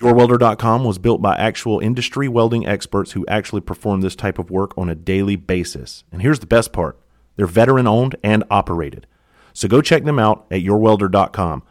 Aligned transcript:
YourWelder.com 0.00 0.84
was 0.84 0.98
built 0.98 1.20
by 1.20 1.36
actual 1.36 1.80
industry 1.80 2.28
welding 2.28 2.66
experts 2.66 3.12
who 3.12 3.26
actually 3.26 3.60
perform 3.60 4.00
this 4.00 4.14
type 4.14 4.38
of 4.38 4.50
work 4.50 4.76
on 4.78 4.88
a 4.88 4.94
daily 4.94 5.34
basis. 5.34 6.04
And 6.12 6.22
here's 6.22 6.38
the 6.38 6.46
best 6.46 6.72
part 6.72 6.98
they're 7.36 7.46
veteran 7.46 7.86
owned 7.86 8.16
and 8.22 8.44
operated. 8.50 9.06
So 9.52 9.66
go 9.66 9.80
check 9.82 10.04
them 10.04 10.18
out 10.18 10.46
at 10.50 10.62
YourWelder.com. 10.62 11.64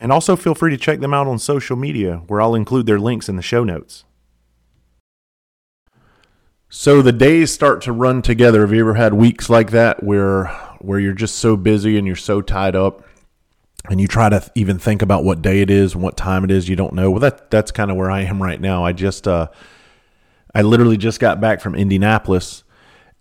And 0.00 0.12
also 0.12 0.36
feel 0.36 0.54
free 0.54 0.70
to 0.70 0.76
check 0.76 1.00
them 1.00 1.14
out 1.14 1.26
on 1.26 1.38
social 1.38 1.76
media, 1.76 2.22
where 2.26 2.40
I'll 2.40 2.54
include 2.54 2.86
their 2.86 3.00
links 3.00 3.28
in 3.28 3.36
the 3.36 3.42
show 3.42 3.64
notes. 3.64 4.04
So 6.68 7.00
the 7.00 7.12
days 7.12 7.52
start 7.52 7.80
to 7.82 7.92
run 7.92 8.22
together. 8.22 8.60
Have 8.60 8.72
you 8.72 8.80
ever 8.80 8.94
had 8.94 9.14
weeks 9.14 9.48
like 9.48 9.70
that 9.70 10.02
where 10.02 10.46
where 10.80 11.00
you're 11.00 11.14
just 11.14 11.36
so 11.36 11.56
busy 11.56 11.96
and 11.96 12.06
you're 12.06 12.14
so 12.14 12.40
tied 12.40 12.76
up 12.76 13.02
and 13.88 14.00
you 14.00 14.06
try 14.06 14.28
to 14.28 14.50
even 14.54 14.78
think 14.78 15.02
about 15.02 15.24
what 15.24 15.42
day 15.42 15.60
it 15.60 15.70
is 15.70 15.94
and 15.94 16.02
what 16.02 16.16
time 16.16 16.44
it 16.44 16.50
is 16.50 16.68
you 16.68 16.76
don't 16.76 16.92
know. 16.92 17.10
Well 17.10 17.20
that 17.20 17.50
that's 17.50 17.70
kind 17.70 17.90
of 17.90 17.96
where 17.96 18.10
i 18.10 18.22
am 18.22 18.42
right 18.42 18.60
now. 18.60 18.84
I 18.84 18.92
just 18.92 19.26
uh 19.26 19.48
i 20.54 20.62
literally 20.62 20.96
just 20.96 21.20
got 21.20 21.40
back 21.40 21.60
from 21.60 21.74
indianapolis 21.74 22.64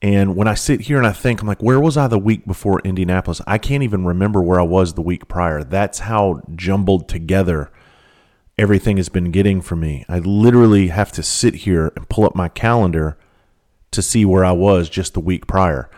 and 0.01 0.35
when 0.35 0.47
i 0.47 0.53
sit 0.53 0.81
here 0.81 0.97
and 0.97 1.05
i 1.05 1.11
think 1.11 1.41
i'm 1.41 1.47
like 1.47 1.61
where 1.61 1.79
was 1.79 1.97
i 1.97 2.07
the 2.07 2.19
week 2.19 2.45
before 2.45 2.79
indianapolis? 2.81 3.41
I 3.47 3.57
can't 3.57 3.83
even 3.83 4.05
remember 4.05 4.41
where 4.41 4.59
i 4.59 4.63
was 4.63 4.93
the 4.93 5.01
week 5.01 5.27
prior. 5.27 5.63
That's 5.63 5.99
how 5.99 6.41
jumbled 6.55 7.09
together 7.09 7.71
everything 8.57 8.97
has 8.97 9.09
been 9.09 9.29
getting 9.29 9.61
for 9.61 9.75
me. 9.75 10.03
I 10.09 10.17
literally 10.17 10.87
have 10.87 11.11
to 11.11 11.21
sit 11.21 11.53
here 11.53 11.91
and 11.95 12.09
pull 12.09 12.25
up 12.25 12.35
my 12.35 12.49
calendar 12.49 13.17
to 13.91 14.01
see 14.01 14.25
where 14.25 14.45
i 14.45 14.51
was 14.51 14.89
just 14.89 15.13
the 15.13 15.19
week 15.19 15.47
prior 15.47 15.89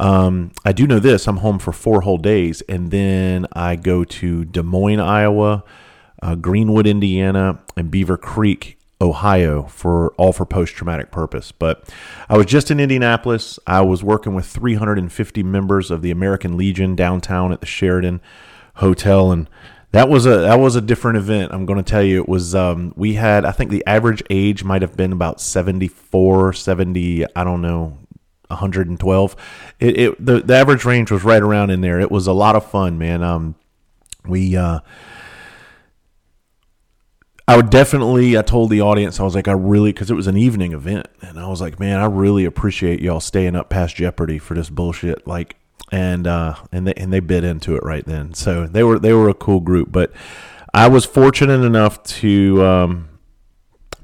um, 0.00 0.52
I 0.64 0.72
do 0.72 0.86
know 0.86 0.98
this: 0.98 1.28
I'm 1.28 1.36
home 1.36 1.58
for 1.58 1.72
four 1.72 2.00
whole 2.00 2.16
days, 2.16 2.62
and 2.62 2.90
then 2.90 3.46
I 3.52 3.76
go 3.76 4.02
to 4.02 4.46
Des 4.46 4.62
Moines, 4.62 4.98
Iowa, 4.98 5.62
uh, 6.22 6.34
Greenwood, 6.36 6.86
Indiana, 6.86 7.60
and 7.76 7.90
Beaver 7.90 8.16
Creek, 8.16 8.78
Ohio, 8.98 9.64
for 9.64 10.12
all 10.12 10.32
for 10.32 10.46
post 10.46 10.74
traumatic 10.74 11.10
purpose. 11.10 11.52
But 11.52 11.86
I 12.30 12.38
was 12.38 12.46
just 12.46 12.70
in 12.70 12.80
Indianapolis. 12.80 13.58
I 13.66 13.82
was 13.82 14.02
working 14.02 14.34
with 14.34 14.46
350 14.46 15.42
members 15.42 15.90
of 15.90 16.00
the 16.00 16.10
American 16.10 16.56
Legion 16.56 16.96
downtown 16.96 17.52
at 17.52 17.60
the 17.60 17.66
Sheraton 17.66 18.22
Hotel, 18.76 19.30
and 19.30 19.50
that 19.92 20.08
was 20.08 20.24
a 20.24 20.38
that 20.38 20.58
was 20.58 20.76
a 20.76 20.80
different 20.80 21.18
event. 21.18 21.52
I'm 21.52 21.66
going 21.66 21.76
to 21.76 21.88
tell 21.88 22.02
you, 22.02 22.22
it 22.22 22.28
was. 22.28 22.54
Um, 22.54 22.94
we 22.96 23.16
had, 23.16 23.44
I 23.44 23.52
think, 23.52 23.70
the 23.70 23.84
average 23.86 24.22
age 24.30 24.64
might 24.64 24.80
have 24.80 24.96
been 24.96 25.12
about 25.12 25.42
74, 25.42 26.54
70. 26.54 27.26
I 27.36 27.44
don't 27.44 27.60
know 27.60 27.98
112. 28.50 29.36
It, 29.78 29.98
it 29.98 30.24
the, 30.24 30.40
the 30.40 30.54
average 30.54 30.84
range 30.84 31.10
was 31.10 31.24
right 31.24 31.42
around 31.42 31.70
in 31.70 31.80
there. 31.80 32.00
It 32.00 32.10
was 32.10 32.26
a 32.26 32.32
lot 32.32 32.56
of 32.56 32.68
fun, 32.70 32.98
man. 32.98 33.22
Um, 33.22 33.54
we 34.26 34.56
uh, 34.56 34.80
I 37.50 37.56
would 37.56 37.70
definitely. 37.70 38.38
I 38.38 38.42
told 38.42 38.70
the 38.70 38.80
audience 38.80 39.18
I 39.18 39.24
was 39.24 39.34
like, 39.34 39.48
I 39.48 39.52
really 39.52 39.92
because 39.92 40.08
it 40.08 40.14
was 40.14 40.28
an 40.28 40.36
evening 40.36 40.72
event, 40.72 41.08
and 41.20 41.38
I 41.38 41.48
was 41.48 41.60
like, 41.60 41.80
man, 41.80 41.98
I 41.98 42.04
really 42.04 42.44
appreciate 42.44 43.00
y'all 43.00 43.18
staying 43.18 43.56
up 43.56 43.68
past 43.68 43.96
Jeopardy 43.96 44.38
for 44.38 44.54
this 44.54 44.70
bullshit. 44.70 45.26
Like, 45.26 45.56
and 45.90 46.28
uh, 46.28 46.54
and 46.70 46.86
they 46.86 46.94
and 46.94 47.12
they 47.12 47.18
bit 47.18 47.42
into 47.42 47.74
it 47.74 47.82
right 47.82 48.04
then. 48.04 48.34
So 48.34 48.68
they 48.68 48.84
were 48.84 49.00
they 49.00 49.12
were 49.12 49.28
a 49.28 49.34
cool 49.34 49.58
group, 49.58 49.90
but 49.90 50.12
I 50.72 50.86
was 50.86 51.04
fortunate 51.04 51.64
enough 51.64 52.02
to. 52.04 52.64
Um, 52.64 53.09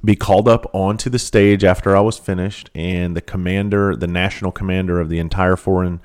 be 0.06 0.16
called 0.16 0.48
up 0.48 0.72
onto 0.72 1.10
the 1.10 1.18
stage 1.18 1.64
after 1.64 1.96
I 1.96 2.00
was 2.00 2.16
finished, 2.16 2.70
and 2.74 3.16
the 3.16 3.20
commander, 3.20 3.94
the 3.96 4.06
national 4.06 4.52
commander 4.52 5.00
of 5.00 5.08
the 5.08 5.18
entire 5.18 5.56
foreign, 5.56 6.00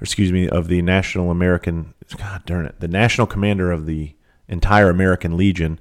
excuse 0.00 0.32
me, 0.32 0.48
of 0.48 0.68
the 0.68 0.80
National 0.80 1.30
American, 1.30 1.92
God 2.16 2.46
darn 2.46 2.64
it, 2.64 2.78
the 2.78 2.88
national 2.88 3.26
commander 3.26 3.72
of 3.72 3.86
the 3.86 4.14
entire 4.48 4.88
American 4.88 5.36
Legion, 5.36 5.80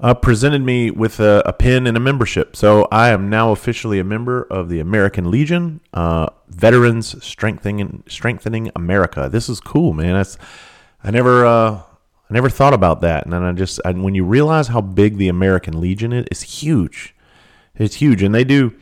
uh, 0.00 0.14
presented 0.14 0.62
me 0.62 0.90
with 0.90 1.20
a, 1.20 1.42
a, 1.46 1.52
pin 1.52 1.86
and 1.86 1.96
a 1.96 2.00
membership. 2.00 2.56
So 2.56 2.88
I 2.90 3.10
am 3.10 3.30
now 3.30 3.52
officially 3.52 4.00
a 4.00 4.04
member 4.04 4.42
of 4.42 4.68
the 4.68 4.80
American 4.80 5.30
Legion, 5.30 5.80
uh, 5.92 6.26
Veterans 6.48 7.22
Strengthening 7.24 8.02
Strengthening 8.08 8.72
America. 8.74 9.28
This 9.30 9.48
is 9.48 9.60
cool, 9.60 9.92
man. 9.92 10.14
That's 10.14 10.36
I 11.02 11.10
never. 11.10 11.46
Uh, 11.46 11.82
I 12.30 12.34
never 12.34 12.48
thought 12.48 12.74
about 12.74 13.00
that, 13.02 13.24
and 13.24 13.32
then 13.32 13.42
I 13.42 13.52
just 13.52 13.80
I, 13.84 13.92
when 13.92 14.14
you 14.14 14.24
realize 14.24 14.68
how 14.68 14.80
big 14.80 15.18
the 15.18 15.28
American 15.28 15.80
Legion 15.80 16.12
is, 16.12 16.26
it's 16.30 16.42
huge. 16.42 17.14
It's 17.76 17.96
huge, 17.96 18.22
and 18.22 18.34
they 18.34 18.44
do 18.44 18.72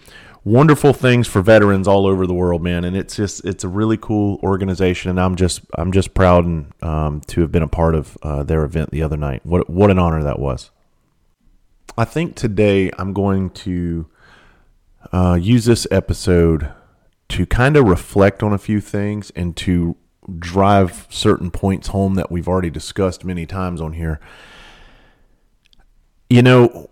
wonderful 0.44 0.92
things 0.92 1.28
for 1.28 1.40
veterans 1.40 1.86
all 1.86 2.06
over 2.06 2.26
the 2.26 2.34
world, 2.34 2.62
man. 2.62 2.84
And 2.84 2.96
it's 2.96 3.16
just 3.16 3.44
it's 3.44 3.64
a 3.64 3.68
really 3.68 3.96
cool 3.96 4.38
organization, 4.42 5.10
and 5.10 5.20
I'm 5.20 5.36
just 5.36 5.62
I'm 5.76 5.92
just 5.92 6.14
proud 6.14 6.44
and 6.44 6.72
um, 6.82 7.20
to 7.28 7.40
have 7.40 7.52
been 7.52 7.62
a 7.62 7.68
part 7.68 7.94
of 7.94 8.16
uh, 8.22 8.42
their 8.42 8.64
event 8.64 8.90
the 8.90 9.02
other 9.02 9.16
night. 9.16 9.44
What 9.44 9.68
what 9.68 9.90
an 9.90 9.98
honor 9.98 10.22
that 10.22 10.38
was. 10.38 10.70
I 11.96 12.04
think 12.04 12.36
today 12.36 12.90
I'm 12.98 13.12
going 13.12 13.50
to 13.50 14.06
uh, 15.12 15.38
use 15.40 15.64
this 15.64 15.86
episode 15.90 16.72
to 17.28 17.46
kind 17.46 17.76
of 17.76 17.86
reflect 17.86 18.42
on 18.42 18.52
a 18.52 18.58
few 18.58 18.80
things 18.80 19.30
and 19.34 19.56
to 19.56 19.96
drive 20.38 21.06
certain 21.10 21.50
points 21.50 21.88
home 21.88 22.14
that 22.14 22.30
we've 22.30 22.48
already 22.48 22.70
discussed 22.70 23.24
many 23.24 23.46
times 23.46 23.80
on 23.80 23.92
here. 23.94 24.20
You 26.30 26.42
know, 26.42 26.88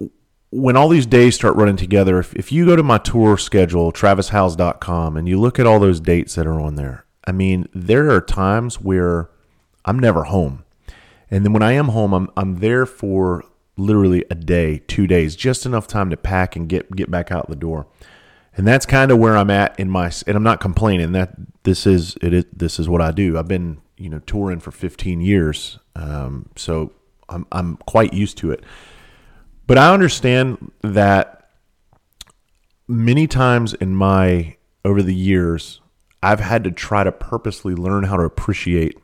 when 0.50 0.76
all 0.76 0.88
these 0.88 1.06
days 1.06 1.34
start 1.34 1.56
running 1.56 1.76
together, 1.76 2.18
if, 2.18 2.34
if 2.34 2.52
you 2.52 2.66
go 2.66 2.76
to 2.76 2.82
my 2.82 2.98
tour 2.98 3.38
schedule, 3.38 3.92
travishowes.com, 3.92 5.16
and 5.16 5.28
you 5.28 5.40
look 5.40 5.58
at 5.58 5.66
all 5.66 5.78
those 5.78 6.00
dates 6.00 6.34
that 6.34 6.46
are 6.46 6.60
on 6.60 6.74
there, 6.74 7.04
I 7.24 7.32
mean, 7.32 7.68
there 7.72 8.10
are 8.10 8.20
times 8.20 8.80
where 8.80 9.30
I'm 9.84 9.98
never 9.98 10.24
home. 10.24 10.64
And 11.30 11.44
then 11.44 11.52
when 11.52 11.62
I 11.62 11.72
am 11.72 11.88
home, 11.88 12.12
I'm, 12.12 12.30
I'm 12.36 12.56
there 12.56 12.84
for 12.84 13.44
literally 13.76 14.24
a 14.30 14.34
day, 14.34 14.82
two 14.88 15.06
days, 15.06 15.36
just 15.36 15.64
enough 15.64 15.86
time 15.86 16.10
to 16.10 16.16
pack 16.16 16.56
and 16.56 16.68
get, 16.68 16.90
get 16.90 17.10
back 17.10 17.30
out 17.30 17.48
the 17.48 17.56
door 17.56 17.86
and 18.56 18.66
that's 18.66 18.86
kind 18.86 19.10
of 19.10 19.18
where 19.18 19.36
I'm 19.36 19.50
at 19.50 19.78
in 19.78 19.88
my. 19.88 20.10
And 20.26 20.36
I'm 20.36 20.42
not 20.42 20.60
complaining. 20.60 21.12
That 21.12 21.34
this 21.62 21.86
is 21.86 22.16
it. 22.22 22.32
Is, 22.32 22.44
this 22.52 22.78
is 22.78 22.88
what 22.88 23.00
I 23.00 23.10
do. 23.10 23.38
I've 23.38 23.48
been 23.48 23.80
you 23.96 24.08
know 24.08 24.18
touring 24.20 24.60
for 24.60 24.70
15 24.70 25.20
years, 25.20 25.78
um, 25.94 26.48
so 26.56 26.92
I'm 27.28 27.46
I'm 27.52 27.76
quite 27.76 28.12
used 28.12 28.38
to 28.38 28.50
it. 28.50 28.64
But 29.66 29.78
I 29.78 29.92
understand 29.94 30.72
that 30.82 31.48
many 32.88 33.26
times 33.26 33.74
in 33.74 33.94
my 33.94 34.56
over 34.84 35.02
the 35.02 35.14
years, 35.14 35.80
I've 36.22 36.40
had 36.40 36.64
to 36.64 36.70
try 36.72 37.04
to 37.04 37.12
purposely 37.12 37.74
learn 37.74 38.04
how 38.04 38.16
to 38.16 38.24
appreciate 38.24 38.98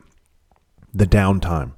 the 0.93 1.05
downtime 1.05 1.71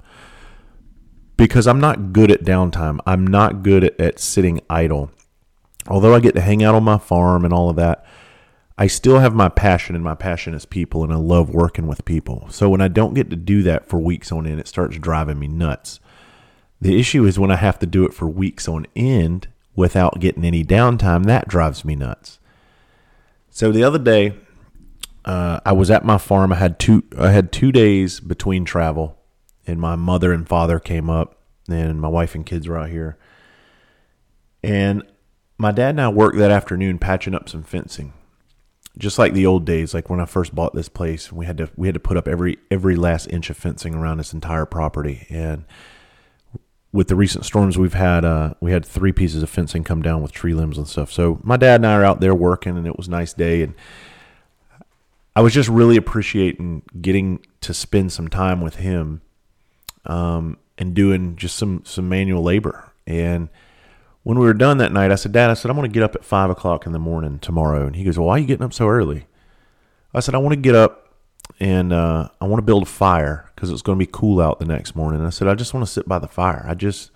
because 1.36 1.66
I'm 1.66 1.80
not 1.80 2.12
good 2.12 2.30
at 2.30 2.42
downtime. 2.42 2.98
I'm 3.06 3.26
not 3.26 3.62
good 3.62 3.84
at, 3.84 4.00
at 4.00 4.18
sitting 4.18 4.60
idle 4.68 5.10
although 5.86 6.14
I 6.14 6.20
get 6.20 6.34
to 6.34 6.40
hang 6.40 6.62
out 6.62 6.74
on 6.74 6.84
my 6.84 6.98
farm 6.98 7.44
and 7.44 7.54
all 7.54 7.70
of 7.70 7.76
that, 7.76 8.04
I 8.78 8.86
still 8.86 9.18
have 9.18 9.34
my 9.34 9.50
passion, 9.50 9.94
and 9.94 10.02
my 10.02 10.14
passion 10.14 10.54
is 10.54 10.64
people, 10.64 11.04
and 11.04 11.12
I 11.12 11.16
love 11.16 11.50
working 11.50 11.86
with 11.86 12.06
people. 12.06 12.46
So 12.50 12.70
when 12.70 12.80
I 12.80 12.88
don't 12.88 13.12
get 13.12 13.28
to 13.28 13.36
do 13.36 13.62
that 13.64 13.86
for 13.86 13.98
weeks 13.98 14.32
on 14.32 14.46
end, 14.46 14.58
it 14.58 14.68
starts 14.68 14.96
driving 14.96 15.38
me 15.38 15.48
nuts. 15.48 16.00
The 16.80 16.98
issue 16.98 17.26
is 17.26 17.38
when 17.38 17.50
I 17.50 17.56
have 17.56 17.78
to 17.80 17.86
do 17.86 18.06
it 18.06 18.14
for 18.14 18.26
weeks 18.26 18.66
on 18.66 18.86
end 18.96 19.48
without 19.76 20.18
getting 20.18 20.46
any 20.46 20.64
downtime, 20.64 21.26
that 21.26 21.46
drives 21.46 21.84
me 21.84 21.94
nuts. 21.94 22.38
So 23.50 23.70
the 23.70 23.84
other 23.84 23.98
day, 23.98 24.34
uh, 25.26 25.60
I 25.66 25.72
was 25.72 25.90
at 25.90 26.04
my 26.04 26.16
farm. 26.16 26.52
I 26.52 26.56
had 26.56 26.78
two. 26.78 27.04
I 27.18 27.32
had 27.32 27.52
two 27.52 27.72
days 27.72 28.20
between 28.20 28.64
travel, 28.64 29.18
and 29.66 29.78
my 29.78 29.96
mother 29.96 30.32
and 30.32 30.48
father 30.48 30.78
came 30.78 31.10
up, 31.10 31.36
and 31.68 32.00
my 32.00 32.08
wife 32.08 32.34
and 32.34 32.46
kids 32.46 32.66
were 32.66 32.78
out 32.78 32.88
here. 32.88 33.18
And 34.62 35.02
my 35.60 35.70
dad 35.72 35.90
and 35.90 36.00
I 36.00 36.08
worked 36.08 36.38
that 36.38 36.50
afternoon 36.50 36.98
patching 36.98 37.34
up 37.34 37.48
some 37.48 37.62
fencing. 37.62 38.14
just 38.98 39.18
like 39.18 39.32
the 39.32 39.46
old 39.46 39.64
days, 39.64 39.94
like 39.94 40.10
when 40.10 40.20
I 40.20 40.24
first 40.24 40.54
bought 40.54 40.74
this 40.74 40.88
place, 40.88 41.32
we 41.32 41.46
had 41.46 41.58
to 41.58 41.70
we 41.76 41.88
had 41.88 41.94
to 41.94 42.00
put 42.00 42.16
up 42.16 42.26
every 42.26 42.58
every 42.70 42.96
last 42.96 43.26
inch 43.26 43.50
of 43.50 43.56
fencing 43.56 43.94
around 43.94 44.18
this 44.18 44.32
entire 44.32 44.66
property. 44.66 45.26
And 45.30 45.64
with 46.92 47.08
the 47.08 47.14
recent 47.14 47.44
storms 47.44 47.78
we've 47.78 47.94
had, 47.94 48.24
uh, 48.24 48.54
we 48.60 48.72
had 48.72 48.84
three 48.84 49.12
pieces 49.12 49.42
of 49.42 49.50
fencing 49.50 49.84
come 49.84 50.02
down 50.02 50.22
with 50.22 50.32
tree 50.32 50.54
limbs 50.54 50.76
and 50.76 50.88
stuff. 50.88 51.12
So 51.12 51.40
my 51.44 51.56
dad 51.56 51.76
and 51.76 51.86
I 51.86 51.94
are 51.94 52.04
out 52.04 52.20
there 52.20 52.34
working, 52.34 52.76
and 52.76 52.86
it 52.86 52.96
was 52.96 53.06
a 53.06 53.12
nice 53.12 53.32
day. 53.32 53.62
And 53.62 53.74
I 55.36 55.40
was 55.40 55.54
just 55.54 55.68
really 55.68 55.96
appreciating 55.96 56.82
getting 57.00 57.44
to 57.60 57.72
spend 57.72 58.12
some 58.12 58.28
time 58.28 58.60
with 58.60 58.76
him, 58.76 59.22
um, 60.04 60.58
and 60.78 60.94
doing 60.94 61.36
just 61.36 61.56
some 61.56 61.82
some 61.84 62.08
manual 62.08 62.42
labor. 62.42 62.92
And 63.06 63.48
when 64.22 64.38
we 64.38 64.46
were 64.46 64.54
done 64.54 64.78
that 64.78 64.92
night, 64.92 65.10
I 65.10 65.14
said, 65.14 65.32
Dad, 65.32 65.50
I 65.50 65.54
said, 65.54 65.70
I'm 65.70 65.76
going 65.76 65.88
to 65.88 65.94
get 65.94 66.02
up 66.02 66.14
at 66.14 66.24
five 66.24 66.50
o'clock 66.50 66.86
in 66.86 66.92
the 66.92 66.98
morning 66.98 67.38
tomorrow. 67.38 67.86
And 67.86 67.96
he 67.96 68.04
goes, 68.04 68.18
Well, 68.18 68.28
why 68.28 68.34
are 68.34 68.38
you 68.38 68.46
getting 68.46 68.64
up 68.64 68.74
so 68.74 68.88
early? 68.88 69.26
I 70.12 70.20
said, 70.20 70.34
I 70.34 70.38
want 70.38 70.54
to 70.54 70.60
get 70.60 70.74
up 70.74 71.14
and 71.58 71.92
uh, 71.92 72.28
I 72.40 72.46
want 72.46 72.58
to 72.58 72.64
build 72.66 72.82
a 72.82 72.86
fire 72.86 73.50
because 73.54 73.70
it's 73.70 73.82
going 73.82 73.98
to 73.98 74.04
be 74.04 74.10
cool 74.10 74.40
out 74.40 74.58
the 74.58 74.64
next 74.64 74.94
morning. 74.94 75.20
And 75.20 75.26
I 75.26 75.30
said, 75.30 75.48
I 75.48 75.54
just 75.54 75.72
want 75.72 75.86
to 75.86 75.92
sit 75.92 76.08
by 76.08 76.18
the 76.18 76.28
fire. 76.28 76.64
I 76.68 76.74
just, 76.74 77.10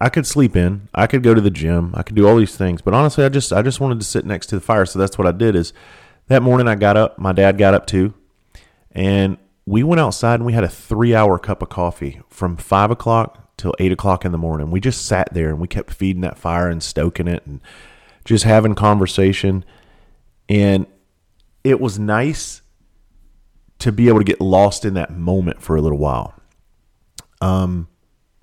I 0.00 0.08
could 0.08 0.26
sleep 0.26 0.56
in, 0.56 0.88
I 0.94 1.06
could 1.06 1.22
go 1.22 1.34
to 1.34 1.40
the 1.40 1.50
gym, 1.50 1.92
I 1.94 2.02
could 2.02 2.16
do 2.16 2.26
all 2.26 2.36
these 2.36 2.56
things. 2.56 2.82
But 2.82 2.94
honestly, 2.94 3.24
I 3.24 3.28
just, 3.28 3.52
I 3.52 3.62
just 3.62 3.80
wanted 3.80 4.00
to 4.00 4.06
sit 4.06 4.24
next 4.24 4.46
to 4.46 4.56
the 4.56 4.60
fire. 4.60 4.86
So 4.86 4.98
that's 4.98 5.18
what 5.18 5.26
I 5.26 5.32
did 5.32 5.54
is 5.54 5.72
that 6.28 6.42
morning 6.42 6.66
I 6.66 6.74
got 6.74 6.96
up, 6.96 7.18
my 7.18 7.32
dad 7.32 7.58
got 7.58 7.74
up 7.74 7.86
too. 7.86 8.14
And 8.90 9.38
we 9.66 9.82
went 9.82 10.00
outside 10.00 10.36
and 10.36 10.46
we 10.46 10.52
had 10.52 10.64
a 10.64 10.68
three 10.68 11.14
hour 11.14 11.38
cup 11.38 11.62
of 11.62 11.68
coffee 11.68 12.20
from 12.28 12.56
five 12.56 12.90
o'clock 12.90 13.51
till 13.56 13.74
eight 13.78 13.92
o'clock 13.92 14.24
in 14.24 14.32
the 14.32 14.38
morning. 14.38 14.70
We 14.70 14.80
just 14.80 15.06
sat 15.06 15.32
there 15.32 15.48
and 15.50 15.60
we 15.60 15.68
kept 15.68 15.92
feeding 15.92 16.22
that 16.22 16.38
fire 16.38 16.68
and 16.68 16.82
stoking 16.82 17.28
it 17.28 17.46
and 17.46 17.60
just 18.24 18.44
having 18.44 18.74
conversation. 18.74 19.64
And 20.48 20.86
it 21.64 21.80
was 21.80 21.98
nice 21.98 22.62
to 23.78 23.92
be 23.92 24.08
able 24.08 24.18
to 24.18 24.24
get 24.24 24.40
lost 24.40 24.84
in 24.84 24.94
that 24.94 25.12
moment 25.12 25.60
for 25.62 25.76
a 25.76 25.80
little 25.80 25.98
while. 25.98 26.34
Um, 27.40 27.88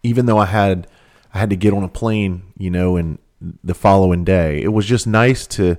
even 0.04 0.26
though 0.26 0.38
I 0.38 0.46
had 0.46 0.88
I 1.34 1.40
had 1.40 1.50
to 1.52 1.56
get 1.56 1.74
on 1.74 1.84
a 1.84 1.90
plane, 1.90 2.54
you 2.58 2.70
know, 2.70 2.98
and 2.98 3.20
the 3.64 3.74
following 3.74 4.24
day, 4.24 4.62
it 4.62 4.74
was 4.74 4.86
just 4.86 5.08
nice 5.08 5.48
to 5.48 5.78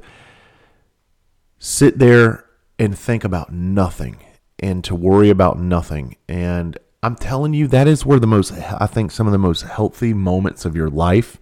sit 1.58 1.98
there 1.98 2.46
and 2.78 2.98
think 2.98 3.24
about 3.24 3.52
nothing 3.52 4.16
and 4.58 4.82
to 4.84 4.94
worry 4.94 5.28
about 5.28 5.58
nothing. 5.58 6.16
And 6.28 6.78
I'm 7.02 7.16
telling 7.16 7.54
you, 7.54 7.66
that 7.68 7.88
is 7.88 8.04
where 8.04 8.20
the 8.20 8.26
most, 8.26 8.52
I 8.52 8.86
think, 8.86 9.10
some 9.10 9.26
of 9.26 9.32
the 9.32 9.38
most 9.38 9.62
healthy 9.62 10.12
moments 10.12 10.66
of 10.66 10.76
your 10.76 10.90
life 10.90 11.38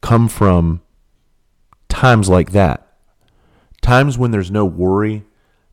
come 0.00 0.28
from 0.28 0.80
times 1.88 2.28
like 2.28 2.52
that. 2.52 2.86
Times 3.82 4.16
when 4.16 4.30
there's 4.30 4.52
no 4.52 4.64
worry, 4.64 5.24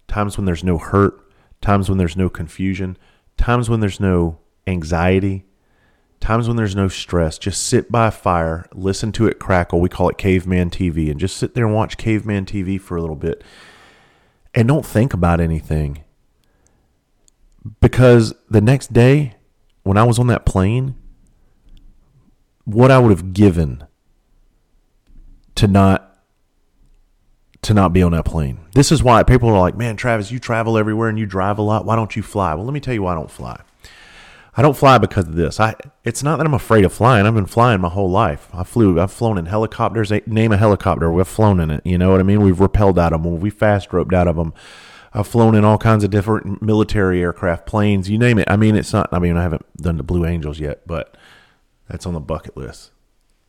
times 0.08 0.36
when 0.36 0.46
there's 0.46 0.64
no 0.64 0.80
hurt, 0.80 1.32
times 1.62 1.90
when 1.90 2.00
there's 2.00 2.18
no 2.18 2.28
confusion, 2.28 2.98
times 3.38 3.70
when 3.70 3.82
there's 3.82 4.00
no 4.00 4.40
anxiety, 4.66 5.46
times 6.20 6.48
when 6.48 6.58
there's 6.58 6.76
no 6.76 6.88
stress. 6.88 7.38
Just 7.38 7.64
sit 7.64 7.92
by 7.92 8.08
a 8.08 8.12
fire, 8.12 8.66
listen 8.74 9.12
to 9.12 9.28
it 9.28 9.38
crackle. 9.38 9.80
We 9.80 9.90
call 9.90 10.10
it 10.10 10.18
caveman 10.18 10.72
TV, 10.72 11.12
and 11.12 11.20
just 11.20 11.38
sit 11.38 11.54
there 11.54 11.68
and 11.68 11.76
watch 11.76 11.98
caveman 11.98 12.46
TV 12.48 12.82
for 12.82 12.98
a 12.98 13.02
little 13.02 13.16
bit. 13.16 13.44
And 14.56 14.68
don't 14.68 14.86
think 14.86 15.14
about 15.14 15.40
anything 15.40 16.04
because 17.80 18.34
the 18.50 18.62
next 18.62 18.94
day 18.94 19.36
when 19.84 19.98
I 19.98 20.04
was 20.04 20.20
on 20.20 20.28
that 20.28 20.46
plane, 20.46 20.96
what 22.66 22.92
I 22.92 23.00
would 23.00 23.12
have 23.12 23.34
given 23.34 23.84
to 25.56 25.68
not 25.68 26.08
to 27.64 27.74
not 27.76 27.94
be 27.94 28.02
on 28.02 28.12
that 28.12 28.26
plane. 28.26 28.60
This 28.74 28.92
is 28.92 29.04
why 29.04 29.22
people 29.24 29.50
are 29.50 29.60
like, 29.60 29.78
"Man, 29.78 29.96
Travis, 29.96 30.32
you 30.32 30.40
travel 30.40 30.78
everywhere 30.78 31.10
and 31.10 31.20
you 31.20 31.26
drive 31.28 31.60
a 31.60 31.62
lot. 31.62 31.86
Why 31.86 31.96
don't 31.96 32.16
you 32.16 32.24
fly?" 32.24 32.54
Well, 32.56 32.66
let 32.66 32.74
me 32.74 32.80
tell 32.80 32.94
you 32.94 33.04
why 33.04 33.12
I 33.12 33.16
don't 33.16 33.30
fly. 33.30 33.62
I 34.58 34.62
don't 34.62 34.76
fly 34.76 34.98
because 34.98 35.28
of 35.28 35.36
this. 35.36 35.60
I 35.60 35.76
it's 36.04 36.24
not 36.24 36.38
that 36.38 36.46
I'm 36.46 36.54
afraid 36.54 36.84
of 36.84 36.92
flying. 36.92 37.26
I've 37.26 37.36
been 37.36 37.46
flying 37.46 37.80
my 37.82 37.90
whole 37.90 38.10
life. 38.10 38.50
I 38.54 38.64
flew. 38.64 39.00
I've 39.00 39.12
flown 39.12 39.38
in 39.38 39.46
helicopters. 39.46 40.12
Name 40.26 40.52
a 40.52 40.58
helicopter. 40.58 41.12
We've 41.12 41.28
flown 41.28 41.60
in 41.60 41.70
it. 41.70 41.82
You 41.86 41.98
know 41.98 42.12
what 42.12 42.20
I 42.20 42.24
mean? 42.24 42.42
We've 42.42 42.58
rappelled 42.58 42.98
out 42.98 43.14
of 43.14 43.24
them. 43.24 43.40
We 43.40 43.50
fast 43.50 43.94
roped 43.94 44.14
out 44.14 44.28
of 44.28 44.36
them. 44.36 44.54
I've 45.14 45.28
flown 45.28 45.56
in 45.56 45.66
all 45.66 45.78
kinds 45.78 46.04
of 46.04 46.10
different 46.10 46.62
military 46.62 47.22
aircraft, 47.22 47.66
planes, 47.66 48.10
you 48.10 48.18
name 48.18 48.40
it. 48.40 48.50
I 48.50 48.56
mean, 48.56 48.76
it's 48.76 48.94
not. 48.94 49.10
I 49.12 49.20
mean, 49.20 49.36
I 49.36 49.44
haven't 49.44 49.66
done 49.78 49.98
the 49.98 50.04
Blue 50.04 50.26
Angels 50.26 50.60
yet, 50.60 50.88
but 50.88 51.18
that's 51.90 52.06
on 52.06 52.14
the 52.14 52.20
bucket 52.20 52.56
list. 52.56 52.92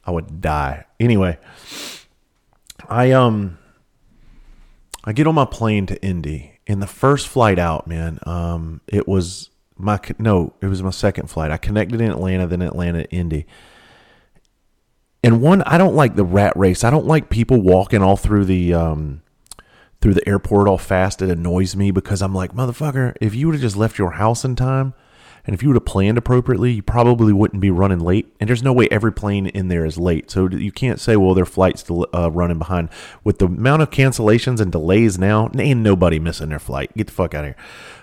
I 0.05 0.11
would 0.11 0.41
die 0.41 0.87
anyway. 0.99 1.38
I 2.88 3.12
um, 3.12 3.59
I 5.05 5.12
get 5.12 5.26
on 5.26 5.35
my 5.35 5.44
plane 5.44 5.87
to 5.87 6.03
Indy. 6.03 6.59
In 6.67 6.81
the 6.81 6.87
first 6.87 7.29
flight 7.29 7.59
out, 7.59 7.87
man, 7.87 8.19
um, 8.25 8.81
it 8.87 9.06
was 9.06 9.50
my 9.76 10.00
no, 10.19 10.55
it 10.61 10.67
was 10.67 10.82
my 10.82 10.91
second 10.91 11.29
flight. 11.29 11.50
I 11.50 11.56
connected 11.56 12.00
in 12.00 12.11
Atlanta, 12.11 12.47
then 12.47 12.62
Atlanta, 12.62 13.05
Indy. 13.11 13.47
And 15.25 15.41
one, 15.41 15.62
I 15.62 15.79
don't 15.79 15.94
like 15.94 16.17
the 16.17 16.25
rat 16.25 16.53
race. 16.56 16.82
I 16.82 16.91
don't 16.91 17.06
like 17.06 17.31
people 17.31 17.61
walking 17.61 18.03
all 18.03 18.17
through 18.17 18.47
the 18.47 18.75
um, 18.75 19.23
through 20.02 20.14
the 20.14 20.28
airport 20.28 20.69
all 20.69 20.78
fast, 20.78 21.22
it 21.22 21.31
annoys 21.31 21.75
me 21.75 21.90
because 21.90 22.20
I'm 22.20 22.34
like, 22.34 22.52
motherfucker, 22.52 23.16
if 23.20 23.34
you 23.34 23.46
would 23.46 23.54
have 23.54 23.62
just 23.62 23.76
left 23.76 23.99
your 23.99 24.12
house 24.12 24.44
in 24.44 24.56
time 24.56 24.94
and 25.44 25.54
if 25.54 25.62
you 25.62 25.69
would 25.69 25.76
have 25.76 25.84
planned 25.84 26.19
appropriately, 26.19 26.72
you 26.72 26.82
probably 26.82 27.32
wouldn't 27.32 27.60
be 27.60 27.70
running 27.70 27.99
late. 27.99 28.32
And 28.38 28.49
there's 28.49 28.62
no 28.62 28.72
way 28.72 28.87
every 28.90 29.12
plane 29.12 29.46
in 29.46 29.69
there 29.69 29.84
is 29.84 29.99
late. 29.99 30.31
So 30.31 30.49
you 30.49 30.70
can't 30.70 31.00
say, 31.00 31.16
well, 31.16 31.34
their 31.34 31.44
flight's 31.44 31.84
uh, 31.90 32.31
running 32.31 32.58
behind. 32.58 32.90
With 33.25 33.38
the 33.38 33.46
amount 33.46 33.82
of 33.82 33.90
cancellations 33.90 34.60
and 34.60 34.70
delays 34.70 35.19
now, 35.19 35.50
ain't 35.58 35.81
nobody 35.81 36.20
missing 36.20 36.50
their 36.50 36.60
flight. 36.60 36.94
Get 36.96 37.08
the 37.08 37.12
fuck 37.12 37.34
out 37.34 37.44
of 37.44 37.49
here. 37.50 37.56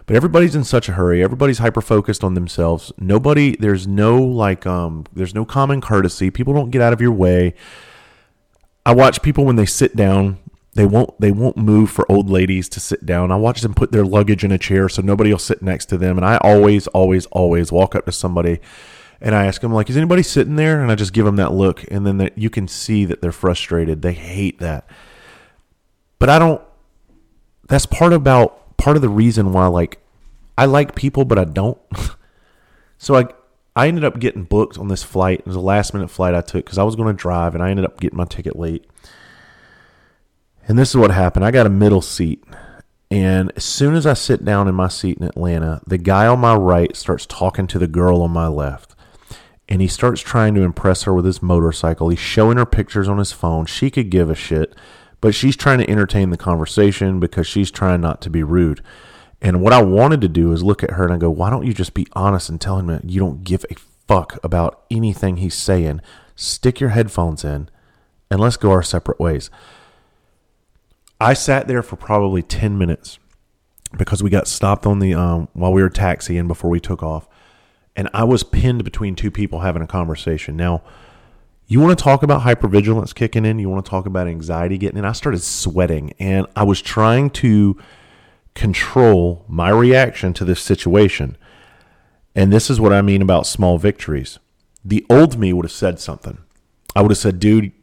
But 0.05 0.17
everybody's 0.17 0.55
in 0.55 0.65
such 0.65 0.89
a 0.89 0.93
hurry. 0.93 1.23
Everybody's 1.23 1.59
hyper 1.59 1.81
focused 1.81 2.25
on 2.25 2.33
themselves. 2.33 2.91
Nobody, 2.97 3.55
there's 3.55 3.87
no 3.87 4.21
like, 4.21 4.65
um, 4.65 5.05
there's 5.13 5.35
no 5.35 5.45
common 5.45 5.79
courtesy. 5.79 6.31
People 6.31 6.53
don't 6.53 6.71
get 6.71 6.81
out 6.81 6.91
of 6.91 6.99
your 6.99 7.13
way. 7.13 7.53
I 8.85 8.93
watch 8.93 9.21
people 9.21 9.45
when 9.45 9.55
they 9.55 9.65
sit 9.65 9.95
down 9.95 10.39
they 10.73 10.85
won't 10.85 11.19
they 11.19 11.31
won't 11.31 11.57
move 11.57 11.89
for 11.89 12.09
old 12.11 12.29
ladies 12.29 12.69
to 12.69 12.79
sit 12.79 13.05
down. 13.05 13.31
I 13.31 13.35
watch 13.35 13.61
them 13.61 13.73
put 13.73 13.91
their 13.91 14.05
luggage 14.05 14.43
in 14.43 14.51
a 14.51 14.57
chair 14.57 14.87
so 14.87 15.01
nobody 15.01 15.31
will 15.31 15.39
sit 15.39 15.61
next 15.61 15.87
to 15.87 15.97
them. 15.97 16.17
And 16.17 16.25
I 16.25 16.37
always, 16.37 16.87
always, 16.87 17.25
always 17.27 17.71
walk 17.71 17.95
up 17.95 18.05
to 18.05 18.11
somebody 18.11 18.59
and 19.21 19.35
I 19.35 19.45
ask 19.45 19.61
them 19.61 19.73
like, 19.73 19.89
"Is 19.89 19.97
anybody 19.97 20.23
sitting 20.23 20.55
there?" 20.55 20.81
And 20.81 20.91
I 20.91 20.95
just 20.95 21.13
give 21.13 21.25
them 21.25 21.35
that 21.37 21.53
look, 21.53 21.83
and 21.91 22.05
then 22.05 22.29
you 22.35 22.49
can 22.49 22.67
see 22.67 23.05
that 23.05 23.21
they're 23.21 23.31
frustrated. 23.31 24.01
They 24.01 24.13
hate 24.13 24.59
that. 24.59 24.87
But 26.19 26.29
I 26.29 26.39
don't. 26.39 26.61
That's 27.67 27.85
part 27.85 28.13
about 28.13 28.77
part 28.77 28.95
of 28.95 29.01
the 29.01 29.09
reason 29.09 29.51
why 29.51 29.67
like 29.67 29.99
I 30.57 30.65
like 30.65 30.95
people, 30.95 31.25
but 31.25 31.37
I 31.37 31.45
don't. 31.45 31.77
so 32.97 33.15
I 33.15 33.27
I 33.75 33.87
ended 33.87 34.05
up 34.05 34.19
getting 34.19 34.43
booked 34.43 34.77
on 34.77 34.87
this 34.87 35.03
flight. 35.03 35.39
It 35.39 35.47
was 35.47 35.55
a 35.55 35.61
last 35.61 35.93
minute 35.93 36.09
flight 36.09 36.33
I 36.33 36.41
took 36.41 36.65
because 36.65 36.77
I 36.77 36.83
was 36.83 36.95
going 36.95 37.07
to 37.07 37.13
drive, 37.13 37.55
and 37.55 37.63
I 37.63 37.69
ended 37.71 37.85
up 37.85 37.99
getting 37.99 38.17
my 38.17 38.25
ticket 38.25 38.57
late. 38.57 38.85
And 40.69 40.77
this 40.77 40.89
is 40.91 40.97
what 40.97 41.09
happened. 41.09 41.43
I 41.43 41.49
got 41.49 41.65
a 41.65 41.69
middle 41.69 42.03
seat. 42.03 42.43
And 43.09 43.51
as 43.55 43.65
soon 43.65 43.95
as 43.95 44.05
I 44.05 44.13
sit 44.13 44.45
down 44.45 44.67
in 44.67 44.75
my 44.75 44.87
seat 44.87 45.17
in 45.17 45.23
Atlanta, 45.23 45.81
the 45.87 45.97
guy 45.97 46.27
on 46.27 46.39
my 46.39 46.55
right 46.55 46.95
starts 46.95 47.25
talking 47.25 47.65
to 47.67 47.79
the 47.79 47.87
girl 47.87 48.21
on 48.21 48.29
my 48.29 48.47
left. 48.47 48.93
And 49.67 49.81
he 49.81 49.87
starts 49.87 50.21
trying 50.21 50.53
to 50.53 50.61
impress 50.61 51.03
her 51.03 51.13
with 51.13 51.25
his 51.25 51.41
motorcycle. 51.41 52.09
He's 52.09 52.19
showing 52.19 52.57
her 52.57 52.67
pictures 52.67 53.07
on 53.07 53.17
his 53.17 53.31
phone. 53.31 53.65
She 53.65 53.89
could 53.89 54.11
give 54.11 54.29
a 54.29 54.35
shit, 54.35 54.75
but 55.21 55.33
she's 55.33 55.55
trying 55.55 55.79
to 55.79 55.89
entertain 55.89 56.29
the 56.29 56.37
conversation 56.37 57.19
because 57.19 57.47
she's 57.47 57.71
trying 57.71 58.01
not 58.01 58.21
to 58.21 58.29
be 58.29 58.43
rude. 58.43 58.83
And 59.41 59.61
what 59.61 59.73
I 59.73 59.81
wanted 59.81 60.21
to 60.21 60.29
do 60.29 60.51
is 60.51 60.61
look 60.61 60.83
at 60.83 60.91
her 60.91 61.03
and 61.03 61.13
I 61.13 61.17
go, 61.17 61.31
why 61.31 61.49
don't 61.49 61.65
you 61.65 61.73
just 61.73 61.95
be 61.95 62.05
honest 62.13 62.47
and 62.47 62.61
tell 62.61 62.77
him 62.77 62.87
that 62.87 63.09
you 63.09 63.19
don't 63.19 63.43
give 63.43 63.65
a 63.71 63.75
fuck 64.07 64.37
about 64.43 64.83
anything 64.91 65.37
he's 65.37 65.55
saying? 65.55 66.01
Stick 66.35 66.79
your 66.79 66.91
headphones 66.91 67.43
in 67.43 67.69
and 68.29 68.39
let's 68.39 68.57
go 68.57 68.69
our 68.69 68.83
separate 68.83 69.19
ways. 69.19 69.49
I 71.19 71.33
sat 71.33 71.67
there 71.67 71.83
for 71.83 71.95
probably 71.95 72.41
10 72.41 72.77
minutes 72.77 73.19
because 73.97 74.23
we 74.23 74.29
got 74.29 74.47
stopped 74.47 74.85
on 74.85 74.99
the 74.99 75.13
um, 75.13 75.47
while 75.53 75.73
we 75.73 75.81
were 75.81 75.89
taxiing 75.89 76.47
before 76.47 76.69
we 76.69 76.79
took 76.79 77.03
off 77.03 77.27
and 77.99 78.07
I 78.13 78.23
was 78.23 78.43
pinned 78.43 78.85
between 78.85 79.15
two 79.15 79.29
people 79.29 79.59
having 79.59 79.81
a 79.81 79.87
conversation. 79.87 80.55
Now, 80.55 80.83
you 81.67 81.81
want 81.81 81.97
to 81.97 82.01
talk 82.01 82.23
about 82.23 82.43
hypervigilance 82.43 83.13
kicking 83.13 83.43
in, 83.43 83.59
you 83.59 83.69
want 83.69 83.83
to 83.85 83.89
talk 83.89 84.05
about 84.05 84.25
anxiety 84.25 84.77
getting 84.77 84.97
in. 84.97 85.03
I 85.03 85.11
started 85.11 85.41
sweating 85.41 86.13
and 86.17 86.47
I 86.55 86.63
was 86.63 86.81
trying 86.81 87.29
to 87.31 87.77
control 88.55 89.43
my 89.49 89.69
reaction 89.69 90.33
to 90.35 90.45
this 90.45 90.61
situation. 90.61 91.37
And 92.33 92.53
this 92.53 92.69
is 92.69 92.79
what 92.79 92.93
I 92.93 93.01
mean 93.01 93.21
about 93.21 93.45
small 93.45 93.77
victories. 93.77 94.39
The 94.85 95.05
old 95.09 95.37
me 95.37 95.51
would 95.51 95.65
have 95.65 95.71
said 95.73 95.99
something. 95.99 96.37
I 96.95 97.01
would 97.01 97.11
have 97.11 97.17
said, 97.17 97.39
dude, 97.39 97.73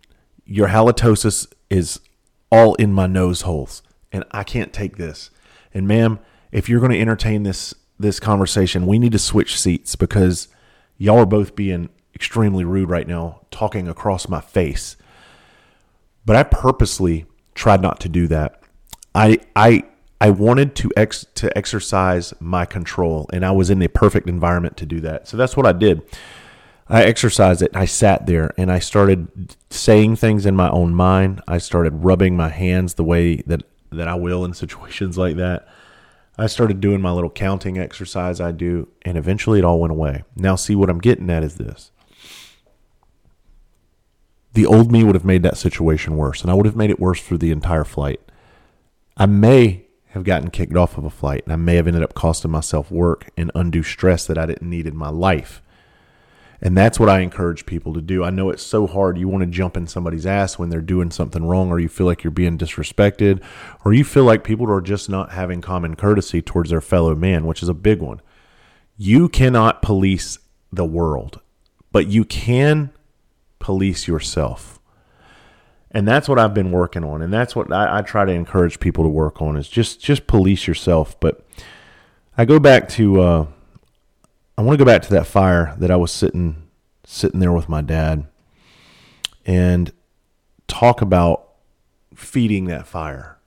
your 0.46 0.68
halitosis 0.68 1.46
is 1.68 2.00
all 2.50 2.74
in 2.74 2.92
my 2.92 3.06
nose 3.06 3.42
holes, 3.42 3.82
and 4.12 4.24
I 4.30 4.44
can't 4.44 4.72
take 4.72 4.96
this. 4.96 5.30
And 5.74 5.86
ma'am, 5.86 6.18
if 6.52 6.68
you're 6.68 6.80
going 6.80 6.92
to 6.92 7.00
entertain 7.00 7.42
this 7.42 7.74
this 7.98 8.20
conversation, 8.20 8.86
we 8.86 8.98
need 8.98 9.12
to 9.12 9.18
switch 9.18 9.58
seats 9.58 9.96
because 9.96 10.48
y'all 10.98 11.18
are 11.18 11.26
both 11.26 11.56
being 11.56 11.88
extremely 12.14 12.64
rude 12.64 12.90
right 12.90 13.08
now, 13.08 13.40
talking 13.50 13.88
across 13.88 14.28
my 14.28 14.40
face. 14.40 14.96
But 16.24 16.36
I 16.36 16.42
purposely 16.42 17.26
tried 17.54 17.80
not 17.82 18.00
to 18.00 18.08
do 18.08 18.26
that. 18.28 18.62
I 19.14 19.38
I 19.54 19.84
I 20.20 20.30
wanted 20.30 20.74
to 20.76 20.90
ex 20.96 21.26
to 21.36 21.56
exercise 21.56 22.32
my 22.40 22.64
control, 22.64 23.28
and 23.32 23.44
I 23.44 23.50
was 23.52 23.70
in 23.70 23.78
the 23.78 23.88
perfect 23.88 24.28
environment 24.28 24.76
to 24.78 24.86
do 24.86 25.00
that. 25.00 25.28
So 25.28 25.36
that's 25.36 25.56
what 25.56 25.66
I 25.66 25.72
did. 25.72 26.02
I 26.88 27.02
exercised 27.02 27.62
it. 27.62 27.74
I 27.74 27.84
sat 27.84 28.26
there 28.26 28.52
and 28.56 28.70
I 28.70 28.78
started 28.78 29.56
saying 29.70 30.16
things 30.16 30.46
in 30.46 30.54
my 30.54 30.70
own 30.70 30.94
mind. 30.94 31.42
I 31.48 31.58
started 31.58 32.04
rubbing 32.04 32.36
my 32.36 32.48
hands 32.48 32.94
the 32.94 33.04
way 33.04 33.36
that 33.46 33.62
that 33.90 34.08
I 34.08 34.14
will 34.14 34.44
in 34.44 34.54
situations 34.54 35.18
like 35.18 35.36
that. 35.36 35.66
I 36.38 36.46
started 36.46 36.80
doing 36.80 37.00
my 37.00 37.12
little 37.12 37.30
counting 37.30 37.78
exercise 37.78 38.40
I 38.40 38.52
do, 38.52 38.88
and 39.02 39.16
eventually 39.16 39.58
it 39.58 39.64
all 39.64 39.80
went 39.80 39.90
away. 39.90 40.24
Now, 40.36 40.54
see 40.54 40.74
what 40.74 40.90
I'm 40.90 40.98
getting 40.98 41.30
at 41.30 41.42
is 41.42 41.54
this. 41.54 41.92
The 44.52 44.66
old 44.66 44.92
me 44.92 45.02
would 45.02 45.14
have 45.14 45.24
made 45.24 45.42
that 45.44 45.56
situation 45.56 46.16
worse, 46.16 46.42
and 46.42 46.50
I 46.50 46.54
would 46.54 46.66
have 46.66 46.76
made 46.76 46.90
it 46.90 47.00
worse 47.00 47.20
for 47.20 47.38
the 47.38 47.50
entire 47.50 47.84
flight. 47.84 48.20
I 49.16 49.24
may 49.24 49.86
have 50.08 50.24
gotten 50.24 50.50
kicked 50.50 50.76
off 50.76 50.98
of 50.98 51.04
a 51.04 51.10
flight, 51.10 51.42
and 51.44 51.52
I 51.54 51.56
may 51.56 51.76
have 51.76 51.86
ended 51.86 52.02
up 52.02 52.14
costing 52.14 52.50
myself 52.50 52.90
work 52.90 53.30
and 53.38 53.50
undue 53.54 53.82
stress 53.82 54.26
that 54.26 54.36
I 54.36 54.44
didn't 54.44 54.68
need 54.68 54.86
in 54.86 54.96
my 54.96 55.08
life. 55.08 55.62
And 56.66 56.76
that's 56.76 56.98
what 56.98 57.08
I 57.08 57.20
encourage 57.20 57.64
people 57.64 57.94
to 57.94 58.00
do. 58.00 58.24
I 58.24 58.30
know 58.30 58.50
it's 58.50 58.60
so 58.60 58.88
hard. 58.88 59.16
You 59.16 59.28
want 59.28 59.42
to 59.42 59.46
jump 59.46 59.76
in 59.76 59.86
somebody's 59.86 60.26
ass 60.26 60.58
when 60.58 60.68
they're 60.68 60.80
doing 60.80 61.12
something 61.12 61.46
wrong, 61.46 61.70
or 61.70 61.78
you 61.78 61.88
feel 61.88 62.06
like 62.06 62.24
you're 62.24 62.32
being 62.32 62.58
disrespected, 62.58 63.40
or 63.84 63.92
you 63.92 64.02
feel 64.02 64.24
like 64.24 64.42
people 64.42 64.68
are 64.72 64.80
just 64.80 65.08
not 65.08 65.30
having 65.30 65.60
common 65.60 65.94
courtesy 65.94 66.42
towards 66.42 66.70
their 66.70 66.80
fellow 66.80 67.14
man, 67.14 67.46
which 67.46 67.62
is 67.62 67.68
a 67.68 67.72
big 67.72 68.00
one. 68.00 68.20
You 68.96 69.28
cannot 69.28 69.80
police 69.80 70.40
the 70.72 70.84
world, 70.84 71.38
but 71.92 72.08
you 72.08 72.24
can 72.24 72.90
police 73.60 74.08
yourself. 74.08 74.80
And 75.92 76.08
that's 76.08 76.28
what 76.28 76.40
I've 76.40 76.52
been 76.52 76.72
working 76.72 77.04
on. 77.04 77.22
And 77.22 77.32
that's 77.32 77.54
what 77.54 77.72
I, 77.72 77.98
I 77.98 78.02
try 78.02 78.24
to 78.24 78.32
encourage 78.32 78.80
people 78.80 79.04
to 79.04 79.08
work 79.08 79.40
on 79.40 79.56
is 79.56 79.68
just 79.68 80.00
just 80.00 80.26
police 80.26 80.66
yourself. 80.66 81.14
But 81.20 81.46
I 82.36 82.44
go 82.44 82.58
back 82.58 82.88
to 82.88 83.20
uh, 83.20 83.46
I 84.58 84.62
want 84.62 84.78
to 84.78 84.82
go 84.82 84.90
back 84.90 85.02
to 85.02 85.10
that 85.10 85.26
fire 85.26 85.74
that 85.78 85.90
I 85.90 85.96
was 85.96 86.10
sitting 86.10 86.62
sitting 87.04 87.40
there 87.40 87.52
with 87.52 87.68
my 87.68 87.82
dad 87.82 88.26
and 89.44 89.92
talk 90.66 91.00
about 91.00 91.50
feeding 92.14 92.64
that 92.64 92.86
fire 92.86 93.38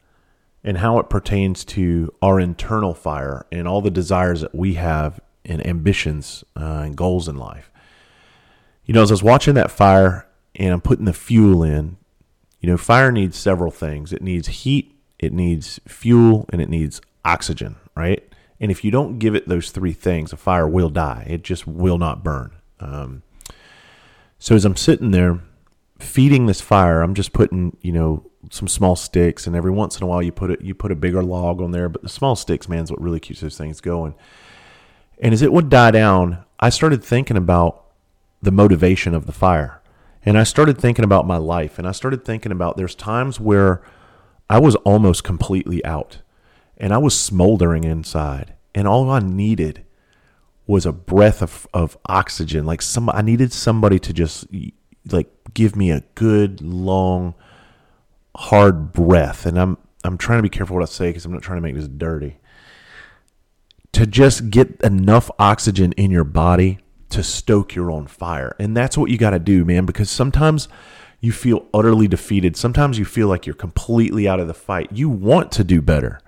and 0.63 0.77
how 0.77 0.99
it 0.99 1.09
pertains 1.09 1.65
to 1.65 2.13
our 2.21 2.39
internal 2.39 2.93
fire 2.93 3.45
and 3.51 3.67
all 3.67 3.81
the 3.81 3.91
desires 3.91 4.41
that 4.41 4.55
we 4.55 4.75
have 4.75 5.19
and 5.43 5.65
ambitions 5.65 6.43
uh, 6.55 6.83
and 6.85 6.95
goals 6.95 7.27
in 7.27 7.37
life. 7.37 7.71
You 8.85 8.93
know, 8.93 9.01
as 9.01 9.11
I 9.11 9.13
was 9.13 9.23
watching 9.23 9.55
that 9.55 9.71
fire 9.71 10.27
and 10.55 10.73
I'm 10.73 10.81
putting 10.81 11.05
the 11.05 11.13
fuel 11.13 11.63
in, 11.63 11.97
you 12.59 12.69
know, 12.69 12.77
fire 12.77 13.11
needs 13.11 13.37
several 13.37 13.71
things. 13.71 14.13
It 14.13 14.21
needs 14.21 14.47
heat, 14.47 14.95
it 15.17 15.33
needs 15.33 15.79
fuel, 15.87 16.45
and 16.49 16.61
it 16.61 16.69
needs 16.69 17.01
oxygen, 17.25 17.77
right? 17.95 18.28
And 18.59 18.71
if 18.71 18.83
you 18.83 18.91
don't 18.91 19.19
give 19.19 19.35
it 19.35 19.47
those 19.47 19.71
three 19.71 19.93
things, 19.93 20.33
a 20.33 20.37
fire 20.37 20.67
will 20.67 20.89
die. 20.89 21.25
It 21.29 21.43
just 21.43 21.65
will 21.65 21.97
not 21.97 22.23
burn. 22.23 22.51
Um, 22.79 23.23
so 24.37 24.55
as 24.55 24.65
I'm 24.65 24.75
sitting 24.75 25.11
there 25.11 25.41
feeding 25.99 26.45
this 26.45 26.61
fire, 26.61 27.01
I'm 27.01 27.13
just 27.13 27.33
putting, 27.33 27.77
you 27.81 27.91
know, 27.91 28.25
some 28.51 28.67
small 28.67 28.95
sticks, 28.95 29.45
and 29.45 29.55
every 29.55 29.71
once 29.71 29.97
in 29.97 30.03
a 30.03 30.07
while 30.07 30.23
you 30.23 30.31
put 30.31 30.49
it, 30.49 30.61
you 30.61 30.73
put 30.73 30.91
a 30.91 30.95
bigger 30.95 31.21
log 31.21 31.61
on 31.61 31.71
there. 31.71 31.89
But 31.89 32.03
the 32.03 32.09
small 32.09 32.35
sticks, 32.35 32.69
man, 32.69 32.83
is 32.83 32.91
what 32.91 33.01
really 33.01 33.19
keeps 33.19 33.41
those 33.41 33.57
things 33.57 33.81
going. 33.81 34.15
And 35.19 35.33
as 35.33 35.41
it 35.41 35.51
would 35.51 35.69
die 35.69 35.91
down, 35.91 36.45
I 36.59 36.69
started 36.69 37.03
thinking 37.03 37.35
about 37.37 37.83
the 38.41 38.51
motivation 38.51 39.13
of 39.13 39.25
the 39.25 39.33
fire, 39.33 39.81
and 40.25 40.37
I 40.37 40.43
started 40.43 40.77
thinking 40.77 41.03
about 41.03 41.27
my 41.27 41.37
life, 41.37 41.77
and 41.77 41.87
I 41.87 41.91
started 41.91 42.23
thinking 42.23 42.53
about 42.53 42.77
there's 42.77 42.95
times 42.95 43.39
where 43.39 43.81
I 44.49 44.59
was 44.59 44.75
almost 44.77 45.23
completely 45.23 45.83
out 45.83 46.19
and 46.79 46.93
I 46.93 46.98
was 46.98 47.19
smoldering 47.19 47.83
inside, 47.83 48.53
and 48.74 48.88
all 48.88 49.09
I 49.09 49.19
needed 49.19 49.86
was 50.65 50.86
a 50.86 50.91
breath 50.91 51.41
of, 51.41 51.67
of 51.74 51.98
oxygen. 52.07 52.65
Like 52.65 52.81
some, 52.81 53.09
I 53.09 53.21
needed 53.21 53.51
somebody 53.51 54.00
to 54.00 54.13
just 54.13 54.48
like 55.12 55.27
give 55.53 55.75
me 55.75 55.91
a 55.91 56.03
good 56.15 56.62
long, 56.62 57.33
hard 58.36 58.93
breath. 58.93 59.45
And 59.45 59.59
I'm 59.59 59.77
I'm 60.03 60.17
trying 60.17 60.39
to 60.39 60.43
be 60.43 60.50
careful 60.50 60.75
what 60.75 60.83
I 60.83 60.91
say 60.91 61.09
because 61.09 61.25
I'm 61.25 61.33
not 61.33 61.41
trying 61.41 61.57
to 61.57 61.62
make 61.62 61.75
this 61.75 61.88
dirty. 61.88 62.38
To 63.93 64.05
just 64.05 64.51
get 64.51 64.79
enough 64.81 65.29
oxygen 65.39 65.91
in 65.93 66.12
your 66.12 66.24
body 66.24 66.79
to 67.09 67.24
stoke 67.24 67.74
your 67.74 67.91
own 67.91 68.05
fire, 68.07 68.55
and 68.59 68.77
that's 68.77 68.98
what 68.98 69.09
you 69.09 69.17
got 69.17 69.31
to 69.31 69.39
do, 69.39 69.65
man. 69.65 69.86
Because 69.86 70.09
sometimes 70.09 70.69
you 71.19 71.31
feel 71.31 71.65
utterly 71.74 72.07
defeated. 72.07 72.55
Sometimes 72.55 72.98
you 72.98 73.03
feel 73.03 73.27
like 73.27 73.45
you're 73.45 73.55
completely 73.55 74.27
out 74.27 74.39
of 74.39 74.48
the 74.48 74.53
fight. 74.53 74.89
You 74.93 75.09
want 75.09 75.51
to 75.53 75.63
do 75.63 75.81
better 75.81 76.21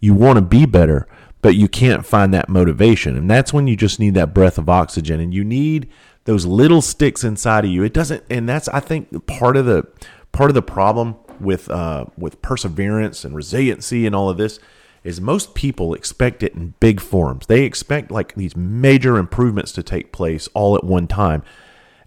you 0.00 0.14
want 0.14 0.36
to 0.36 0.42
be 0.42 0.66
better, 0.66 1.06
but 1.42 1.54
you 1.54 1.68
can't 1.68 2.06
find 2.06 2.32
that 2.34 2.48
motivation. 2.48 3.16
And 3.16 3.30
that's 3.30 3.52
when 3.52 3.66
you 3.66 3.76
just 3.76 4.00
need 4.00 4.14
that 4.14 4.34
breath 4.34 4.58
of 4.58 4.68
oxygen 4.68 5.20
and 5.20 5.32
you 5.32 5.44
need 5.44 5.88
those 6.24 6.46
little 6.46 6.82
sticks 6.82 7.22
inside 7.24 7.64
of 7.64 7.70
you. 7.70 7.82
It 7.82 7.92
doesn't 7.92 8.24
and 8.30 8.48
that's 8.48 8.68
I 8.68 8.80
think 8.80 9.26
part 9.26 9.56
of 9.56 9.66
the 9.66 9.86
part 10.32 10.50
of 10.50 10.54
the 10.54 10.62
problem 10.62 11.16
with 11.40 11.70
uh, 11.70 12.06
with 12.16 12.40
perseverance 12.42 13.24
and 13.24 13.34
resiliency 13.34 14.06
and 14.06 14.14
all 14.14 14.30
of 14.30 14.38
this 14.38 14.58
is 15.04 15.20
most 15.20 15.54
people 15.54 15.92
expect 15.92 16.42
it 16.42 16.54
in 16.54 16.74
big 16.80 16.98
forms. 16.98 17.46
They 17.46 17.64
expect 17.64 18.10
like 18.10 18.34
these 18.34 18.56
major 18.56 19.18
improvements 19.18 19.70
to 19.72 19.82
take 19.82 20.12
place 20.12 20.48
all 20.54 20.76
at 20.76 20.82
one 20.82 21.06
time. 21.06 21.42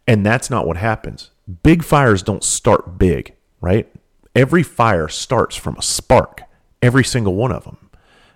And 0.08 0.25
that's 0.25 0.50
not 0.50 0.65
what 0.65 0.77
happens. 0.77 1.29
Big 1.63 1.84
fires 1.84 2.24
don't 2.24 2.44
start 2.44 2.98
big, 2.98 3.36
right? 3.62 3.88
Every 4.36 4.63
fire 4.63 5.08
starts 5.08 5.56
from 5.56 5.77
a 5.77 5.82
spark, 5.82 6.41
every 6.81 7.03
single 7.03 7.36
one 7.36 7.51
of 7.51 7.63
them 7.63 7.89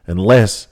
unless 0.07 0.67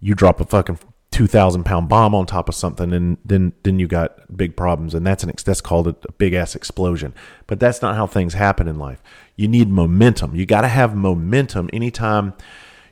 you 0.00 0.14
drop 0.14 0.40
a 0.40 0.44
fucking 0.44 0.78
two 1.10 1.26
thousand 1.26 1.64
pound 1.64 1.88
bomb 1.88 2.14
on 2.14 2.26
top 2.26 2.48
of 2.48 2.54
something, 2.54 2.92
and 2.92 3.18
then 3.24 3.52
then 3.62 3.78
you 3.78 3.88
got 3.88 4.36
big 4.36 4.56
problems, 4.56 4.94
and 4.94 5.06
that's 5.06 5.24
an 5.24 5.32
that's 5.44 5.60
called 5.60 5.88
a, 5.88 5.96
a 6.08 6.12
big 6.12 6.34
ass 6.34 6.54
explosion. 6.54 7.14
But 7.46 7.60
that's 7.60 7.82
not 7.82 7.96
how 7.96 8.06
things 8.06 8.34
happen 8.34 8.68
in 8.68 8.78
life. 8.78 9.02
You 9.36 9.48
need 9.48 9.68
momentum. 9.68 10.34
You 10.34 10.46
got 10.46 10.60
to 10.62 10.68
have 10.68 10.94
momentum 10.94 11.70
anytime 11.72 12.34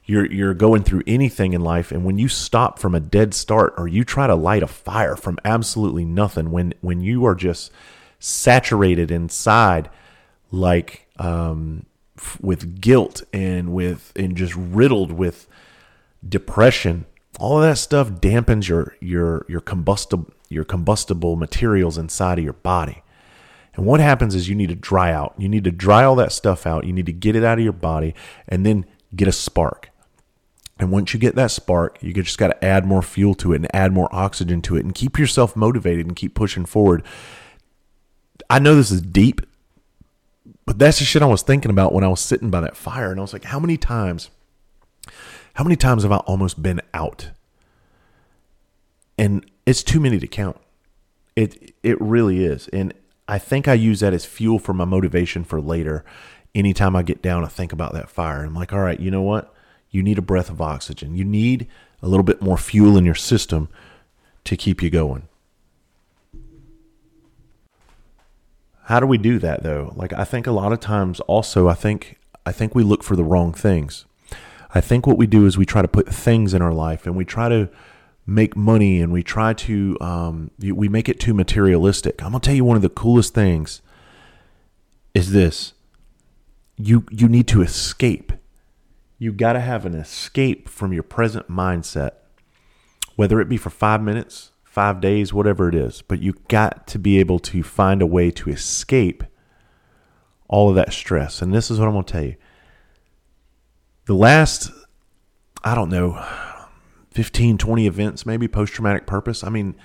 you're 0.06 0.26
you're 0.26 0.54
going 0.54 0.84
through 0.84 1.02
anything 1.06 1.52
in 1.52 1.60
life 1.60 1.90
and 1.90 2.04
when 2.04 2.16
you 2.16 2.28
stop 2.28 2.78
from 2.78 2.94
a 2.94 3.00
dead 3.00 3.34
start 3.34 3.74
or 3.76 3.88
you 3.88 4.04
try 4.04 4.28
to 4.28 4.36
light 4.36 4.62
a 4.62 4.66
fire 4.68 5.16
from 5.16 5.36
absolutely 5.44 6.04
nothing 6.04 6.52
when 6.52 6.72
when 6.80 7.00
you 7.00 7.26
are 7.26 7.34
just 7.34 7.72
saturated 8.20 9.10
inside 9.10 9.90
like 10.52 11.08
um, 11.18 11.84
with 12.40 12.80
guilt 12.80 13.22
and 13.32 13.72
with 13.72 14.12
and 14.16 14.36
just 14.36 14.54
riddled 14.54 15.12
with 15.12 15.46
depression, 16.26 17.06
all 17.38 17.58
of 17.58 17.68
that 17.68 17.76
stuff 17.76 18.10
dampens 18.10 18.68
your 18.68 18.96
your 19.00 19.44
your 19.48 19.60
combustible 19.60 20.30
your 20.48 20.64
combustible 20.64 21.36
materials 21.36 21.98
inside 21.98 22.38
of 22.38 22.44
your 22.44 22.52
body. 22.52 23.02
And 23.74 23.84
what 23.84 24.00
happens 24.00 24.34
is 24.34 24.48
you 24.48 24.54
need 24.54 24.70
to 24.70 24.74
dry 24.74 25.12
out. 25.12 25.34
You 25.36 25.48
need 25.48 25.64
to 25.64 25.70
dry 25.70 26.04
all 26.04 26.16
that 26.16 26.32
stuff 26.32 26.66
out. 26.66 26.86
You 26.86 26.92
need 26.92 27.06
to 27.06 27.12
get 27.12 27.36
it 27.36 27.44
out 27.44 27.58
of 27.58 27.64
your 27.64 27.74
body 27.74 28.14
and 28.48 28.64
then 28.64 28.86
get 29.14 29.28
a 29.28 29.32
spark. 29.32 29.90
And 30.78 30.90
once 30.90 31.14
you 31.14 31.20
get 31.20 31.34
that 31.36 31.50
spark, 31.50 32.02
you 32.02 32.12
just 32.12 32.38
got 32.38 32.48
to 32.48 32.64
add 32.64 32.86
more 32.86 33.02
fuel 33.02 33.34
to 33.36 33.52
it 33.52 33.56
and 33.56 33.74
add 33.74 33.92
more 33.92 34.08
oxygen 34.14 34.60
to 34.62 34.76
it 34.76 34.84
and 34.84 34.94
keep 34.94 35.18
yourself 35.18 35.56
motivated 35.56 36.06
and 36.06 36.16
keep 36.16 36.34
pushing 36.34 36.66
forward. 36.66 37.02
I 38.48 38.58
know 38.58 38.74
this 38.74 38.90
is 38.90 39.00
deep, 39.00 39.40
but 40.66 40.78
that's 40.78 40.98
the 40.98 41.04
shit 41.04 41.22
I 41.22 41.26
was 41.26 41.42
thinking 41.42 41.70
about 41.70 41.92
when 41.94 42.04
I 42.04 42.08
was 42.08 42.20
sitting 42.20 42.50
by 42.50 42.60
that 42.60 42.76
fire. 42.76 43.10
And 43.10 43.20
I 43.20 43.22
was 43.22 43.32
like, 43.32 43.44
how 43.44 43.58
many 43.58 43.76
times 43.76 44.30
how 45.56 45.64
many 45.64 45.76
times 45.76 46.02
have 46.02 46.12
I 46.12 46.18
almost 46.18 46.62
been 46.62 46.82
out? 46.92 47.30
And 49.16 49.50
it's 49.64 49.82
too 49.82 50.00
many 50.00 50.18
to 50.18 50.26
count. 50.26 50.58
It 51.34 51.74
it 51.82 51.98
really 51.98 52.44
is. 52.44 52.68
And 52.68 52.92
I 53.26 53.38
think 53.38 53.66
I 53.66 53.72
use 53.72 54.00
that 54.00 54.12
as 54.12 54.26
fuel 54.26 54.58
for 54.58 54.74
my 54.74 54.84
motivation 54.84 55.44
for 55.44 55.60
later. 55.60 56.04
Anytime 56.54 56.94
I 56.94 57.02
get 57.02 57.22
down, 57.22 57.42
I 57.42 57.48
think 57.48 57.72
about 57.72 57.94
that 57.94 58.10
fire. 58.10 58.44
I'm 58.44 58.54
like, 58.54 58.72
all 58.72 58.80
right, 58.80 59.00
you 59.00 59.10
know 59.10 59.22
what? 59.22 59.54
You 59.90 60.02
need 60.02 60.18
a 60.18 60.22
breath 60.22 60.50
of 60.50 60.60
oxygen. 60.60 61.16
You 61.16 61.24
need 61.24 61.68
a 62.02 62.08
little 62.08 62.22
bit 62.22 62.42
more 62.42 62.58
fuel 62.58 62.98
in 62.98 63.06
your 63.06 63.14
system 63.14 63.68
to 64.44 64.56
keep 64.56 64.82
you 64.82 64.90
going. 64.90 65.28
How 68.86 69.00
do 69.00 69.06
we 69.06 69.18
do 69.18 69.40
that 69.40 69.64
though? 69.64 69.92
Like 69.96 70.12
I 70.12 70.22
think 70.22 70.46
a 70.46 70.52
lot 70.52 70.72
of 70.72 70.78
times 70.78 71.18
also 71.20 71.66
I 71.66 71.74
think 71.74 72.20
I 72.44 72.52
think 72.52 72.72
we 72.72 72.84
look 72.84 73.02
for 73.02 73.16
the 73.16 73.24
wrong 73.24 73.52
things. 73.52 74.04
I 74.72 74.80
think 74.80 75.08
what 75.08 75.18
we 75.18 75.26
do 75.26 75.44
is 75.44 75.58
we 75.58 75.66
try 75.66 75.82
to 75.82 75.88
put 75.88 76.08
things 76.08 76.54
in 76.54 76.62
our 76.62 76.72
life 76.72 77.04
and 77.04 77.16
we 77.16 77.24
try 77.24 77.48
to 77.48 77.68
make 78.26 78.56
money 78.56 79.00
and 79.00 79.12
we 79.12 79.24
try 79.24 79.54
to 79.54 79.96
um, 80.00 80.52
we 80.60 80.88
make 80.88 81.08
it 81.08 81.18
too 81.18 81.34
materialistic. 81.34 82.22
I'm 82.22 82.30
gonna 82.30 82.40
tell 82.40 82.54
you 82.54 82.64
one 82.64 82.76
of 82.76 82.82
the 82.82 82.88
coolest 82.88 83.34
things 83.34 83.82
is 85.14 85.32
this: 85.32 85.72
you 86.76 87.06
you 87.10 87.28
need 87.28 87.48
to 87.48 87.62
escape. 87.62 88.32
You 89.18 89.32
got 89.32 89.54
to 89.54 89.60
have 89.60 89.84
an 89.84 89.94
escape 89.94 90.68
from 90.68 90.92
your 90.92 91.02
present 91.02 91.48
mindset, 91.48 92.12
whether 93.16 93.40
it 93.40 93.48
be 93.48 93.56
for 93.56 93.70
five 93.70 94.00
minutes, 94.00 94.52
five 94.76 95.00
days, 95.00 95.32
whatever 95.32 95.70
it 95.70 95.74
is. 95.74 96.02
But 96.02 96.20
you 96.20 96.34
got 96.48 96.86
to 96.88 96.98
be 96.98 97.18
able 97.18 97.38
to 97.38 97.62
find 97.62 98.02
a 98.02 98.06
way 98.06 98.30
to 98.32 98.50
escape 98.50 99.24
all 100.48 100.68
of 100.68 100.74
that 100.74 100.92
stress. 100.92 101.40
And 101.40 101.54
this 101.54 101.70
is 101.70 101.80
what 101.80 101.88
I'm 101.88 101.94
gonna 101.94 102.04
tell 102.04 102.24
you 102.24 102.36
the 104.04 104.14
last, 104.14 104.70
I 105.64 105.74
don't 105.74 105.88
know, 105.88 106.22
15, 107.12 107.56
20 107.56 107.86
events, 107.86 108.26
maybe 108.26 108.48
post 108.48 108.74
traumatic 108.74 109.06
purpose. 109.06 109.42
I 109.42 109.48
mean, 109.48 109.76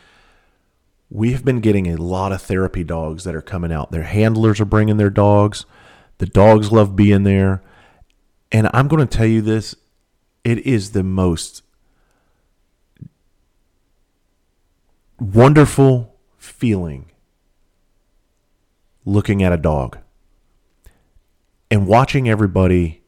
we 1.09 1.31
have 1.31 1.45
been 1.45 1.61
getting 1.61 1.87
a 1.87 1.95
lot 1.95 2.33
of 2.33 2.41
therapy 2.41 2.83
dogs 2.83 3.23
that 3.23 3.33
are 3.33 3.41
coming 3.41 3.71
out. 3.71 3.91
Their 3.91 4.03
handlers 4.03 4.59
are 4.59 4.65
bringing 4.65 4.97
their 4.97 5.09
dogs. 5.09 5.65
The 6.17 6.25
dogs 6.25 6.69
love 6.73 6.97
being 6.97 7.23
there. 7.23 7.63
And 8.51 8.69
I'm 8.73 8.89
going 8.89 9.07
to 9.07 9.17
tell 9.17 9.25
you 9.25 9.41
this 9.41 9.73
it 10.43 10.57
is 10.65 10.91
the 10.91 11.03
most 11.03 11.63
wonderful 15.21 16.15
feeling 16.39 17.05
looking 19.05 19.43
at 19.43 19.53
a 19.53 19.57
dog 19.57 19.99
and 21.69 21.85
watching 21.85 22.27
everybody 22.27 23.03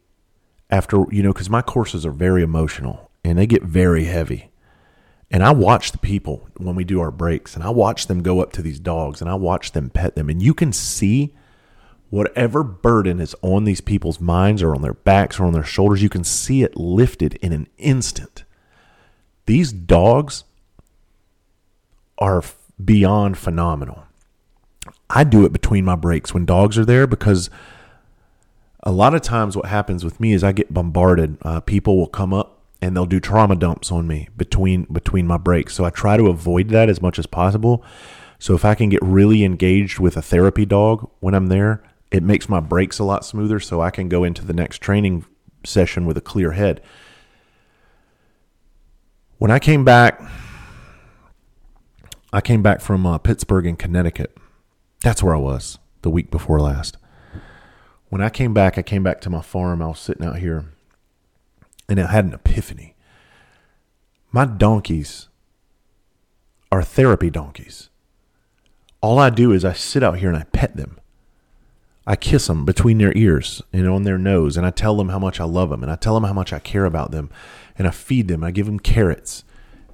after, 0.69 1.05
you 1.09 1.23
know, 1.23 1.33
because 1.33 1.49
my 1.49 1.63
courses 1.63 2.05
are 2.05 2.11
very 2.11 2.43
emotional 2.43 3.09
and 3.23 3.39
they 3.39 3.47
get 3.47 3.63
very 3.63 4.05
heavy. 4.05 4.51
And 5.31 5.43
I 5.43 5.51
watch 5.51 5.91
the 5.91 5.97
people 5.97 6.47
when 6.57 6.75
we 6.75 6.83
do 6.83 7.01
our 7.01 7.09
breaks 7.09 7.55
and 7.55 7.63
I 7.63 7.71
watch 7.71 8.05
them 8.05 8.21
go 8.21 8.41
up 8.41 8.53
to 8.53 8.61
these 8.61 8.79
dogs 8.79 9.19
and 9.19 9.27
I 9.27 9.33
watch 9.33 9.71
them 9.71 9.89
pet 9.89 10.15
them. 10.15 10.29
And 10.29 10.39
you 10.39 10.53
can 10.53 10.71
see 10.71 11.33
whatever 12.11 12.63
burden 12.63 13.19
is 13.19 13.35
on 13.41 13.63
these 13.63 13.81
people's 13.81 14.19
minds 14.19 14.61
or 14.61 14.75
on 14.75 14.83
their 14.83 14.93
backs 14.93 15.39
or 15.39 15.45
on 15.45 15.53
their 15.53 15.63
shoulders, 15.63 16.03
you 16.03 16.09
can 16.09 16.23
see 16.23 16.61
it 16.61 16.77
lifted 16.77 17.33
in 17.41 17.51
an 17.53 17.67
instant. 17.79 18.43
These 19.47 19.73
dogs 19.73 20.43
are 22.23 22.41
beyond 22.83 23.37
phenomenal. 23.37 24.05
I 25.09 25.25
do 25.25 25.43
it 25.43 25.51
between 25.51 25.83
my 25.83 25.97
breaks 25.97 26.33
when 26.33 26.45
dogs 26.45 26.77
are 26.77 26.85
there 26.85 27.05
because 27.05 27.49
a 28.81 28.93
lot 28.93 29.13
of 29.13 29.21
times 29.21 29.57
what 29.57 29.65
happens 29.65 30.05
with 30.05 30.21
me 30.21 30.31
is 30.31 30.41
I 30.41 30.53
get 30.53 30.73
bombarded. 30.73 31.37
Uh, 31.41 31.59
people 31.59 31.97
will 31.97 32.07
come 32.07 32.33
up 32.33 32.61
and 32.81 32.95
they'll 32.95 33.05
do 33.05 33.19
trauma 33.19 33.57
dumps 33.57 33.91
on 33.91 34.07
me 34.07 34.29
between 34.37 34.83
between 34.85 35.27
my 35.27 35.37
breaks. 35.37 35.73
So 35.73 35.83
I 35.83 35.89
try 35.89 36.15
to 36.15 36.27
avoid 36.27 36.69
that 36.69 36.87
as 36.87 37.01
much 37.01 37.19
as 37.19 37.25
possible. 37.25 37.83
So 38.39 38.55
if 38.55 38.63
I 38.63 38.73
can 38.73 38.87
get 38.87 39.01
really 39.01 39.43
engaged 39.43 39.99
with 39.99 40.15
a 40.15 40.21
therapy 40.21 40.65
dog 40.65 41.09
when 41.19 41.33
I'm 41.33 41.47
there, 41.47 41.83
it 42.09 42.23
makes 42.23 42.47
my 42.47 42.61
breaks 42.61 42.99
a 42.99 43.03
lot 43.03 43.25
smoother 43.25 43.59
so 43.59 43.81
I 43.81 43.89
can 43.89 44.07
go 44.07 44.23
into 44.23 44.45
the 44.45 44.53
next 44.53 44.79
training 44.79 45.25
session 45.65 46.05
with 46.05 46.15
a 46.17 46.21
clear 46.21 46.53
head. 46.53 46.81
When 49.39 49.51
I 49.51 49.59
came 49.59 49.83
back 49.83 50.21
I 52.33 52.41
came 52.41 52.63
back 52.63 52.81
from 52.81 53.05
uh, 53.05 53.19
Pittsburgh 53.19 53.67
in 53.67 53.75
Connecticut. 53.75 54.35
That's 55.01 55.21
where 55.21 55.35
I 55.35 55.39
was 55.39 55.77
the 56.01 56.09
week 56.09 56.31
before 56.31 56.59
last. 56.59 56.97
When 58.09 58.23
I 58.23 58.29
came 58.29 58.55
back, 58.55 58.75
I 58.75 58.81
came 58.81 59.03
back 59.03 59.21
to 59.21 59.29
my 59.29 59.41
farm. 59.41 59.83
I 59.83 59.87
was 59.87 59.99
sitting 59.99 60.25
out 60.25 60.39
here 60.39 60.65
and 61.87 61.99
I 61.99 62.11
had 62.11 62.25
an 62.25 62.33
epiphany. 62.33 62.95
My 64.31 64.45
donkeys 64.45 65.29
are 66.71 66.81
therapy 66.81 67.29
donkeys. 67.29 67.89
All 68.99 69.19
I 69.19 69.29
do 69.29 69.51
is 69.51 69.63
I 69.63 69.73
sit 69.73 70.01
out 70.01 70.17
here 70.17 70.29
and 70.29 70.37
I 70.37 70.45
pet 70.45 70.75
them. 70.75 70.99
I 72.07 72.15
kiss 72.15 72.47
them 72.47 72.65
between 72.65 72.97
their 72.97 73.15
ears 73.15 73.61
and 73.71 73.87
on 73.87 74.03
their 74.03 74.17
nose, 74.17 74.57
and 74.57 74.65
I 74.65 74.71
tell 74.71 74.97
them 74.97 75.09
how 75.09 75.19
much 75.19 75.39
I 75.39 75.45
love 75.45 75.69
them, 75.69 75.83
and 75.83 75.91
I 75.91 75.95
tell 75.95 76.15
them 76.15 76.23
how 76.25 76.33
much 76.33 76.51
I 76.51 76.59
care 76.59 76.83
about 76.83 77.11
them, 77.11 77.29
and 77.77 77.87
I 77.87 77.91
feed 77.91 78.27
them. 78.27 78.43
I 78.43 78.51
give 78.51 78.65
them 78.65 78.79
carrots, 78.79 79.45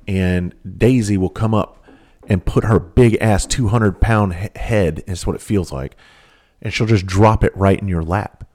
and 0.08 0.56
Daisy 0.78 1.18
will 1.18 1.30
come 1.30 1.54
up 1.54 1.79
and 2.30 2.46
put 2.46 2.64
her 2.64 2.80
big 2.80 3.18
ass 3.20 3.46
200 3.48 4.00
pound 4.00 4.34
head, 4.34 5.04
is 5.08 5.26
what 5.26 5.36
it 5.36 5.42
feels 5.42 5.72
like, 5.72 5.98
and 6.62 6.72
she'll 6.72 6.88
just 6.88 7.08
drop 7.08 7.44
it 7.44 7.58
right 7.58 7.80
in 7.80 7.88
your 7.88 8.04
lap. 8.04 8.46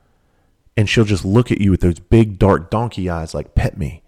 And 0.76 0.88
she'll 0.88 1.04
just 1.04 1.24
look 1.24 1.52
at 1.52 1.60
you 1.60 1.70
with 1.70 1.80
those 1.80 1.98
big 1.98 2.38
dark 2.38 2.70
donkey 2.70 3.08
eyes 3.08 3.34
like, 3.34 3.54
pet 3.54 3.76
me. 3.76 4.02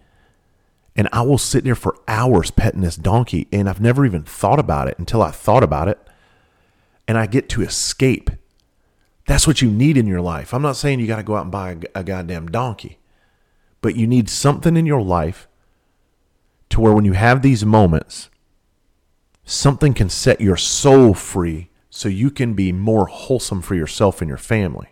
And 0.97 1.09
I 1.13 1.23
will 1.23 1.39
sit 1.39 1.63
there 1.65 1.75
for 1.75 1.97
hours 2.09 2.51
petting 2.51 2.81
this 2.81 2.97
donkey, 2.97 3.49
and 3.53 3.69
I've 3.69 3.81
never 3.81 4.07
even 4.07 4.23
thought 4.23 4.59
about 4.59 4.89
it 4.89 4.99
until 4.99 5.23
I 5.23 5.31
thought 5.31 5.63
about 5.63 5.89
it. 5.89 5.99
And 7.07 7.19
I 7.19 7.27
get 7.27 7.49
to 7.51 7.63
escape. 7.63 8.31
That's 9.27 9.47
what 9.47 9.63
you 9.63 9.71
need 9.71 9.97
in 9.97 10.07
your 10.07 10.21
life. 10.21 10.55
I'm 10.55 10.63
not 10.63 10.77
saying 10.77 11.01
you 11.01 11.07
got 11.07 11.17
to 11.17 11.23
go 11.23 11.37
out 11.37 11.43
and 11.43 11.53
buy 11.53 11.73
a, 11.73 12.01
a 12.01 12.05
goddamn 12.05 12.49
donkey, 12.49 12.99
but 13.81 13.97
you 13.97 14.07
need 14.07 14.29
something 14.29 14.77
in 14.77 14.87
your 14.87 15.03
life 15.03 15.49
to 16.71 16.81
where 16.81 16.93
when 16.93 17.05
you 17.05 17.13
have 17.13 17.43
these 17.43 17.65
moments, 17.65 18.29
something 19.47 19.95
can 19.95 20.11
set 20.11 20.41
your 20.41 20.57
soul 20.57 21.15
free 21.15 21.71
so 21.89 22.09
you 22.11 22.31
can 22.31 22.53
be 22.53 22.73
more 22.73 23.07
wholesome 23.07 23.63
for 23.63 23.75
yourself 23.75 24.21
and 24.21 24.29
your 24.29 24.37
family. 24.37 24.89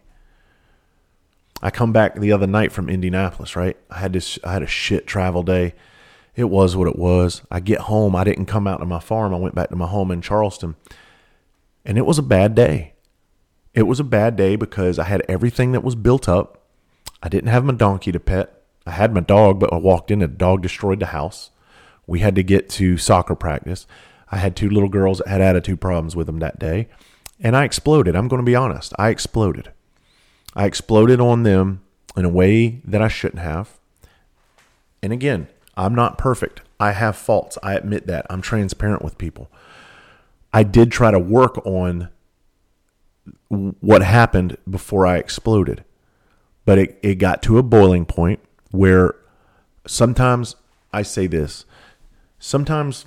I 1.61 1.71
come 1.71 1.93
back 1.93 2.15
the 2.15 2.33
other 2.33 2.47
night 2.47 2.73
from 2.73 2.89
Indianapolis, 2.89 3.57
right? 3.57 3.77
I 3.91 3.99
had 3.99 4.13
this 4.13 4.39
I 4.45 4.53
had 4.53 4.63
a 4.63 4.67
shit 4.67 5.07
travel 5.07 5.43
day. 5.43 5.75
It 6.37 6.45
was 6.45 6.77
what 6.77 6.89
it 6.89 6.99
was. 6.99 7.43
I 7.51 7.61
get 7.61 7.81
home, 7.81 8.17
I 8.17 8.25
didn't 8.25 8.47
come 8.47 8.67
out 8.67 8.79
to 8.79 8.87
my 8.87 9.01
farm. 9.01 9.35
I 9.35 9.39
went 9.39 9.55
back 9.55 9.69
to 9.69 9.77
my 9.77 9.87
home 9.87 10.11
in 10.11 10.23
Charleston. 10.23 10.77
And 11.85 11.99
it 11.99 12.07
was 12.07 12.19
a 12.19 12.23
bad 12.23 12.55
day. 12.55 12.95
It 13.75 13.83
was 13.83 14.01
a 14.01 14.05
bad 14.05 14.37
day 14.37 14.57
because 14.57 14.99
I 14.99 15.05
had 15.05 15.23
everything 15.29 15.73
that 15.73 15.85
was 15.85 15.95
built 15.95 16.29
up. 16.29 16.63
I 17.23 17.29
didn't 17.29 17.51
have 17.51 17.65
my 17.65 17.75
donkey 17.75 18.13
to 18.13 18.21
pet. 18.21 18.63
I 18.87 18.93
had 18.93 19.15
my 19.15 19.21
dog, 19.21 19.59
but 19.59 19.73
I 19.73 19.77
walked 19.77 20.11
in 20.11 20.23
and 20.23 20.33
the 20.33 20.37
dog 20.37 20.63
destroyed 20.63 21.01
the 21.01 21.07
house. 21.07 21.51
We 22.07 22.21
had 22.21 22.35
to 22.37 22.43
get 22.43 22.69
to 22.71 22.99
soccer 22.99 23.35
practice. 23.35 23.87
I 24.35 24.39
had 24.39 24.57
two 24.57 24.69
little 24.69 24.89
girls 24.89 25.19
that 25.19 25.29
had 25.29 25.41
attitude 25.41 25.81
problems 25.81 26.17
with 26.17 26.27
them 26.27 26.41
that 26.41 26.59
day, 26.59 26.89
and 27.39 27.57
I 27.57 27.63
exploded. 27.63 28.17
I'm 28.17 28.27
going 28.27 28.43
to 28.43 28.45
be 28.45 28.57
honest. 28.57 28.93
I 28.99 29.11
exploded. 29.11 29.71
I 30.57 30.65
exploded 30.67 31.21
on 31.21 31.45
them 31.45 31.83
in 32.17 32.25
a 32.25 32.29
way 32.29 32.81
that 32.85 33.01
I 33.01 33.07
shouldn't 33.07 33.43
have. 33.43 33.79
And 35.05 35.13
again, 35.13 35.47
I'm 35.77 35.95
not 35.95 36.19
perfect. 36.19 36.63
I 36.81 36.91
have 36.91 37.15
faults. 37.15 37.59
I 37.63 37.77
admit 37.77 38.09
that. 38.09 38.27
I'm 38.29 38.43
transparent 38.43 39.03
with 39.03 39.19
people. 39.19 39.53
I 40.53 40.65
did 40.65 40.91
try 40.91 41.13
to 41.13 41.19
work 41.21 41.65
on 41.65 42.09
what 43.49 44.03
happened 44.03 44.57
before 44.69 45.07
I 45.07 45.19
exploded. 45.19 45.85
But 46.65 46.79
it, 46.79 46.99
it 47.05 47.15
got 47.21 47.41
to 47.45 47.59
a 47.59 47.63
boiling 47.63 48.05
point 48.05 48.41
where 48.73 49.15
sometimes 49.87 50.57
I 50.93 51.03
say 51.03 51.29
this 51.29 51.67
sometimes 52.41 53.07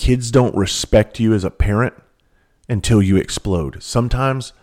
kids 0.00 0.30
don't 0.30 0.56
respect 0.56 1.20
you 1.20 1.34
as 1.34 1.44
a 1.44 1.50
parent 1.50 1.92
until 2.70 3.02
you 3.02 3.16
explode. 3.16 3.82
Sometimes 3.82 4.54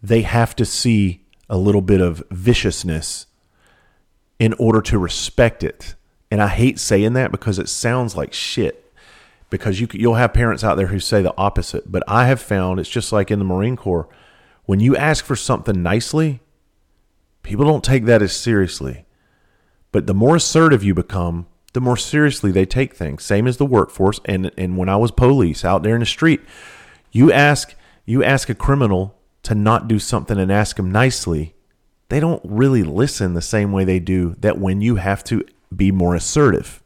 they 0.00 0.22
have 0.22 0.54
to 0.54 0.64
see 0.64 1.26
a 1.48 1.58
little 1.58 1.80
bit 1.80 2.00
of 2.00 2.22
viciousness 2.30 3.26
in 4.38 4.52
order 4.54 4.80
to 4.80 4.96
respect 4.96 5.64
it. 5.64 5.96
And 6.30 6.40
I 6.40 6.46
hate 6.46 6.78
saying 6.78 7.14
that 7.14 7.32
because 7.32 7.58
it 7.58 7.68
sounds 7.68 8.16
like 8.16 8.32
shit. 8.32 8.92
Because 9.50 9.80
you 9.80 9.88
you'll 9.92 10.14
have 10.14 10.32
parents 10.32 10.62
out 10.62 10.76
there 10.76 10.86
who 10.86 11.00
say 11.00 11.20
the 11.20 11.36
opposite, 11.36 11.90
but 11.90 12.04
I 12.06 12.26
have 12.28 12.40
found 12.40 12.78
it's 12.78 12.88
just 12.88 13.12
like 13.12 13.32
in 13.32 13.40
the 13.40 13.44
Marine 13.44 13.74
Corps 13.74 14.08
when 14.66 14.78
you 14.78 14.96
ask 14.96 15.24
for 15.24 15.34
something 15.34 15.82
nicely, 15.82 16.38
people 17.42 17.64
don't 17.64 17.82
take 17.82 18.04
that 18.04 18.22
as 18.22 18.32
seriously. 18.32 19.04
But 19.90 20.06
the 20.06 20.14
more 20.14 20.36
assertive 20.36 20.84
you 20.84 20.94
become, 20.94 21.48
the 21.72 21.80
more 21.80 21.96
seriously 21.96 22.50
they 22.50 22.66
take 22.66 22.94
things. 22.94 23.24
Same 23.24 23.46
as 23.46 23.56
the 23.56 23.66
workforce. 23.66 24.20
And 24.24 24.50
and 24.56 24.76
when 24.76 24.88
I 24.88 24.96
was 24.96 25.10
police 25.10 25.64
out 25.64 25.82
there 25.82 25.94
in 25.94 26.00
the 26.00 26.06
street, 26.06 26.40
you 27.12 27.32
ask 27.32 27.74
you 28.04 28.24
ask 28.24 28.48
a 28.48 28.54
criminal 28.54 29.16
to 29.42 29.54
not 29.54 29.88
do 29.88 29.98
something 29.98 30.38
and 30.38 30.52
ask 30.52 30.76
them 30.76 30.90
nicely, 30.90 31.54
they 32.08 32.20
don't 32.20 32.42
really 32.44 32.82
listen 32.82 33.34
the 33.34 33.40
same 33.40 33.72
way 33.72 33.84
they 33.84 34.00
do 34.00 34.36
that 34.40 34.58
when 34.58 34.80
you 34.80 34.96
have 34.96 35.24
to 35.24 35.44
be 35.74 35.90
more 35.90 36.14
assertive. 36.14 36.82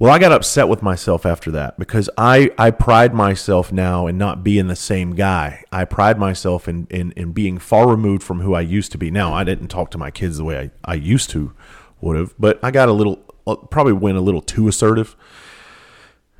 Well, 0.00 0.12
I 0.12 0.20
got 0.20 0.30
upset 0.30 0.68
with 0.68 0.80
myself 0.80 1.26
after 1.26 1.50
that 1.50 1.76
because 1.76 2.08
I, 2.16 2.52
I 2.56 2.70
pride 2.70 3.12
myself 3.12 3.72
now 3.72 4.06
in 4.06 4.16
not 4.16 4.44
being 4.44 4.68
the 4.68 4.76
same 4.76 5.16
guy. 5.16 5.64
I 5.72 5.84
pride 5.84 6.18
myself 6.20 6.68
in, 6.68 6.86
in, 6.88 7.10
in 7.12 7.32
being 7.32 7.58
far 7.58 7.88
removed 7.88 8.22
from 8.22 8.40
who 8.40 8.54
I 8.54 8.60
used 8.60 8.92
to 8.92 8.98
be. 8.98 9.10
Now, 9.10 9.34
I 9.34 9.42
didn't 9.42 9.68
talk 9.68 9.90
to 9.90 9.98
my 9.98 10.12
kids 10.12 10.38
the 10.38 10.44
way 10.44 10.58
I, 10.84 10.92
I 10.92 10.94
used 10.94 11.30
to 11.30 11.52
would 12.00 12.16
have. 12.16 12.34
But 12.38 12.58
I 12.62 12.70
got 12.70 12.88
a 12.88 12.92
little, 12.92 13.24
uh, 13.46 13.56
probably 13.56 13.92
went 13.92 14.18
a 14.18 14.20
little 14.20 14.42
too 14.42 14.68
assertive. 14.68 15.16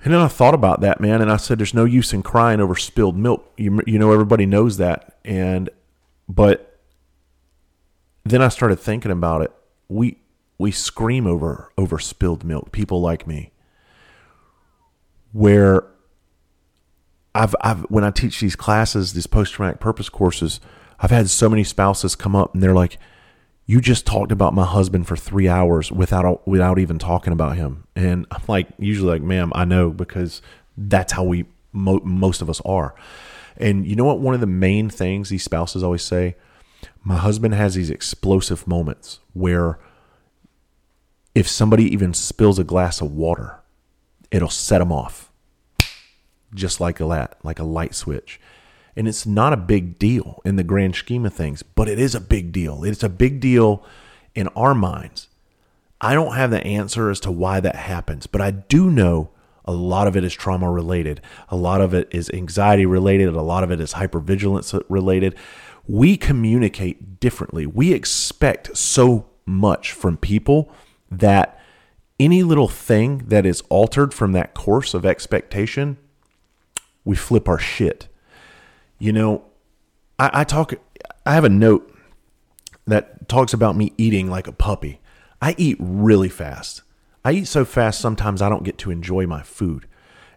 And 0.05 0.15
then 0.15 0.21
I 0.21 0.29
thought 0.29 0.55
about 0.55 0.81
that, 0.81 1.01
man, 1.01 1.21
and 1.21 1.31
I 1.31 1.37
said, 1.37 1.59
"There's 1.59 1.75
no 1.75 1.85
use 1.85 2.13
in 2.13 2.23
crying 2.23 2.61
over 2.61 2.77
spilled 2.77 3.17
milk." 3.17 3.53
You, 3.57 3.81
you 3.87 3.99
know, 3.99 4.13
everybody 4.13 4.47
knows 4.47 4.77
that, 4.77 5.19
and 5.25 5.69
but 6.29 6.79
then 8.25 8.41
I 8.41 8.49
started 8.49 8.79
thinking 8.79 9.11
about 9.11 9.43
it. 9.43 9.53
We 9.89 10.19
we 10.57 10.71
scream 10.71 11.27
over 11.27 11.73
over 11.77 11.99
spilled 11.99 12.45
milk. 12.45 12.71
People 12.71 13.01
like 13.01 13.27
me, 13.27 13.51
where 15.33 15.85
I've 17.35 17.57
I've 17.61 17.81
when 17.91 18.05
I 18.05 18.11
teach 18.11 18.41
these 18.41 18.57
classes, 18.57 19.15
these 19.15 19.27
post 19.27 19.55
traumatic 19.55 19.81
purpose 19.81 20.09
courses, 20.09 20.61
I've 21.01 21.11
had 21.11 21.29
so 21.29 21.49
many 21.49 21.65
spouses 21.65 22.15
come 22.15 22.35
up 22.35 22.55
and 22.55 22.63
they're 22.63 22.75
like, 22.75 22.99
you 23.69 23.83
just 23.83 24.07
talked 24.07 24.33
about 24.33 24.55
my 24.55 24.65
husband 24.65 25.07
for 25.07 25.15
three 25.15 25.47
hours 25.47 25.93
without 25.93 26.49
without 26.49 26.79
even 26.79 26.99
talking 26.99 27.35
about 27.35 27.57
him. 27.57 27.85
And 27.95 28.27
i'm 28.33 28.43
like 28.49 28.67
usually 28.79 29.11
like 29.11 29.23
ma'am 29.23 29.53
i 29.55 29.65
know 29.65 29.91
because 29.91 30.43
that's 30.77 31.13
how 31.13 31.23
we 31.23 31.45
mo- 31.73 32.01
most 32.03 32.43
of 32.43 32.51
us 32.51 32.61
are. 32.65 32.95
And 33.57 33.87
you 33.87 33.95
know 33.95 34.05
what? 34.05 34.21
One 34.21 34.35
of 34.35 34.41
the 34.41 34.47
main 34.47 34.89
things 34.89 35.29
these 35.29 35.45
spouses 35.45 35.83
always 35.85 36.03
say 36.03 36.35
My 37.05 37.17
husband 37.17 37.55
has 37.55 37.75
these 37.75 37.91
explosive 37.91 38.67
moments 38.67 39.21
where 39.35 39.79
if 41.35 41.47
somebody 41.47 41.85
even 41.93 42.15
spills 42.15 42.59
a 42.59 42.65
glass 42.65 43.01
of 43.01 43.13
water, 43.13 43.61
it'll 44.31 44.49
set 44.49 44.81
him 44.81 44.91
off. 44.91 45.31
Just 46.55 46.81
like 46.81 47.01
a 47.01 47.05
lat 47.05 47.37
like 47.43 47.59
a 47.59 47.65
light 47.65 47.95
switch. 47.95 48.41
And 48.97 49.07
it's 49.07 49.27
not 49.27 49.53
a 49.53 49.57
big 49.57 49.99
deal 49.99 50.41
in 50.45 50.57
the 50.57 50.65
grand 50.65 50.97
scheme 50.97 51.25
of 51.25 51.35
things, 51.35 51.63
but 51.63 51.89
it 51.89 51.99
is 51.99 52.15
a 52.15 52.21
big 52.21 52.53
deal. 52.53 52.85
It's 52.85 53.03
a 53.03 53.09
big 53.09 53.41
deal 53.41 53.85
in 54.35 54.49
our 54.49 54.75
minds. 54.75 55.29
I 56.01 56.15
don't 56.15 56.35
have 56.35 56.51
the 56.51 56.65
answer 56.65 57.11
as 57.11 57.21
to 57.21 57.31
why 57.31 57.61
that 57.61 57.77
happens, 57.77 58.27
but 58.27 58.41
I 58.41 58.51
do 58.51 58.91
know 58.91 59.31
a 59.65 59.73
lot 59.73 60.07
of 60.07 60.17
it 60.17 60.25
is 60.25 60.33
trauma 60.33 60.71
related. 60.71 61.21
A 61.49 61.57
lot 61.57 61.81
of 61.81 61.93
it 61.93 62.09
is 62.11 62.31
anxiety 62.31 62.87
related. 62.87 63.29
A 63.35 63.43
lot 63.43 63.65
of 63.65 63.71
it 63.71 63.81
is 63.81 63.95
hypervigilance 63.95 64.81
related. 64.89 65.35
We 65.87 66.17
communicate 66.17 67.21
differently. 67.21 67.67
We 67.67 67.93
expect 67.93 68.77
so 68.77 69.27
much 69.45 69.93
from 69.93 70.17
people 70.17 70.73
that 71.11 71.61
any 72.21 72.43
little 72.43 72.69
thing 72.69 73.19
that 73.27 73.47
is 73.47 73.63
altered 73.69 74.15
from 74.15 74.33
that 74.33 74.55
course 74.55 74.95
of 74.95 75.05
expectation, 75.05 75.99
we 77.05 77.17
flip 77.17 77.49
our 77.49 77.59
shit. 77.59 78.09
You 78.99 79.13
know, 79.13 79.45
I, 80.19 80.31
I 80.41 80.45
talk, 80.45 80.75
I 81.25 81.35
have 81.35 81.45
a 81.45 81.49
note 81.49 81.95
that 82.87 83.29
talks 83.29 83.53
about 83.53 83.77
me 83.77 83.93
eating 83.97 84.29
like 84.31 84.47
a 84.47 84.53
puppy. 84.53 85.01
I 85.41 85.55
eat 85.59 85.77
really 85.79 86.29
fast. 86.29 86.83
I 87.25 87.33
eat 87.33 87.47
so 87.47 87.65
fast 87.65 88.01
sometimes 88.01 88.43
I 88.43 88.49
don't 88.49 88.65
get 88.65 88.79
to 88.79 88.91
enjoy 88.91 89.27
my 89.27 89.43
food. 89.43 89.87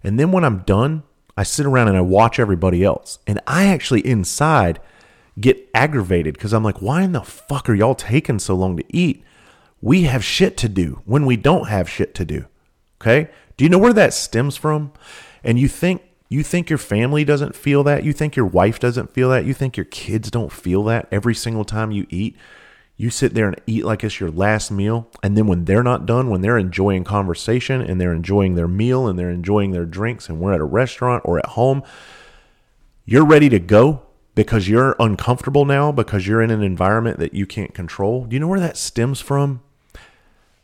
And 0.04 0.20
then 0.20 0.32
when 0.32 0.44
I'm 0.44 0.60
done, 0.60 1.04
I 1.38 1.44
sit 1.44 1.66
around 1.66 1.88
and 1.88 1.98
I 1.98 2.02
watch 2.02 2.40
everybody 2.40 2.84
else. 2.84 3.20
And 3.26 3.40
I 3.48 3.68
actually 3.68 4.06
inside 4.06 4.80
get 5.40 5.70
aggravated 5.74 6.34
because 6.34 6.54
I'm 6.54 6.64
like, 6.64 6.82
why 6.82 7.04
in 7.04 7.14
the 7.14 7.22
fuck 7.22 7.70
are 7.70 7.74
y'all 7.74 7.96
taking 7.96 8.40
so 8.40 8.56
long 8.56 8.78
to 8.78 8.84
eat? 8.90 9.24
We 9.82 10.04
have 10.04 10.24
shit 10.24 10.58
to 10.58 10.70
do 10.70 11.02
when 11.06 11.26
we 11.26 11.38
don't 11.38 11.70
have 11.70 11.90
shit 11.90 12.14
to 12.16 12.26
do. 12.26 12.46
Okay? 13.02 13.30
Do 13.58 13.64
you 13.64 13.70
know 13.70 13.80
where 13.80 13.94
that 13.94 14.14
stems 14.14 14.58
from? 14.58 14.92
And 15.44 15.58
you 15.58 15.68
think 15.68 16.04
you 16.32 16.44
think 16.44 16.70
your 16.70 16.78
family 16.80 17.26
doesn't 17.26 17.58
feel 17.58 17.84
that? 17.84 18.06
You 18.06 18.14
think 18.14 18.38
your 18.38 18.46
wife 18.46 18.80
doesn't 18.80 19.14
feel 19.14 19.30
that? 19.32 19.44
You 19.44 19.54
think 19.54 19.76
your 19.76 19.86
kids 19.86 20.32
don't 20.32 20.52
feel 20.52 20.82
that 20.86 21.10
every 21.12 21.36
single 21.36 21.66
time 21.66 21.92
you 21.92 22.08
eat? 22.10 22.38
You 22.96 23.10
sit 23.10 23.34
there 23.34 23.48
and 23.48 23.60
eat 23.68 23.84
like 23.84 24.02
it's 24.02 24.22
your 24.22 24.32
last 24.32 24.72
meal. 24.72 25.10
And 25.22 25.36
then 25.36 25.46
when 25.46 25.66
they're 25.66 25.84
not 25.84 26.06
done, 26.06 26.30
when 26.30 26.40
they're 26.40 26.58
enjoying 26.58 27.04
conversation 27.04 27.82
and 27.82 28.00
they're 28.00 28.14
enjoying 28.14 28.56
their 28.56 28.70
meal 28.70 29.08
and 29.08 29.20
they're 29.20 29.30
enjoying 29.30 29.72
their 29.72 29.86
drinks, 29.86 30.30
and 30.30 30.40
we're 30.40 30.54
at 30.54 30.62
a 30.62 30.66
restaurant 30.66 31.22
or 31.26 31.38
at 31.38 31.48
home, 31.48 31.84
you're 33.04 33.26
ready 33.26 33.50
to 33.50 33.60
go 33.60 34.04
because 34.34 34.70
you're 34.70 34.96
uncomfortable 35.02 35.66
now 35.66 35.92
because 35.92 36.28
you're 36.28 36.42
in 36.42 36.52
an 36.52 36.64
environment 36.64 37.20
that 37.20 37.34
you 37.34 37.46
can't 37.46 37.74
control. 37.74 38.24
Do 38.24 38.36
you 38.36 38.40
know 38.40 38.48
where 38.48 38.60
that 38.62 38.78
stems 38.78 39.20
from? 39.20 39.62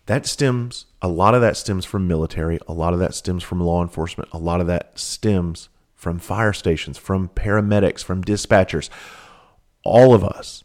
That 0.08 0.26
stems, 0.26 0.86
a 1.02 1.08
lot 1.08 1.36
of 1.36 1.41
that 1.41 1.58
stems 1.58 1.86
from 1.86 2.08
military, 2.08 2.60
a 2.67 2.74
lot 2.74 2.93
of 2.93 3.00
that 3.00 3.13
stems 3.13 3.43
from 3.43 3.62
law 3.62 3.82
enforcement, 3.82 4.30
a 4.34 4.38
lot 4.38 4.60
of 4.60 4.67
that 4.67 4.98
stems 4.98 5.70
from 5.96 6.20
fire 6.20 6.54
stations, 6.54 6.98
from 6.98 7.30
paramedics, 7.30 8.04
from 8.04 8.24
dispatchers. 8.24 8.89
All 9.84 10.13
of 10.13 10.24
us 10.24 10.63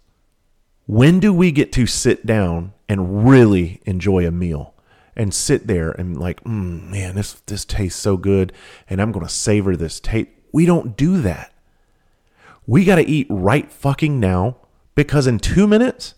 when 0.87 1.21
do 1.21 1.33
we 1.33 1.53
get 1.53 1.73
to 1.73 1.87
sit 1.87 2.27
down 2.27 2.73
and 2.89 3.27
really 3.27 3.81
enjoy 3.85 4.27
a 4.27 4.31
meal 4.31 4.75
and 5.15 5.33
sit 5.33 5.67
there 5.67 5.91
and 5.93 6.19
like, 6.19 6.43
mm, 6.45 6.91
man, 6.91 7.15
this 7.15 7.35
this 7.47 7.65
tastes 7.65 8.01
so 8.01 8.17
good, 8.17 8.53
and 8.89 9.01
I'm 9.01 9.13
gonna 9.13 9.29
savor 9.29 9.77
this 9.77 10.01
taste? 10.01 10.31
We 10.53 10.67
don't 10.67 10.97
do 10.97 11.21
that. 11.23 11.53
We 12.67 12.85
got 12.85 12.97
to 12.97 13.09
eat 13.09 13.27
right 13.31 13.73
fucking 13.73 14.21
now 14.21 14.57
because 14.95 15.27
in 15.27 15.39
two 15.39 15.67
minutes, 15.67 16.15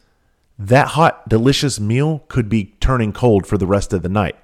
that 0.58 0.88
hot, 0.88 1.28
delicious 1.28 1.80
meal 1.80 2.24
could 2.28 2.48
be 2.48 2.76
turning 2.80 3.12
cold 3.12 3.46
for 3.46 3.58
the 3.58 3.66
rest 3.66 3.92
of 3.92 4.02
the 4.02 4.08
night. 4.08 4.36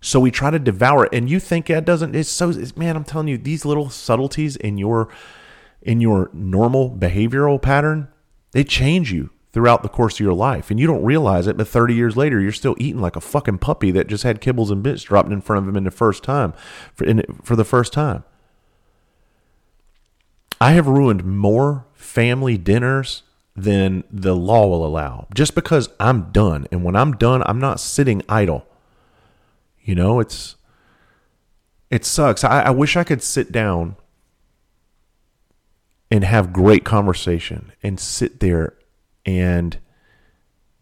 So 0.00 0.20
we 0.20 0.30
try 0.30 0.50
to 0.50 0.58
devour 0.58 1.06
it, 1.06 1.14
and 1.14 1.30
you 1.30 1.40
think 1.40 1.70
it 1.70 1.84
doesn't? 1.84 2.14
It's 2.14 2.28
so 2.28 2.50
it's, 2.50 2.76
man. 2.76 2.94
I'm 2.94 3.04
telling 3.04 3.28
you, 3.28 3.38
these 3.38 3.64
little 3.64 3.88
subtleties 3.88 4.56
in 4.56 4.76
your 4.76 5.08
in 5.80 6.00
your 6.00 6.30
normal 6.32 6.90
behavioral 6.90 7.60
pattern, 7.60 8.08
they 8.52 8.64
change 8.64 9.12
you 9.12 9.30
throughout 9.52 9.82
the 9.82 9.88
course 9.88 10.14
of 10.14 10.20
your 10.20 10.34
life. 10.34 10.70
And 10.70 10.80
you 10.80 10.86
don't 10.86 11.04
realize 11.04 11.46
it, 11.46 11.56
but 11.56 11.68
30 11.68 11.94
years 11.94 12.16
later, 12.16 12.40
you're 12.40 12.52
still 12.52 12.74
eating 12.78 13.00
like 13.00 13.16
a 13.16 13.20
fucking 13.20 13.58
puppy 13.58 13.92
that 13.92 14.08
just 14.08 14.24
had 14.24 14.40
kibbles 14.40 14.70
and 14.70 14.82
bits 14.82 15.04
dropped 15.04 15.30
in 15.30 15.40
front 15.40 15.62
of 15.62 15.68
him 15.68 15.76
in 15.76 15.84
the 15.84 15.90
first 15.90 16.24
time, 16.24 16.54
for, 16.92 17.04
in, 17.04 17.22
for 17.42 17.54
the 17.54 17.64
first 17.64 17.92
time. 17.92 18.24
I 20.60 20.72
have 20.72 20.88
ruined 20.88 21.24
more 21.24 21.86
family 21.92 22.58
dinners 22.58 23.22
than 23.56 24.02
the 24.10 24.34
law 24.34 24.66
will 24.66 24.84
allow 24.84 25.28
just 25.34 25.54
because 25.54 25.88
I'm 26.00 26.32
done. 26.32 26.66
And 26.72 26.82
when 26.82 26.96
I'm 26.96 27.12
done, 27.12 27.42
I'm 27.46 27.60
not 27.60 27.80
sitting 27.80 28.22
idle. 28.28 28.66
You 29.80 29.94
know, 29.94 30.18
it's, 30.18 30.56
it 31.90 32.04
sucks. 32.04 32.42
I, 32.42 32.62
I 32.62 32.70
wish 32.70 32.96
I 32.96 33.04
could 33.04 33.22
sit 33.22 33.52
down 33.52 33.96
and 36.10 36.24
have 36.24 36.52
great 36.52 36.84
conversation 36.84 37.72
and 37.82 38.00
sit 38.00 38.40
there 38.40 38.74
and 39.24 39.78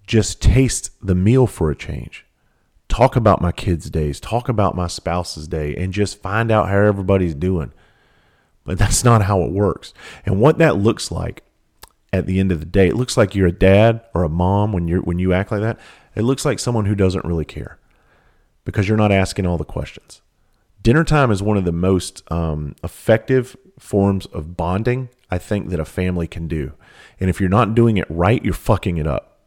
just 0.06 0.42
taste 0.42 0.90
the 1.02 1.14
meal 1.14 1.46
for 1.46 1.70
a 1.70 1.76
change. 1.76 2.26
Talk 2.88 3.16
about 3.16 3.40
my 3.40 3.52
kids' 3.52 3.88
days, 3.88 4.20
talk 4.20 4.48
about 4.48 4.76
my 4.76 4.86
spouse's 4.86 5.48
day, 5.48 5.74
and 5.74 5.92
just 5.92 6.20
find 6.20 6.50
out 6.50 6.68
how 6.68 6.76
everybody's 6.76 7.34
doing. 7.34 7.72
But 8.64 8.78
that's 8.78 9.04
not 9.04 9.22
how 9.22 9.42
it 9.42 9.50
works. 9.50 9.94
And 10.24 10.40
what 10.40 10.58
that 10.58 10.76
looks 10.76 11.10
like 11.10 11.42
at 12.12 12.26
the 12.26 12.38
end 12.38 12.52
of 12.52 12.60
the 12.60 12.66
day, 12.66 12.88
it 12.88 12.96
looks 12.96 13.16
like 13.16 13.34
you're 13.34 13.46
a 13.46 13.52
dad 13.52 14.02
or 14.14 14.22
a 14.22 14.28
mom 14.28 14.72
when 14.72 14.88
you're 14.88 15.02
when 15.02 15.18
you 15.18 15.32
act 15.32 15.50
like 15.50 15.62
that. 15.62 15.78
It 16.14 16.22
looks 16.22 16.44
like 16.44 16.58
someone 16.58 16.84
who 16.84 16.94
doesn't 16.94 17.24
really 17.24 17.44
care 17.44 17.78
because 18.64 18.88
you're 18.88 18.98
not 18.98 19.12
asking 19.12 19.46
all 19.46 19.58
the 19.58 19.64
questions. 19.64 20.20
Dinner 20.82 21.04
time 21.04 21.30
is 21.30 21.42
one 21.42 21.56
of 21.56 21.64
the 21.64 21.72
most 21.72 22.22
um, 22.30 22.74
effective 22.82 23.56
forms 23.78 24.26
of 24.26 24.56
bonding 24.56 25.08
I 25.32 25.38
think 25.38 25.70
that 25.70 25.80
a 25.80 25.86
family 25.86 26.26
can 26.26 26.46
do. 26.46 26.74
And 27.18 27.30
if 27.30 27.40
you're 27.40 27.48
not 27.48 27.74
doing 27.74 27.96
it 27.96 28.06
right, 28.10 28.44
you're 28.44 28.52
fucking 28.52 28.98
it 28.98 29.06
up. 29.06 29.40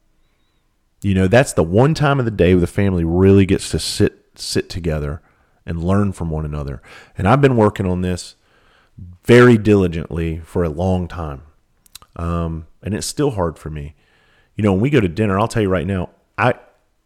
You 1.03 1.13
know, 1.13 1.27
that's 1.27 1.53
the 1.53 1.61
one 1.61 1.93
time 1.93 2.17
of 2.17 2.25
the 2.25 2.31
day 2.31 2.55
where 2.55 2.61
the 2.61 2.65
family 2.65 3.03
really 3.03 3.45
gets 3.45 3.69
to 3.69 3.77
sit 3.77 4.25
sit 4.33 4.67
together 4.67 5.21
and 5.63 5.83
learn 5.83 6.11
from 6.11 6.31
one 6.31 6.43
another. 6.43 6.81
And 7.15 7.27
I've 7.27 7.39
been 7.39 7.55
working 7.55 7.85
on 7.85 8.01
this 8.01 8.35
very 9.23 9.59
diligently 9.59 10.39
for 10.39 10.63
a 10.63 10.69
long 10.69 11.07
time. 11.07 11.43
Um, 12.15 12.67
and 12.81 12.93
it's 12.93 13.07
still 13.07 13.31
hard 13.31 13.57
for 13.57 13.69
me. 13.69 13.95
You 14.55 14.63
know, 14.63 14.71
when 14.73 14.81
we 14.81 14.89
go 14.89 15.01
to 15.01 15.07
dinner, 15.07 15.39
I'll 15.39 15.47
tell 15.47 15.61
you 15.61 15.69
right 15.69 15.87
now, 15.87 16.09
I 16.37 16.55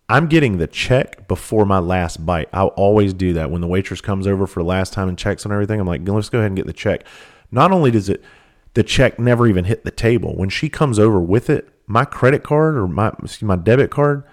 I'm 0.08 0.28
getting 0.28 0.58
the 0.58 0.67
check 0.67 1.28
before 1.28 1.65
my 1.65 1.78
last 1.78 2.26
bite. 2.26 2.50
I'll 2.52 2.67
always 2.69 3.13
do 3.13 3.34
that. 3.34 3.52
When 3.52 3.62
the 3.62 3.67
waitress 3.67 4.02
comes 4.02 4.26
over 4.26 4.48
for 4.48 4.62
the 4.62 4.67
last 4.67 4.91
time 4.91 5.08
and 5.08 5.17
checks 5.17 5.45
on 5.45 5.52
everything, 5.52 5.80
I'm 5.80 5.86
like, 5.86 6.08
let's 6.08 6.30
go 6.30 6.39
ahead 6.39 6.48
and 6.48 6.58
get 6.58 6.65
the 6.65 6.74
check. 6.74 7.04
Not 7.52 7.72
only 7.72 7.91
does 7.91 8.10
it 8.10 8.24
the 8.74 8.84
check 8.84 9.19
never 9.19 9.45
even 9.48 9.65
hit 9.65 9.84
the 9.84 9.91
table. 9.91 10.36
When 10.36 10.50
she 10.50 10.69
comes 10.69 11.00
over 11.00 11.19
with 11.19 11.50
it, 11.50 11.69
my 11.86 12.06
credit 12.06 12.43
card 12.43 12.78
or 12.78 12.88
my 12.88 13.10
excuse, 13.22 13.41
my 13.41 13.56
debit 13.56 13.91
card 13.91 14.24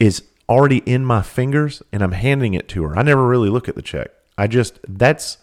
is 0.00 0.24
already 0.48 0.78
in 0.78 1.04
my 1.04 1.22
fingers 1.22 1.82
and 1.92 2.02
I'm 2.02 2.12
handing 2.12 2.54
it 2.54 2.68
to 2.70 2.82
her. 2.84 2.98
I 2.98 3.02
never 3.02 3.26
really 3.26 3.50
look 3.50 3.68
at 3.68 3.76
the 3.76 3.82
check. 3.82 4.08
I 4.36 4.46
just 4.46 4.80
that's 4.88 5.38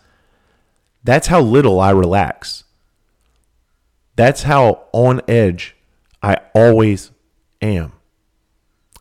that's 1.04 1.28
how 1.28 1.40
little 1.40 1.80
I 1.80 1.92
relax. 1.92 2.65
That's 4.16 4.44
how 4.44 4.86
on 4.94 5.22
edge 5.28 5.76
I 6.22 6.38
always 6.54 7.12
am. 7.62 7.94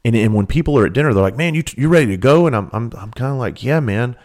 And, 0.05 0.15
and 0.15 0.35
when 0.35 0.47
people 0.47 0.79
are 0.79 0.87
at 0.87 0.93
dinner, 0.93 1.15
they're 1.15 1.23
like, 1.23 1.37
"Man, 1.37 1.55
you 1.55 1.63
you 1.77 1.89
ready 1.89 2.07
to 2.09 2.17
go?" 2.17 2.47
And 2.47 2.55
I'm 2.55 2.69
I'm 2.73 2.93
I'm 2.97 3.11
kind 3.13 3.33
of 3.33 3.39
like, 3.39 3.63
"Yeah, 3.63 3.81
man. 3.81 4.17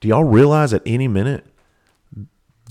Do 0.00 0.08
y'all 0.08 0.24
realize 0.24 0.72
at 0.72 0.82
any 0.86 1.08
minute 1.08 1.44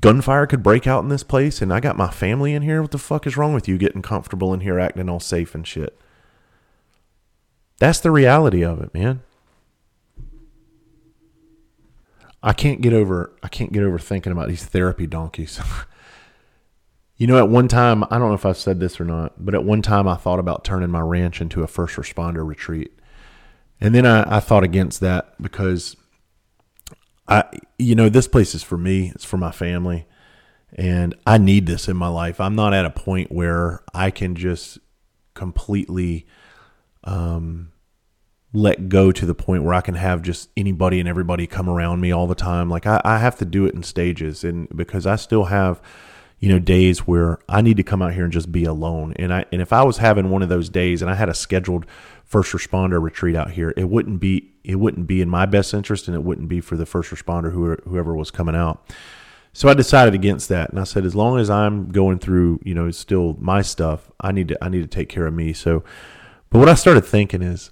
gunfire 0.02 0.46
could 0.46 0.64
break 0.64 0.86
out 0.86 1.04
in 1.04 1.10
this 1.10 1.24
place 1.24 1.62
and 1.62 1.74
I 1.74 1.80
got 1.80 1.98
my 1.98 2.10
family 2.10 2.54
in 2.54 2.62
here. 2.62 2.82
What 2.82 2.92
the 2.92 2.98
fuck 2.98 3.26
is 3.26 3.38
wrong 3.38 3.54
with 3.54 3.68
you 3.68 3.78
getting 3.78 4.02
comfortable 4.02 4.54
in 4.54 4.62
here 4.62 4.80
acting 4.80 5.10
all 5.10 5.20
safe 5.20 5.56
and 5.56 5.66
shit? 5.66 6.00
That's 7.80 8.00
the 8.00 8.12
reality 8.12 8.64
of 8.64 8.82
it, 8.82 8.94
man. 8.94 9.22
I 12.44 12.54
can't 12.54 12.82
get 12.82 12.94
over 12.94 13.34
I 13.44 13.48
can't 13.48 13.74
get 13.74 13.84
over 13.84 14.00
thinking 14.00 14.32
about 14.32 14.48
these 14.48 14.66
therapy 14.66 15.08
donkeys. 15.08 15.60
you 17.18 17.26
know, 17.28 17.38
at 17.38 17.50
one 17.50 17.68
time, 17.68 18.04
I 18.06 18.20
don't 18.20 18.30
know 18.30 18.36
if 18.36 18.46
I've 18.46 18.58
said 18.58 18.80
this 18.80 19.00
or 19.00 19.06
not, 19.06 19.34
but 19.44 19.56
at 19.56 19.64
one 19.64 19.82
time 19.82 20.08
I 20.08 20.16
thought 20.16 20.40
about 20.40 20.64
turning 20.64 20.92
my 20.92 21.00
ranch 21.00 21.42
into 21.42 21.64
a 21.64 21.68
first 21.68 21.96
responder 21.96 22.46
retreat. 22.48 22.94
And 23.82 23.94
then 23.94 24.06
I, 24.06 24.38
I 24.38 24.40
thought 24.40 24.64
against 24.64 25.00
that 25.02 25.40
because 25.42 25.96
I, 27.28 27.44
you 27.78 27.96
know, 27.96 28.10
this 28.10 28.28
place 28.28 28.56
is 28.56 28.64
for 28.64 28.78
me. 28.78 29.12
It's 29.14 29.26
for 29.26 29.38
my 29.38 29.52
family, 29.52 30.06
and 30.74 31.16
I 31.26 31.38
need 31.38 31.66
this 31.66 31.88
in 31.88 31.98
my 31.98 32.08
life. 32.08 32.40
I'm 32.40 32.56
not 32.56 32.74
at 32.74 32.86
a 32.86 32.90
point 32.90 33.32
where 33.32 33.84
I 33.94 34.12
can 34.12 34.36
just 34.36 34.80
completely 35.34 36.26
um, 37.04 37.72
let 38.54 38.90
go 38.90 39.12
to 39.12 39.26
the 39.26 39.36
point 39.36 39.64
where 39.64 39.74
I 39.74 39.82
can 39.82 39.96
have 39.96 40.22
just 40.22 40.50
anybody 40.56 41.00
and 41.00 41.10
everybody 41.10 41.48
come 41.48 41.70
around 41.70 42.02
me 42.02 42.12
all 42.12 42.28
the 42.28 42.36
time. 42.36 42.70
Like 42.70 42.86
I, 42.86 43.02
I 43.04 43.18
have 43.20 43.38
to 43.38 43.46
do 43.46 43.66
it 43.66 43.76
in 43.76 43.84
stages, 43.84 44.44
and 44.44 44.68
because 44.76 45.06
I 45.06 45.16
still 45.18 45.46
have, 45.46 45.82
you 46.40 46.50
know, 46.50 46.60
days 46.60 47.00
where 47.00 47.40
I 47.50 47.62
need 47.62 47.78
to 47.78 47.84
come 47.84 48.02
out 48.02 48.14
here 48.14 48.24
and 48.24 48.34
just 48.34 48.52
be 48.52 48.64
alone. 48.64 49.14
And 49.18 49.34
I 49.34 49.46
and 49.52 49.62
if 49.62 49.74
I 49.74 49.84
was 49.84 49.98
having 49.98 50.30
one 50.30 50.44
of 50.44 50.50
those 50.50 50.70
days 50.70 51.02
and 51.02 51.10
I 51.10 51.16
had 51.16 51.30
a 51.30 51.34
scheduled 51.34 51.86
first 52.24 52.54
responder 52.54 53.02
retreat 53.02 53.36
out 53.36 53.52
here, 53.52 53.74
it 53.76 53.90
wouldn't 53.90 54.20
be 54.20 54.52
it 54.64 54.76
wouldn't 54.76 55.08
be 55.08 55.22
in 55.22 55.30
my 55.30 55.46
best 55.46 55.74
interest 55.74 56.08
and 56.08 56.16
it 56.16 56.24
wouldn't 56.24 56.48
be 56.48 56.62
for 56.62 56.76
the 56.76 56.86
first 56.86 57.10
responder 57.10 57.52
who 57.52 57.76
whoever 57.90 58.16
was 58.16 58.30
coming 58.30 58.56
out. 58.56 58.94
So 59.54 59.68
I 59.70 59.74
decided 59.74 60.14
against 60.14 60.50
that 60.50 60.70
and 60.70 60.80
I 60.80 60.84
said 60.84 61.06
as 61.06 61.16
long 61.16 61.40
as 61.40 61.50
I'm 61.50 61.90
going 61.90 62.20
through, 62.20 62.60
you 62.64 62.76
know, 62.76 62.92
still 62.92 63.36
my 63.40 63.64
stuff, 63.64 64.12
I 64.22 64.32
need 64.32 64.50
to 64.50 64.64
I 64.64 64.70
need 64.70 64.82
to 64.82 64.88
take 64.88 65.10
care 65.10 65.26
of 65.26 65.34
me. 65.34 65.54
So 65.54 65.84
but 66.52 66.60
what 66.60 66.70
I 66.70 66.76
started 66.76 67.02
thinking 67.02 67.42
is 67.42 67.72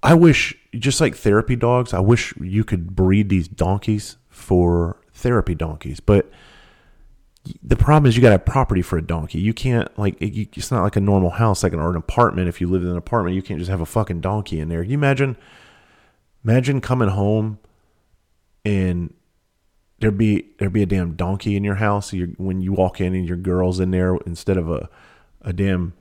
I 0.00 0.14
wish 0.14 0.56
just 0.74 1.00
like 1.00 1.16
therapy 1.16 1.56
dogs, 1.56 1.92
I 1.92 1.98
wish 1.98 2.36
you 2.36 2.62
could 2.62 2.94
breed 2.94 3.30
these 3.30 3.48
donkeys 3.48 4.16
for 4.28 5.00
therapy 5.12 5.56
donkeys, 5.56 5.98
but 5.98 6.30
the 7.62 7.76
problem 7.76 8.06
is 8.08 8.16
you 8.16 8.22
got 8.22 8.28
to 8.28 8.32
have 8.32 8.44
property 8.44 8.82
for 8.82 8.98
a 8.98 9.02
donkey. 9.02 9.40
You 9.40 9.54
can't 9.54 9.96
like 9.98 10.20
it, 10.20 10.56
it's 10.56 10.70
not 10.70 10.82
like 10.82 10.96
a 10.96 11.00
normal 11.00 11.30
house, 11.30 11.62
like 11.62 11.72
an 11.72 11.80
or 11.80 11.90
an 11.90 11.96
apartment. 11.96 12.48
If 12.48 12.60
you 12.60 12.68
live 12.68 12.82
in 12.82 12.88
an 12.88 12.96
apartment, 12.96 13.36
you 13.36 13.42
can't 13.42 13.58
just 13.58 13.70
have 13.70 13.80
a 13.80 13.86
fucking 13.86 14.20
donkey 14.20 14.60
in 14.60 14.68
there. 14.68 14.82
Can 14.82 14.90
you 14.90 14.98
imagine? 14.98 15.36
Imagine 16.44 16.80
coming 16.80 17.08
home 17.08 17.58
and 18.64 19.12
there 19.98 20.10
be 20.10 20.50
there 20.58 20.70
be 20.70 20.82
a 20.82 20.86
damn 20.86 21.14
donkey 21.14 21.56
in 21.56 21.64
your 21.64 21.76
house. 21.76 22.12
You, 22.12 22.34
when 22.38 22.60
you 22.60 22.72
walk 22.72 23.00
in 23.00 23.14
and 23.14 23.26
your 23.26 23.36
girl's 23.36 23.80
in 23.80 23.90
there 23.90 24.16
instead 24.26 24.56
of 24.56 24.70
a 24.70 24.88
a 25.42 25.52
damn 25.52 25.94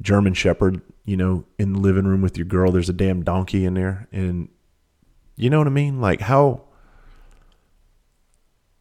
German 0.00 0.34
Shepherd, 0.34 0.80
you 1.04 1.16
know, 1.16 1.44
in 1.58 1.72
the 1.72 1.78
living 1.78 2.04
room 2.04 2.22
with 2.22 2.36
your 2.36 2.46
girl. 2.46 2.72
There's 2.72 2.88
a 2.88 2.94
damn 2.94 3.22
donkey 3.22 3.64
in 3.64 3.74
there, 3.74 4.08
and 4.12 4.48
you 5.36 5.50
know 5.50 5.58
what 5.58 5.66
I 5.66 5.70
mean. 5.70 6.00
Like 6.00 6.20
how 6.20 6.64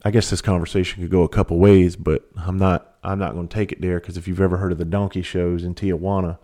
I 0.04 0.12
guess 0.12 0.30
this 0.30 0.42
conversation 0.42 1.02
could 1.02 1.12
go 1.12 1.24
a 1.24 1.30
couple 1.30 1.60
ways, 1.60 1.96
but 1.96 2.28
I'm 2.36 2.58
not 2.58 2.96
I'm 3.04 3.20
not 3.20 3.34
going 3.34 3.48
to 3.48 3.54
take 3.54 3.72
it 3.72 3.82
there 3.82 4.00
because 4.00 4.18
if 4.18 4.28
you've 4.28 4.42
ever 4.42 4.58
heard 4.58 4.72
of 4.72 4.78
the 4.78 4.86
donkey 4.86 5.22
shows 5.22 5.64
in 5.64 5.76
Tijuana, 5.76 6.38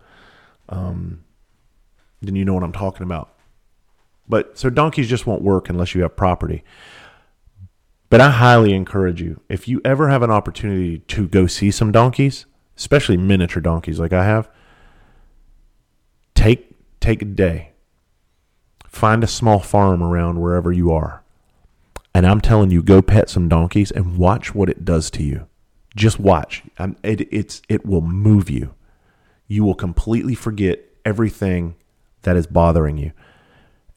um, 0.68 1.24
then 2.20 2.36
you 2.36 2.44
know 2.44 2.54
what 2.54 2.62
I'm 2.62 2.72
talking 2.72 3.02
about. 3.02 3.34
But 4.28 4.58
so 4.58 4.70
donkeys 4.70 5.08
just 5.08 5.26
won't 5.26 5.42
work 5.42 5.68
unless 5.68 5.94
you 5.94 6.02
have 6.02 6.16
property. 6.16 6.62
But 8.10 8.20
I 8.20 8.30
highly 8.30 8.72
encourage 8.72 9.20
you 9.20 9.40
if 9.48 9.68
you 9.68 9.80
ever 9.84 10.08
have 10.08 10.22
an 10.22 10.30
opportunity 10.30 10.98
to 10.98 11.28
go 11.28 11.46
see 11.46 11.70
some 11.70 11.92
donkeys, 11.92 12.46
especially 12.76 13.16
miniature 13.16 13.60
donkeys 13.60 13.98
like 13.98 14.12
I 14.12 14.24
have, 14.24 14.48
take 16.34 16.76
take 17.00 17.22
a 17.22 17.26
day. 17.26 17.72
Find 18.86 19.22
a 19.22 19.28
small 19.28 19.60
farm 19.60 20.02
around 20.02 20.40
wherever 20.40 20.72
you 20.72 20.92
are 20.92 21.22
and 22.18 22.26
I'm 22.26 22.40
telling 22.40 22.72
you, 22.72 22.82
go 22.82 23.00
pet 23.00 23.30
some 23.30 23.48
donkeys 23.48 23.92
and 23.92 24.18
watch 24.18 24.52
what 24.52 24.68
it 24.68 24.84
does 24.84 25.08
to 25.12 25.22
you. 25.22 25.46
Just 25.94 26.18
watch. 26.18 26.64
It, 27.04 27.32
it's 27.32 27.62
it 27.68 27.86
will 27.86 28.00
move 28.00 28.50
you. 28.50 28.74
You 29.46 29.62
will 29.62 29.76
completely 29.76 30.34
forget 30.34 30.80
everything 31.04 31.76
that 32.22 32.34
is 32.34 32.48
bothering 32.48 32.98
you, 32.98 33.12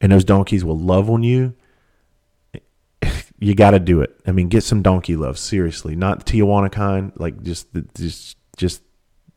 and 0.00 0.12
those 0.12 0.22
donkeys 0.24 0.64
will 0.64 0.78
love 0.78 1.10
on 1.10 1.24
you. 1.24 1.54
You 3.40 3.56
got 3.56 3.72
to 3.72 3.80
do 3.80 4.02
it. 4.02 4.20
I 4.24 4.30
mean, 4.30 4.46
get 4.46 4.62
some 4.62 4.82
donkey 4.82 5.16
love. 5.16 5.36
Seriously, 5.36 5.96
not 5.96 6.24
the 6.24 6.32
Tijuana 6.32 6.70
kind. 6.70 7.10
Like 7.16 7.42
just 7.42 7.72
the, 7.72 7.84
just 7.96 8.36
just 8.56 8.82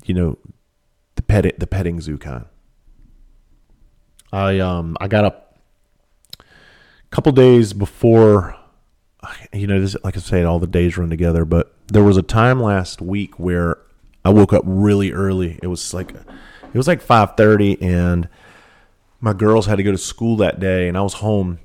you 0.05 0.13
know 0.13 0.37
the 1.15 1.23
pet 1.23 1.59
the 1.59 1.65
petting 1.65 1.99
zoo 2.01 2.19
kind. 2.19 2.45
I 4.31 4.59
um 4.59 4.95
I 5.01 5.07
got 5.07 5.25
up 5.25 5.57
a 6.39 6.45
couple 7.09 7.31
days 7.31 7.73
before 7.73 8.55
you 9.53 9.67
know, 9.67 9.79
this 9.79 9.95
like 10.03 10.17
I 10.17 10.19
said, 10.19 10.45
all 10.45 10.59
the 10.59 10.67
days 10.67 10.97
run 10.97 11.09
together. 11.09 11.45
But 11.45 11.73
there 11.87 12.03
was 12.03 12.17
a 12.17 12.21
time 12.21 12.61
last 12.61 13.01
week 13.01 13.39
where 13.39 13.77
I 14.23 14.29
woke 14.29 14.53
up 14.53 14.63
really 14.65 15.11
early. 15.11 15.59
It 15.61 15.67
was 15.67 15.93
like 15.93 16.11
it 16.11 16.77
was 16.77 16.87
like 16.87 17.01
five 17.01 17.35
thirty, 17.37 17.81
and 17.81 18.27
my 19.21 19.33
girls 19.33 19.65
had 19.65 19.77
to 19.77 19.83
go 19.83 19.91
to 19.91 19.97
school 19.97 20.35
that 20.37 20.59
day, 20.59 20.87
and 20.87 20.97
I 20.97 21.01
was 21.01 21.15
home. 21.15 21.59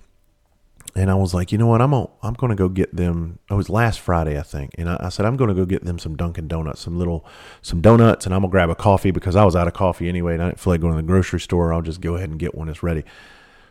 And 0.96 1.08
I 1.08 1.14
was 1.14 1.32
like, 1.32 1.52
you 1.52 1.58
know 1.58 1.68
what? 1.68 1.80
I'm 1.80 1.92
a, 1.92 2.10
I'm 2.20 2.34
going 2.34 2.50
to 2.50 2.56
go 2.56 2.68
get 2.68 2.94
them. 2.96 3.38
It 3.48 3.54
was 3.54 3.70
last 3.70 4.00
Friday, 4.00 4.36
I 4.36 4.42
think, 4.42 4.72
and 4.76 4.90
I, 4.90 4.96
I 4.98 5.08
said 5.08 5.24
I'm 5.24 5.36
going 5.36 5.46
to 5.46 5.54
go 5.54 5.64
get 5.64 5.84
them 5.84 6.00
some 6.00 6.16
Dunkin' 6.16 6.48
Donuts, 6.48 6.80
some 6.80 6.98
little 6.98 7.24
some 7.62 7.80
donuts, 7.80 8.26
and 8.26 8.34
I'm 8.34 8.40
gonna 8.40 8.50
grab 8.50 8.70
a 8.70 8.74
coffee 8.74 9.12
because 9.12 9.36
I 9.36 9.44
was 9.44 9.54
out 9.54 9.68
of 9.68 9.72
coffee 9.72 10.08
anyway, 10.08 10.34
and 10.34 10.42
I 10.42 10.46
didn't 10.46 10.58
feel 10.58 10.72
like 10.72 10.80
going 10.80 10.94
to 10.94 11.00
the 11.00 11.06
grocery 11.06 11.38
store. 11.38 11.72
I'll 11.72 11.80
just 11.80 12.00
go 12.00 12.16
ahead 12.16 12.30
and 12.30 12.40
get 12.40 12.56
one 12.56 12.66
that's 12.66 12.82
ready. 12.82 13.04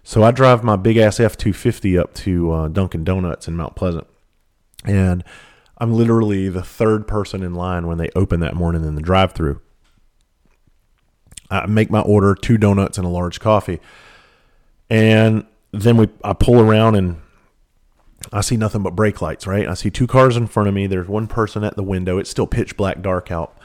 So 0.10 0.24
I 0.24 0.32
drive 0.32 0.64
my 0.64 0.76
big 0.76 0.98
ass 0.98 1.20
F 1.20 1.38
two 1.38 1.54
fifty 1.54 1.96
up 1.96 2.16
to 2.16 2.52
uh, 2.52 2.68
Dunkin' 2.68 3.04
Donuts 3.04 3.48
in 3.48 3.56
Mount 3.56 3.76
Pleasant, 3.76 4.08
and 4.84 5.24
I'm 5.78 5.94
literally 5.94 6.50
the 6.50 6.64
third 6.64 7.08
person 7.08 7.44
in 7.44 7.54
line 7.54 7.86
when 7.86 8.00
they 8.00 8.10
open 8.16 8.40
that 8.40 8.56
morning 8.56 8.84
in 8.86 8.96
the 8.96 9.04
drive 9.04 9.34
through. 9.34 9.62
I 11.52 11.68
make 11.68 11.92
my 11.92 12.00
order, 12.02 12.34
two 12.34 12.58
donuts 12.58 12.98
and 12.98 13.06
a 13.06 13.10
large 13.10 13.40
coffee, 13.40 13.80
and 14.90 15.46
then 15.74 15.96
we 15.96 16.10
I 16.24 16.34
pull 16.34 16.60
around 16.60 16.96
and 16.96 17.22
I 18.34 18.42
see 18.42 18.58
nothing 18.58 18.82
but 18.82 18.96
brake 18.96 19.22
lights. 19.22 19.46
Right, 19.46 19.68
I 19.68 19.76
see 19.76 19.92
two 19.92 20.08
cars 20.08 20.36
in 20.36 20.48
front 20.48 20.70
of 20.70 20.74
me. 20.74 20.88
There's 20.88 21.08
one 21.08 21.28
person 21.28 21.64
at 21.64 21.76
the 21.76 21.84
window. 21.84 22.18
It's 22.18 22.32
still 22.32 22.48
pitch 22.48 22.76
black, 22.76 23.04
dark 23.04 23.30
out, 23.30 23.56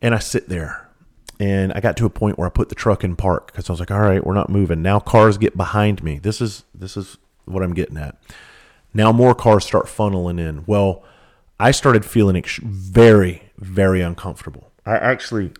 and 0.00 0.14
I 0.14 0.20
sit 0.20 0.48
there 0.48 0.88
and 1.42 1.72
I 1.72 1.80
got 1.80 1.96
to 1.96 2.06
a 2.06 2.10
point 2.10 2.38
where 2.38 2.46
I 2.46 2.50
put 2.50 2.68
the 2.68 2.76
truck 2.76 3.02
in 3.02 3.16
park 3.16 3.48
because 3.48 3.68
I 3.68 3.72
was 3.72 3.80
like, 3.80 3.90
all 3.90 4.00
right, 4.00 4.24
we're 4.24 4.32
not 4.32 4.48
moving. 4.48 4.80
Now 4.80 5.00
cars 5.00 5.38
get 5.38 5.56
behind 5.56 6.00
me. 6.00 6.20
This 6.20 6.40
is 6.40 6.62
this 6.72 6.96
is 6.96 7.18
what 7.46 7.64
I'm 7.64 7.74
getting 7.74 7.96
at. 7.96 8.16
Now 8.94 9.10
more 9.10 9.34
cars 9.34 9.64
start 9.64 9.86
funneling 9.86 10.38
in. 10.38 10.62
Well, 10.66 11.02
I 11.58 11.72
started 11.72 12.04
feeling 12.04 12.40
very 12.62 13.50
very 13.58 14.02
uncomfortable. 14.02 14.70
I 14.86 14.96
actually 14.96 15.50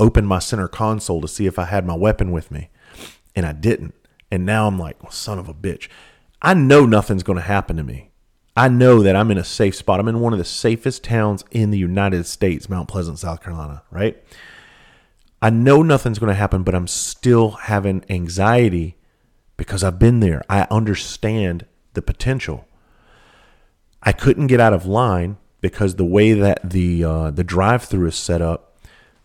opened 0.00 0.26
my 0.26 0.38
center 0.38 0.68
console 0.68 1.20
to 1.20 1.28
see 1.28 1.44
if 1.44 1.58
I 1.58 1.66
had 1.66 1.84
my 1.84 1.94
weapon 1.94 2.32
with 2.32 2.50
me, 2.50 2.70
and 3.34 3.44
I 3.44 3.52
didn't. 3.52 3.94
And 4.30 4.46
now 4.46 4.66
I'm 4.66 4.78
like, 4.78 5.02
well, 5.02 5.12
son 5.12 5.38
of 5.38 5.50
a 5.50 5.54
bitch. 5.54 5.88
I 6.40 6.54
know 6.54 6.86
nothing's 6.86 7.22
going 7.22 7.36
to 7.36 7.42
happen 7.42 7.76
to 7.76 7.84
me. 7.84 8.08
I 8.56 8.68
know 8.68 9.02
that 9.02 9.14
I'm 9.14 9.30
in 9.30 9.36
a 9.36 9.44
safe 9.44 9.74
spot. 9.74 10.00
I'm 10.00 10.08
in 10.08 10.20
one 10.20 10.32
of 10.32 10.38
the 10.38 10.46
safest 10.46 11.04
towns 11.04 11.44
in 11.50 11.72
the 11.72 11.78
United 11.78 12.24
States, 12.24 12.70
Mount 12.70 12.88
Pleasant, 12.88 13.18
South 13.18 13.42
Carolina, 13.42 13.82
right? 13.90 14.16
I 15.42 15.50
know 15.50 15.82
nothing's 15.82 16.18
going 16.18 16.30
to 16.30 16.34
happen, 16.34 16.62
but 16.62 16.74
I'm 16.74 16.86
still 16.86 17.50
having 17.50 18.04
anxiety 18.08 18.96
because 19.56 19.84
I've 19.84 19.98
been 19.98 20.20
there. 20.20 20.42
I 20.48 20.66
understand 20.70 21.66
the 21.92 22.02
potential. 22.02 22.66
I 24.02 24.12
couldn't 24.12 24.46
get 24.46 24.60
out 24.60 24.72
of 24.72 24.86
line 24.86 25.36
because 25.60 25.96
the 25.96 26.04
way 26.04 26.32
that 26.32 26.70
the 26.70 27.04
uh, 27.04 27.30
the 27.30 27.44
drive-through 27.44 28.08
is 28.08 28.16
set 28.16 28.40
up, 28.40 28.78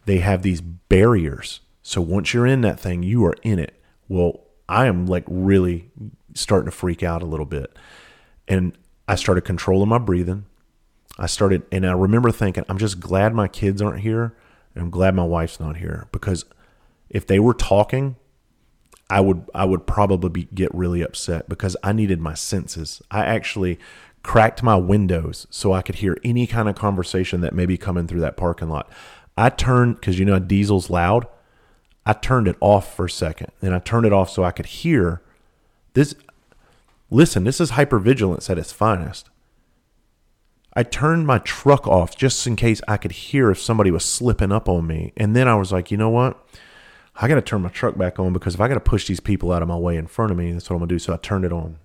they 0.05 0.19
have 0.19 0.41
these 0.41 0.61
barriers. 0.61 1.61
So 1.81 2.01
once 2.01 2.33
you're 2.33 2.47
in 2.47 2.61
that 2.61 2.79
thing, 2.79 3.03
you 3.03 3.25
are 3.25 3.35
in 3.43 3.59
it. 3.59 3.81
Well, 4.07 4.41
I 4.67 4.87
am 4.87 5.05
like 5.05 5.23
really 5.27 5.91
starting 6.33 6.65
to 6.65 6.75
freak 6.75 7.03
out 7.03 7.21
a 7.21 7.25
little 7.25 7.45
bit, 7.45 7.77
and 8.47 8.77
I 9.07 9.15
started 9.15 9.41
controlling 9.41 9.89
my 9.89 9.97
breathing. 9.97 10.45
I 11.17 11.27
started, 11.27 11.63
and 11.71 11.85
I 11.85 11.91
remember 11.91 12.31
thinking, 12.31 12.63
I'm 12.69 12.77
just 12.77 12.99
glad 12.99 13.33
my 13.33 13.47
kids 13.47 13.81
aren't 13.81 13.99
here 13.99 14.35
and 14.75 14.83
I'm 14.83 14.89
glad 14.89 15.15
my 15.15 15.23
wife's 15.23 15.59
not 15.59 15.77
here 15.77 16.07
because 16.11 16.45
if 17.09 17.27
they 17.27 17.39
were 17.39 17.53
talking, 17.53 18.15
I 19.09 19.19
would 19.19 19.49
I 19.53 19.65
would 19.65 19.85
probably 19.85 20.29
be, 20.29 20.43
get 20.53 20.73
really 20.73 21.01
upset 21.01 21.49
because 21.49 21.75
I 21.83 21.91
needed 21.91 22.21
my 22.21 22.33
senses. 22.33 23.01
I 23.11 23.25
actually 23.25 23.77
cracked 24.23 24.63
my 24.63 24.75
windows 24.75 25.47
so 25.49 25.73
I 25.73 25.81
could 25.81 25.95
hear 25.95 26.17
any 26.23 26.47
kind 26.47 26.69
of 26.69 26.75
conversation 26.75 27.41
that 27.41 27.53
may 27.53 27.65
be 27.65 27.77
coming 27.77 28.07
through 28.07 28.21
that 28.21 28.37
parking 28.37 28.69
lot. 28.69 28.89
I 29.37 29.49
turned 29.49 29.95
because 29.95 30.17
you 30.17 30.25
know 30.25 30.39
diesel's 30.39 30.89
loud. 30.89 31.27
I 32.05 32.13
turned 32.13 32.47
it 32.47 32.57
off 32.61 32.95
for 32.95 33.05
a 33.05 33.09
second, 33.09 33.51
and 33.61 33.75
I 33.75 33.79
turned 33.79 34.05
it 34.05 34.13
off 34.13 34.29
so 34.29 34.43
I 34.43 34.51
could 34.51 34.67
hear 34.67 35.21
this. 35.93 36.15
Listen, 37.09 37.43
this 37.43 37.59
is 37.59 37.71
hypervigilance 37.71 38.49
at 38.49 38.57
its 38.57 38.71
finest. 38.71 39.29
I 40.73 40.83
turned 40.83 41.27
my 41.27 41.39
truck 41.39 41.85
off 41.87 42.15
just 42.15 42.47
in 42.47 42.55
case 42.55 42.81
I 42.87 42.97
could 42.97 43.11
hear 43.11 43.51
if 43.51 43.59
somebody 43.59 43.91
was 43.91 44.05
slipping 44.05 44.51
up 44.51 44.69
on 44.69 44.87
me. 44.87 45.11
And 45.17 45.35
then 45.35 45.47
I 45.47 45.55
was 45.55 45.71
like, 45.71 45.91
you 45.91 45.97
know 45.97 46.09
what? 46.09 46.41
I 47.15 47.27
got 47.27 47.35
to 47.35 47.41
turn 47.41 47.61
my 47.61 47.69
truck 47.69 47.97
back 47.97 48.19
on 48.19 48.31
because 48.31 48.55
if 48.55 48.61
I 48.61 48.67
got 48.67 48.75
to 48.75 48.79
push 48.79 49.07
these 49.07 49.19
people 49.19 49.51
out 49.51 49.61
of 49.61 49.67
my 49.67 49.75
way 49.75 49.97
in 49.97 50.07
front 50.07 50.31
of 50.31 50.37
me, 50.37 50.51
that's 50.51 50.69
what 50.69 50.75
I'm 50.75 50.79
going 50.79 50.89
to 50.89 50.95
do. 50.95 50.99
So 50.99 51.13
I 51.13 51.17
turned 51.17 51.43
it 51.43 51.51
on. 51.51 51.77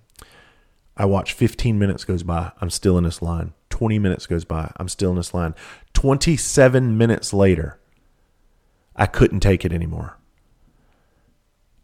I 0.95 1.05
watch 1.05 1.33
15 1.33 1.77
minutes 1.77 2.05
goes 2.05 2.23
by. 2.23 2.51
I'm 2.59 2.69
still 2.69 2.97
in 2.97 3.03
this 3.03 3.21
line. 3.21 3.53
20 3.69 3.99
minutes 3.99 4.25
goes 4.25 4.45
by. 4.45 4.71
I'm 4.77 4.87
still 4.87 5.11
in 5.11 5.17
this 5.17 5.33
line. 5.33 5.53
27 5.93 6.97
minutes 6.97 7.33
later, 7.33 7.79
I 8.95 9.05
couldn't 9.05 9.41
take 9.41 9.63
it 9.65 9.73
anymore. 9.73 10.17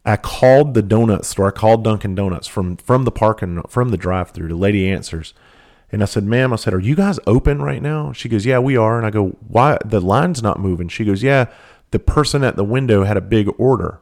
I 0.04 0.16
called 0.16 0.74
the 0.74 0.82
donut 0.82 1.24
store. 1.24 1.48
I 1.48 1.50
called 1.52 1.84
Dunkin' 1.84 2.14
Donuts 2.14 2.46
from 2.46 2.76
from 2.76 3.04
the 3.04 3.10
parking 3.10 3.62
from 3.68 3.90
the 3.90 3.96
drive-through. 3.96 4.48
The 4.48 4.56
lady 4.56 4.90
answers. 4.90 5.32
And 5.94 6.02
I 6.02 6.06
said, 6.06 6.24
ma'am, 6.24 6.52
I 6.52 6.56
said, 6.56 6.74
are 6.74 6.80
you 6.80 6.96
guys 6.96 7.20
open 7.24 7.62
right 7.62 7.80
now? 7.80 8.12
She 8.12 8.28
goes, 8.28 8.44
yeah, 8.44 8.58
we 8.58 8.76
are. 8.76 8.96
And 8.96 9.06
I 9.06 9.10
go, 9.10 9.28
why? 9.46 9.78
The 9.84 10.00
line's 10.00 10.42
not 10.42 10.58
moving. 10.58 10.88
She 10.88 11.04
goes, 11.04 11.22
yeah, 11.22 11.46
the 11.92 12.00
person 12.00 12.42
at 12.42 12.56
the 12.56 12.64
window 12.64 13.04
had 13.04 13.16
a 13.16 13.20
big 13.20 13.48
order. 13.58 14.00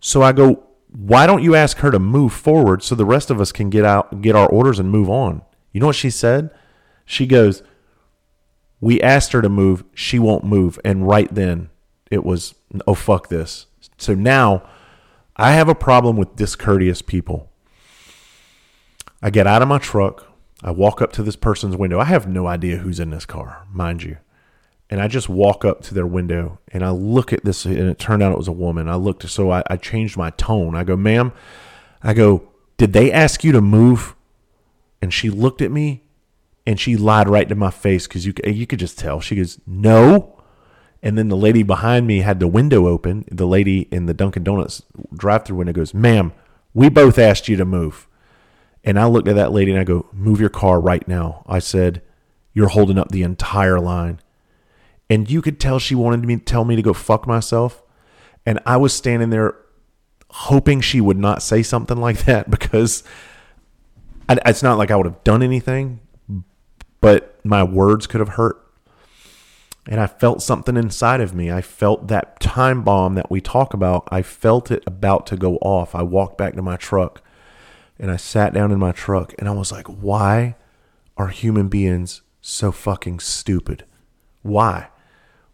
So 0.00 0.22
I 0.22 0.32
go, 0.32 0.64
why 0.88 1.28
don't 1.28 1.44
you 1.44 1.54
ask 1.54 1.76
her 1.78 1.92
to 1.92 2.00
move 2.00 2.32
forward 2.32 2.82
so 2.82 2.96
the 2.96 3.04
rest 3.04 3.30
of 3.30 3.40
us 3.40 3.52
can 3.52 3.70
get 3.70 3.84
out, 3.84 4.22
get 4.22 4.34
our 4.34 4.48
orders 4.48 4.80
and 4.80 4.90
move 4.90 5.08
on? 5.08 5.42
You 5.70 5.78
know 5.78 5.86
what 5.86 5.94
she 5.94 6.10
said? 6.10 6.50
She 7.04 7.28
goes, 7.28 7.62
We 8.80 9.00
asked 9.00 9.30
her 9.30 9.40
to 9.40 9.48
move. 9.48 9.84
She 9.94 10.18
won't 10.18 10.42
move. 10.42 10.80
And 10.84 11.06
right 11.06 11.32
then, 11.32 11.70
it 12.10 12.24
was, 12.24 12.56
oh, 12.88 12.94
fuck 12.94 13.28
this. 13.28 13.66
So 13.98 14.14
now 14.14 14.64
I 15.36 15.52
have 15.52 15.68
a 15.68 15.76
problem 15.76 16.16
with 16.16 16.34
discourteous 16.34 17.02
people. 17.02 17.52
I 19.22 19.30
get 19.30 19.46
out 19.46 19.62
of 19.62 19.68
my 19.68 19.78
truck. 19.78 20.27
I 20.62 20.70
walk 20.70 21.00
up 21.00 21.12
to 21.12 21.22
this 21.22 21.36
person's 21.36 21.76
window. 21.76 22.00
I 22.00 22.04
have 22.04 22.28
no 22.28 22.46
idea 22.46 22.78
who's 22.78 22.98
in 23.00 23.10
this 23.10 23.26
car, 23.26 23.66
mind 23.72 24.02
you. 24.02 24.16
And 24.90 25.00
I 25.00 25.06
just 25.06 25.28
walk 25.28 25.64
up 25.64 25.82
to 25.82 25.94
their 25.94 26.06
window 26.06 26.58
and 26.72 26.82
I 26.82 26.90
look 26.90 27.32
at 27.32 27.44
this, 27.44 27.64
and 27.64 27.76
it 27.76 27.98
turned 27.98 28.22
out 28.22 28.32
it 28.32 28.38
was 28.38 28.48
a 28.48 28.52
woman. 28.52 28.88
I 28.88 28.96
looked, 28.96 29.28
so 29.28 29.50
I, 29.50 29.62
I 29.68 29.76
changed 29.76 30.16
my 30.16 30.30
tone. 30.30 30.74
I 30.74 30.82
go, 30.84 30.96
ma'am, 30.96 31.32
I 32.02 32.14
go, 32.14 32.48
did 32.76 32.92
they 32.92 33.12
ask 33.12 33.44
you 33.44 33.52
to 33.52 33.60
move? 33.60 34.14
And 35.00 35.12
she 35.12 35.30
looked 35.30 35.62
at 35.62 35.70
me 35.70 36.02
and 36.66 36.80
she 36.80 36.96
lied 36.96 37.28
right 37.28 37.48
to 37.48 37.54
my 37.54 37.70
face 37.70 38.06
because 38.06 38.26
you, 38.26 38.34
you 38.44 38.66
could 38.66 38.80
just 38.80 38.98
tell. 38.98 39.20
She 39.20 39.36
goes, 39.36 39.60
no. 39.66 40.42
And 41.02 41.16
then 41.16 41.28
the 41.28 41.36
lady 41.36 41.62
behind 41.62 42.06
me 42.06 42.20
had 42.20 42.40
the 42.40 42.48
window 42.48 42.88
open. 42.88 43.24
The 43.30 43.46
lady 43.46 43.82
in 43.92 44.06
the 44.06 44.14
Dunkin' 44.14 44.42
Donuts 44.42 44.82
drive 45.14 45.44
through 45.44 45.58
window 45.58 45.72
goes, 45.72 45.94
ma'am, 45.94 46.32
we 46.74 46.88
both 46.88 47.18
asked 47.18 47.46
you 47.46 47.56
to 47.56 47.64
move. 47.64 48.08
And 48.88 48.98
I 48.98 49.04
looked 49.04 49.28
at 49.28 49.36
that 49.36 49.52
lady 49.52 49.70
and 49.70 49.78
I 49.78 49.84
go, 49.84 50.06
move 50.14 50.40
your 50.40 50.48
car 50.48 50.80
right 50.80 51.06
now. 51.06 51.44
I 51.46 51.58
said, 51.58 52.00
you're 52.54 52.68
holding 52.68 52.96
up 52.96 53.10
the 53.10 53.22
entire 53.22 53.78
line. 53.78 54.18
And 55.10 55.30
you 55.30 55.42
could 55.42 55.60
tell 55.60 55.78
she 55.78 55.94
wanted 55.94 56.24
me 56.24 56.38
to 56.38 56.42
tell 56.42 56.64
me 56.64 56.74
to 56.74 56.80
go 56.80 56.94
fuck 56.94 57.26
myself. 57.26 57.82
And 58.46 58.58
I 58.64 58.78
was 58.78 58.94
standing 58.94 59.28
there 59.28 59.56
hoping 60.30 60.80
she 60.80 61.02
would 61.02 61.18
not 61.18 61.42
say 61.42 61.62
something 61.62 61.98
like 61.98 62.24
that 62.24 62.48
because 62.50 63.04
I, 64.26 64.38
it's 64.46 64.62
not 64.62 64.78
like 64.78 64.90
I 64.90 64.96
would 64.96 65.04
have 65.04 65.22
done 65.22 65.42
anything, 65.42 66.00
but 67.02 67.38
my 67.44 67.62
words 67.62 68.06
could 68.06 68.20
have 68.20 68.30
hurt. 68.30 68.72
And 69.86 70.00
I 70.00 70.06
felt 70.06 70.40
something 70.40 70.78
inside 70.78 71.20
of 71.20 71.34
me. 71.34 71.52
I 71.52 71.60
felt 71.60 72.08
that 72.08 72.40
time 72.40 72.84
bomb 72.84 73.16
that 73.16 73.30
we 73.30 73.42
talk 73.42 73.74
about. 73.74 74.08
I 74.10 74.22
felt 74.22 74.70
it 74.70 74.82
about 74.86 75.26
to 75.26 75.36
go 75.36 75.56
off. 75.56 75.94
I 75.94 76.00
walked 76.00 76.38
back 76.38 76.54
to 76.54 76.62
my 76.62 76.76
truck 76.76 77.22
and 77.98 78.10
I 78.10 78.16
sat 78.16 78.54
down 78.54 78.72
in 78.72 78.78
my 78.78 78.92
truck 78.92 79.34
and 79.38 79.48
I 79.48 79.52
was 79.52 79.72
like, 79.72 79.86
why 79.86 80.56
are 81.16 81.28
human 81.28 81.68
beings 81.68 82.22
so 82.40 82.72
fucking 82.72 83.20
stupid? 83.20 83.84
Why? 84.42 84.88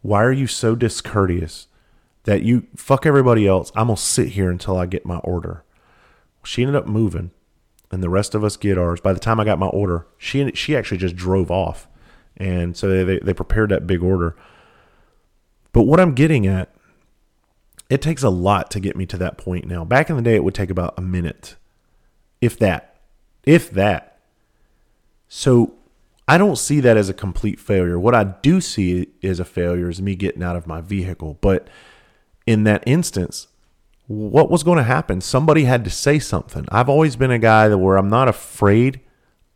Why 0.02 0.22
are 0.22 0.33
you 0.33 0.46
so 0.46 0.74
discourteous 0.74 1.68
that 2.24 2.42
you 2.42 2.66
fuck 2.76 3.07
everybody 3.07 3.46
else? 3.46 3.72
I'm 3.74 3.87
going 3.87 3.96
to 3.96 4.02
sit 4.02 4.28
here 4.30 4.50
until 4.50 4.76
I 4.76 4.87
get 4.87 5.07
my 5.07 5.18
order. 5.18 5.64
She 6.44 6.62
ended 6.62 6.76
up 6.76 6.87
moving 6.87 7.30
and 7.94 8.02
the 8.02 8.11
rest 8.11 8.35
of 8.35 8.44
us 8.44 8.57
get 8.57 8.76
ours. 8.76 9.00
By 9.00 9.12
the 9.12 9.20
time 9.20 9.40
I 9.40 9.44
got 9.44 9.59
my 9.59 9.66
order, 9.66 10.07
she 10.18 10.50
she 10.52 10.76
actually 10.76 10.98
just 10.98 11.16
drove 11.16 11.50
off, 11.50 11.88
and 12.37 12.76
so 12.76 12.88
they, 12.88 13.04
they, 13.04 13.18
they 13.20 13.33
prepared 13.33 13.70
that 13.70 13.87
big 13.87 14.02
order. 14.02 14.37
But 15.72 15.83
what 15.85 16.00
I'm 16.00 16.14
getting 16.14 16.46
at, 16.46 16.74
it 17.88 18.02
takes 18.02 18.22
a 18.22 18.30
lot 18.30 18.70
to 18.72 18.80
get 18.80 18.96
me 18.96 19.07
to 19.07 19.16
that 19.18 19.38
point 19.38 19.66
now. 19.66 19.85
Back 19.85 20.11
in 20.11 20.16
the 20.16 20.22
day, 20.22 20.35
it 20.35 20.44
would 20.44 20.54
take 20.54 20.70
about 20.70 20.94
a 20.98 21.02
minute, 21.02 21.57
if 22.44 22.59
that, 22.59 22.96
if 23.44 23.70
that. 23.70 24.18
So 25.28 25.74
I 26.28 26.37
don't 26.37 26.59
see 26.59 26.80
that 26.80 26.96
as 26.96 27.09
a 27.09 27.14
complete 27.14 27.59
failure. 27.59 27.98
What 27.98 28.14
I 28.14 28.24
do 28.24 28.61
see 28.61 29.09
as 29.22 29.40
a 29.40 29.44
failure 29.46 29.88
is 29.88 30.02
me 30.02 30.14
getting 30.14 30.42
out 30.42 30.54
of 30.54 30.66
my 30.66 30.83
vehicle. 30.83 31.38
But 31.40 31.68
in 32.46 32.64
that 32.64 32.83
instance, 32.87 33.48
what 34.07 34.50
was 34.50 34.62
going 34.62 34.76
to 34.76 34.85
happen? 34.85 35.22
Somebody 35.22 35.64
had 35.64 35.85
to 35.85 35.90
say 35.90 36.18
something. 36.18 36.66
I've 36.68 36.90
always 36.90 37.16
been 37.16 37.30
a 37.30 37.38
guy 37.38 37.68
that 37.68 37.78
where 37.78 37.96
I'm 37.96 38.11
not 38.11 38.28
afraid 38.28 39.00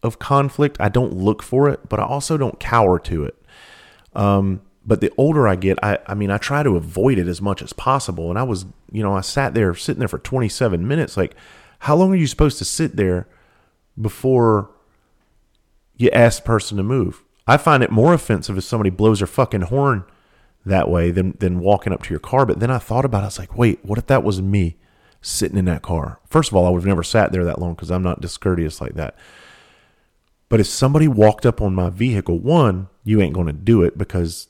of 0.02 0.18
conflict. 0.18 0.78
I 0.80 0.88
don't 0.88 1.12
look 1.12 1.42
for 1.42 1.68
it, 1.68 1.90
but 1.90 2.00
I 2.00 2.04
also 2.04 2.38
don't 2.38 2.58
cower 2.58 2.98
to 3.00 3.24
it. 3.24 3.36
Um, 4.14 4.62
but 4.86 5.02
the 5.02 5.12
older 5.18 5.46
I 5.46 5.56
get, 5.56 5.78
I, 5.82 5.98
I 6.06 6.14
mean, 6.14 6.30
I 6.30 6.38
try 6.38 6.62
to 6.62 6.76
avoid 6.76 7.18
it 7.18 7.28
as 7.28 7.42
much 7.42 7.60
as 7.60 7.74
possible. 7.74 8.30
And 8.30 8.38
I 8.38 8.44
was, 8.44 8.64
you 8.90 9.02
know, 9.02 9.12
I 9.12 9.20
sat 9.20 9.52
there 9.52 9.74
sitting 9.74 9.98
there 9.98 10.08
for 10.08 10.18
27 10.18 10.88
minutes. 10.88 11.18
Like, 11.18 11.36
how 11.80 11.96
long 11.96 12.12
are 12.12 12.16
you 12.16 12.26
supposed 12.26 12.58
to 12.58 12.64
sit 12.64 12.96
there 12.96 13.28
before 14.00 14.70
you 15.96 16.10
ask 16.10 16.42
the 16.42 16.46
person 16.46 16.76
to 16.76 16.82
move? 16.82 17.22
I 17.46 17.56
find 17.56 17.82
it 17.82 17.90
more 17.90 18.12
offensive 18.12 18.58
if 18.58 18.64
somebody 18.64 18.90
blows 18.90 19.20
their 19.20 19.26
fucking 19.26 19.62
horn 19.62 20.04
that 20.66 20.90
way 20.90 21.10
than 21.10 21.36
than 21.38 21.60
walking 21.60 21.92
up 21.92 22.02
to 22.04 22.10
your 22.10 22.20
car. 22.20 22.44
But 22.44 22.60
then 22.60 22.70
I 22.70 22.78
thought 22.78 23.04
about 23.04 23.20
it. 23.20 23.22
I 23.22 23.26
was 23.26 23.38
like, 23.38 23.56
wait, 23.56 23.84
what 23.84 23.98
if 23.98 24.06
that 24.06 24.22
was 24.22 24.42
me 24.42 24.76
sitting 25.22 25.58
in 25.58 25.64
that 25.64 25.82
car? 25.82 26.20
First 26.28 26.50
of 26.50 26.56
all, 26.56 26.66
I 26.66 26.70
would 26.70 26.80
have 26.80 26.86
never 26.86 27.02
sat 27.02 27.32
there 27.32 27.44
that 27.44 27.58
long 27.58 27.74
because 27.74 27.90
I'm 27.90 28.02
not 28.02 28.20
discourteous 28.20 28.80
like 28.80 28.94
that. 28.94 29.16
But 30.48 30.60
if 30.60 30.66
somebody 30.66 31.08
walked 31.08 31.44
up 31.44 31.60
on 31.60 31.74
my 31.74 31.90
vehicle, 31.90 32.38
one, 32.38 32.88
you 33.04 33.20
ain't 33.20 33.34
going 33.34 33.46
to 33.48 33.52
do 33.52 33.82
it 33.82 33.98
because 33.98 34.48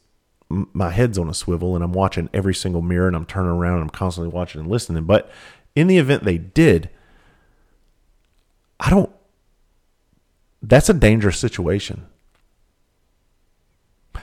my 0.48 0.90
head's 0.90 1.18
on 1.18 1.28
a 1.28 1.34
swivel 1.34 1.74
and 1.74 1.84
I'm 1.84 1.92
watching 1.92 2.30
every 2.32 2.54
single 2.54 2.82
mirror 2.82 3.06
and 3.06 3.16
I'm 3.16 3.26
turning 3.26 3.50
around 3.50 3.74
and 3.74 3.82
I'm 3.82 3.90
constantly 3.90 4.32
watching 4.32 4.60
and 4.60 4.70
listening. 4.70 5.04
But 5.04 5.30
in 5.74 5.88
the 5.88 5.98
event 5.98 6.24
they 6.24 6.38
did, 6.38 6.88
I 8.80 8.90
don't. 8.90 9.10
That's 10.62 10.88
a 10.88 10.94
dangerous 10.94 11.38
situation. 11.38 12.06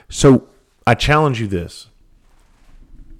So 0.08 0.48
I 0.86 0.94
challenge 0.94 1.40
you 1.40 1.46
this. 1.46 1.88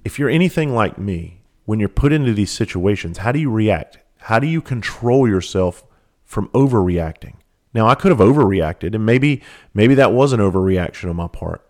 If 0.05 0.17
you're 0.17 0.29
anything 0.29 0.73
like 0.73 0.97
me, 0.97 1.41
when 1.65 1.79
you're 1.79 1.89
put 1.89 2.13
into 2.13 2.33
these 2.33 2.51
situations, 2.51 3.19
how 3.19 3.31
do 3.31 3.39
you 3.39 3.51
react? 3.51 3.97
How 4.19 4.39
do 4.39 4.47
you 4.47 4.61
control 4.61 5.27
yourself 5.27 5.83
from 6.23 6.47
overreacting? 6.49 7.35
Now, 7.73 7.87
I 7.87 7.95
could 7.95 8.11
have 8.11 8.19
overreacted, 8.19 8.95
and 8.95 9.05
maybe 9.05 9.43
maybe 9.73 9.93
that 9.95 10.13
was 10.13 10.33
an 10.33 10.39
overreaction 10.39 11.09
on 11.09 11.17
my 11.17 11.27
part. 11.27 11.61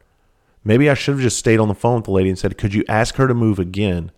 Maybe 0.63 0.89
I 0.89 0.93
should 0.93 1.15
have 1.15 1.21
just 1.21 1.38
stayed 1.38 1.60
on 1.60 1.67
the 1.67 1.73
phone 1.73 1.95
with 1.95 2.06
the 2.06 2.12
lady 2.12 2.30
and 2.30 2.38
said, 2.38 2.58
"Could 2.58 2.73
you 2.73 2.84
ask 2.88 3.15
her 3.15 3.27
to 3.27 3.34
move 3.34 3.58
again?" 3.58 4.12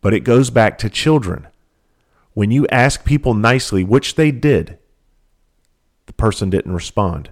But 0.00 0.14
it 0.14 0.20
goes 0.20 0.50
back 0.50 0.78
to 0.78 0.90
children. 0.90 1.46
When 2.38 2.52
you 2.52 2.68
ask 2.68 3.04
people 3.04 3.34
nicely, 3.34 3.82
which 3.82 4.14
they 4.14 4.30
did, 4.30 4.78
the 6.06 6.12
person 6.12 6.50
didn't 6.50 6.70
respond. 6.70 7.30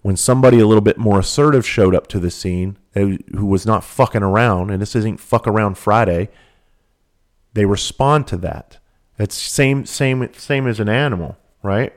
When 0.00 0.16
somebody 0.16 0.58
a 0.58 0.66
little 0.66 0.80
bit 0.80 0.96
more 0.96 1.18
assertive 1.18 1.68
showed 1.68 1.94
up 1.94 2.06
to 2.06 2.18
the 2.18 2.30
scene, 2.30 2.78
who 2.94 3.18
was 3.44 3.66
not 3.66 3.84
fucking 3.84 4.22
around, 4.22 4.70
and 4.70 4.80
this 4.80 4.96
isn't 4.96 5.20
fuck 5.20 5.46
around 5.46 5.76
Friday, 5.76 6.30
they 7.52 7.66
respond 7.66 8.26
to 8.28 8.38
that. 8.38 8.78
It's 9.18 9.34
same 9.36 9.84
same 9.84 10.32
same 10.32 10.66
as 10.66 10.80
an 10.80 10.88
animal, 10.88 11.36
right? 11.62 11.92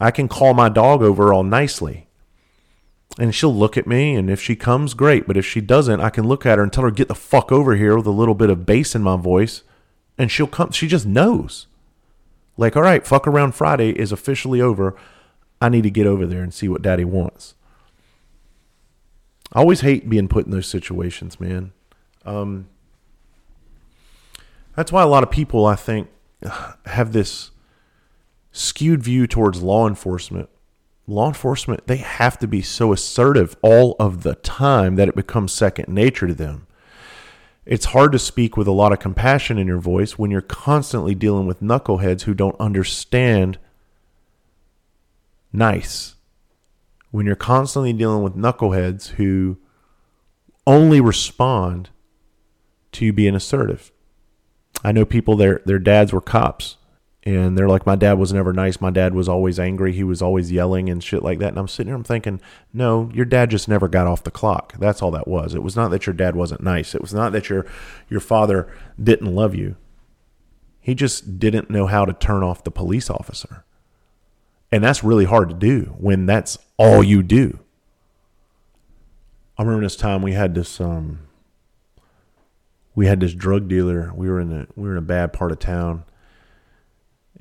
I 0.00 0.10
can 0.10 0.26
call 0.26 0.54
my 0.54 0.68
dog 0.68 1.02
over 1.02 1.32
all 1.32 1.44
nicely. 1.44 2.08
And 3.16 3.32
she'll 3.32 3.54
look 3.54 3.76
at 3.76 3.86
me, 3.86 4.16
and 4.16 4.28
if 4.28 4.42
she 4.42 4.56
comes, 4.56 4.92
great. 4.92 5.28
But 5.28 5.36
if 5.36 5.46
she 5.46 5.60
doesn't, 5.60 6.00
I 6.00 6.10
can 6.10 6.26
look 6.26 6.44
at 6.44 6.58
her 6.58 6.64
and 6.64 6.72
tell 6.72 6.82
her, 6.82 6.90
get 6.90 7.06
the 7.06 7.14
fuck 7.14 7.52
over 7.52 7.76
here 7.76 7.96
with 7.96 8.06
a 8.06 8.10
little 8.10 8.34
bit 8.34 8.50
of 8.50 8.66
bass 8.66 8.96
in 8.96 9.02
my 9.02 9.16
voice. 9.16 9.62
And 10.18 10.30
she'll 10.30 10.46
come. 10.46 10.70
She 10.72 10.88
just 10.88 11.06
knows. 11.06 11.66
Like, 12.56 12.76
all 12.76 12.82
right, 12.82 13.06
fuck 13.06 13.26
around 13.26 13.54
Friday 13.54 13.90
is 13.90 14.12
officially 14.12 14.60
over. 14.60 14.94
I 15.60 15.68
need 15.68 15.82
to 15.82 15.90
get 15.90 16.06
over 16.06 16.26
there 16.26 16.42
and 16.42 16.52
see 16.52 16.68
what 16.68 16.82
daddy 16.82 17.04
wants. 17.04 17.54
I 19.52 19.60
always 19.60 19.80
hate 19.80 20.08
being 20.08 20.28
put 20.28 20.46
in 20.46 20.50
those 20.50 20.66
situations, 20.66 21.38
man. 21.40 21.72
Um, 22.24 22.68
that's 24.74 24.92
why 24.92 25.02
a 25.02 25.06
lot 25.06 25.22
of 25.22 25.30
people, 25.30 25.66
I 25.66 25.76
think, 25.76 26.08
have 26.86 27.12
this 27.12 27.50
skewed 28.50 29.02
view 29.02 29.26
towards 29.26 29.62
law 29.62 29.86
enforcement. 29.86 30.48
Law 31.06 31.28
enforcement, 31.28 31.86
they 31.86 31.96
have 31.96 32.38
to 32.38 32.46
be 32.46 32.62
so 32.62 32.92
assertive 32.92 33.56
all 33.60 33.96
of 33.98 34.22
the 34.22 34.36
time 34.36 34.96
that 34.96 35.08
it 35.08 35.16
becomes 35.16 35.52
second 35.52 35.88
nature 35.88 36.26
to 36.26 36.34
them. 36.34 36.66
It's 37.64 37.86
hard 37.86 38.10
to 38.12 38.18
speak 38.18 38.56
with 38.56 38.66
a 38.66 38.72
lot 38.72 38.92
of 38.92 38.98
compassion 38.98 39.56
in 39.56 39.66
your 39.66 39.78
voice 39.78 40.18
when 40.18 40.30
you're 40.30 40.40
constantly 40.40 41.14
dealing 41.14 41.46
with 41.46 41.60
knuckleheads 41.60 42.22
who 42.22 42.34
don't 42.34 42.58
understand 42.58 43.58
nice 45.52 46.16
when 47.10 47.26
you're 47.26 47.36
constantly 47.36 47.92
dealing 47.92 48.22
with 48.22 48.34
knuckleheads 48.34 49.10
who 49.10 49.58
only 50.66 51.00
respond 51.00 51.90
to 52.90 53.12
being 53.12 53.34
assertive. 53.34 53.92
I 54.82 54.90
know 54.90 55.04
people 55.04 55.36
their 55.36 55.60
their 55.64 55.78
dads 55.78 56.12
were 56.12 56.20
cops 56.20 56.76
and 57.24 57.56
they're 57.56 57.68
like 57.68 57.86
my 57.86 57.94
dad 57.94 58.14
was 58.14 58.32
never 58.32 58.52
nice. 58.52 58.80
My 58.80 58.90
dad 58.90 59.14
was 59.14 59.28
always 59.28 59.60
angry. 59.60 59.92
He 59.92 60.02
was 60.02 60.20
always 60.20 60.50
yelling 60.50 60.90
and 60.90 61.02
shit 61.02 61.22
like 61.22 61.38
that. 61.38 61.50
And 61.50 61.58
I'm 61.58 61.68
sitting 61.68 61.88
here 61.88 61.96
I'm 61.96 62.02
thinking, 62.02 62.40
"No, 62.72 63.10
your 63.14 63.24
dad 63.24 63.50
just 63.50 63.68
never 63.68 63.88
got 63.88 64.06
off 64.06 64.24
the 64.24 64.30
clock. 64.30 64.74
That's 64.78 65.02
all 65.02 65.12
that 65.12 65.28
was. 65.28 65.54
It 65.54 65.62
was 65.62 65.76
not 65.76 65.90
that 65.90 66.06
your 66.06 66.14
dad 66.14 66.34
wasn't 66.34 66.62
nice. 66.62 66.94
It 66.94 67.00
was 67.00 67.14
not 67.14 67.32
that 67.32 67.48
your 67.48 67.66
your 68.08 68.20
father 68.20 68.72
didn't 69.02 69.34
love 69.34 69.54
you. 69.54 69.76
He 70.80 70.94
just 70.94 71.38
didn't 71.38 71.70
know 71.70 71.86
how 71.86 72.04
to 72.04 72.12
turn 72.12 72.42
off 72.42 72.64
the 72.64 72.72
police 72.72 73.08
officer. 73.08 73.64
And 74.72 74.82
that's 74.82 75.04
really 75.04 75.26
hard 75.26 75.48
to 75.50 75.54
do 75.54 75.94
when 75.98 76.26
that's 76.26 76.58
all 76.76 77.04
you 77.04 77.22
do. 77.22 77.60
I 79.56 79.62
remember 79.62 79.84
this 79.84 79.96
time 79.96 80.22
we 80.22 80.32
had 80.32 80.54
this 80.56 80.80
um 80.80 81.20
we 82.96 83.06
had 83.06 83.20
this 83.20 83.32
drug 83.32 83.68
dealer. 83.68 84.12
We 84.12 84.28
were 84.28 84.40
in 84.40 84.52
a 84.52 84.66
we 84.74 84.88
were 84.88 84.92
in 84.92 84.98
a 84.98 85.02
bad 85.02 85.32
part 85.32 85.52
of 85.52 85.60
town. 85.60 86.04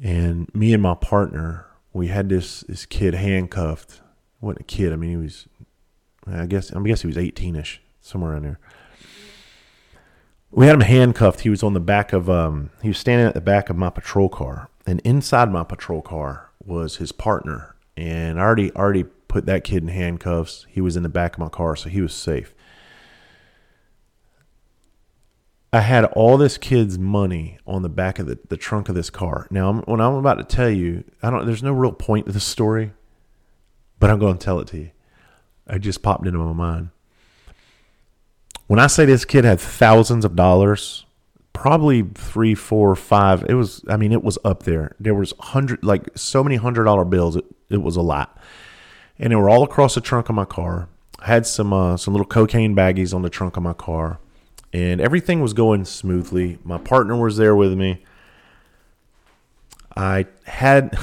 And 0.04 0.54
me 0.54 0.74
and 0.74 0.82
my 0.82 0.96
partner, 0.96 1.68
we 1.94 2.08
had 2.08 2.30
this 2.30 2.62
this 2.62 2.86
kid 2.86 3.14
handcuffed. 3.14 4.02
Wasn't 4.40 4.62
a 4.62 4.64
kid, 4.64 4.92
I 4.94 4.96
mean 4.96 5.12
he 5.12 5.18
was 5.18 5.48
I 6.28 6.46
guess 6.46 6.72
I 6.74 6.82
guess 6.82 7.02
he 7.02 7.08
was 7.08 7.18
18ish, 7.18 7.80
somewhere 8.00 8.36
in 8.36 8.44
there. 8.44 8.60
We 10.50 10.66
had 10.66 10.76
him 10.76 10.82
handcuffed. 10.82 11.42
He 11.42 11.50
was 11.50 11.64
on 11.64 11.74
the 11.74 11.80
back 11.80 12.14
of 12.14 12.30
um 12.30 12.72
he 12.82 12.88
was 12.88 12.98
standing 12.98 13.28
at 13.28 13.34
the 13.34 13.42
back 13.42 13.70
of 13.70 13.78
my 13.78 13.90
patrol 13.90 14.30
car, 14.30 14.70
and 14.86 15.00
inside 15.02 15.52
my 15.52 15.64
patrol 15.64 16.02
car 16.02 16.50
was 16.64 16.98
his 16.98 17.12
partner. 17.12 17.76
And 17.96 18.40
I 18.40 18.44
already 18.44 18.72
already 18.74 19.04
put 19.04 19.46
that 19.46 19.64
kid 19.64 19.84
in 19.84 19.90
handcuffs. 19.90 20.66
He 20.70 20.82
was 20.82 20.98
in 20.98 21.04
the 21.04 21.10
back 21.10 21.34
of 21.34 21.40
my 21.40 21.50
car, 21.50 21.76
so 21.76 21.90
he 21.90 22.02
was 22.02 22.14
safe. 22.14 22.54
I 25.74 25.80
had 25.80 26.04
all 26.06 26.38
this 26.38 26.58
kid's 26.58 27.00
money 27.00 27.58
on 27.66 27.82
the 27.82 27.90
back 27.90 28.20
of 28.20 28.26
the, 28.26 28.38
the 28.50 28.58
trunk 28.58 28.90
of 28.90 28.96
this 28.96 29.10
car. 29.10 29.48
Now, 29.50 29.70
I'm, 29.70 29.82
when 29.84 30.02
I'm 30.02 30.16
about 30.16 30.36
to 30.36 30.44
tell 30.44 30.70
you, 30.70 31.06
I 31.24 31.30
don't. 31.30 31.46
There's 31.46 31.64
no 31.64 31.72
real 31.72 31.94
point 31.94 32.26
to 32.26 32.34
this 32.34 32.44
story, 32.44 32.92
but 33.98 34.10
I'm 34.10 34.20
going 34.20 34.38
to 34.38 34.44
tell 34.44 34.60
it 34.60 34.68
to 34.70 34.78
you. 34.78 34.92
It 35.68 35.80
just 35.80 36.04
popped 36.04 36.28
into 36.28 36.40
my 36.40 36.52
mind. 36.52 36.90
When 38.68 38.80
I 38.80 38.88
say 38.88 39.06
this 39.06 39.24
kid 39.24 39.46
had 39.46 39.62
thousands 39.62 40.26
of 40.26 40.36
dollars, 40.36 41.06
probably 41.54 42.04
three, 42.16 42.54
four, 42.54 42.94
five. 42.96 43.46
It 43.48 43.54
was. 43.54 43.82
I 43.88 43.96
mean, 43.96 44.12
it 44.12 44.24
was 44.24 44.38
up 44.44 44.64
there. 44.64 44.96
There 45.00 45.16
was 45.16 45.34
hundred, 45.40 45.86
like 45.86 46.10
so 46.16 46.44
many 46.44 46.58
hundred 46.58 46.84
dollar 46.84 47.06
bills. 47.06 47.38
It, 47.38 47.46
it 47.70 47.82
was 47.82 47.96
a 47.96 48.02
lot, 48.02 48.38
and 49.18 49.32
they 49.32 49.38
were 49.38 49.50
all 49.50 49.64
across 49.64 49.96
the 49.96 50.02
trunk 50.02 50.28
of 50.28 50.36
my 50.36 50.46
car. 50.46 50.90
I 51.20 51.28
had 51.28 51.48
some 51.48 51.72
uh, 51.72 51.96
some 51.96 52.14
little 52.14 52.28
cocaine 52.28 52.76
baggies 52.76 53.14
on 53.14 53.22
the 53.22 53.30
trunk 53.30 53.56
of 53.56 53.64
my 53.64 53.74
car 53.74 54.20
and 54.74 55.02
everything 55.02 55.42
was 55.42 55.54
going 55.54 55.86
smoothly. 55.86 56.60
My 56.64 56.78
partner 56.78 57.16
was 57.16 57.38
there 57.38 57.56
with 57.56 57.74
me. 57.74 58.04
I 59.96 60.28
had 60.46 60.98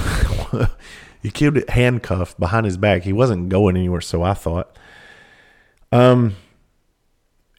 he 1.22 1.30
kid 1.30 1.68
handcuffed 1.68 2.40
behind 2.40 2.64
his 2.64 2.76
back. 2.76 3.02
He 3.02 3.12
wasn't 3.12 3.48
going 3.48 3.76
anywhere, 3.76 4.00
so 4.00 4.22
I 4.22 4.34
thought. 4.34 4.76
Um, 5.92 6.36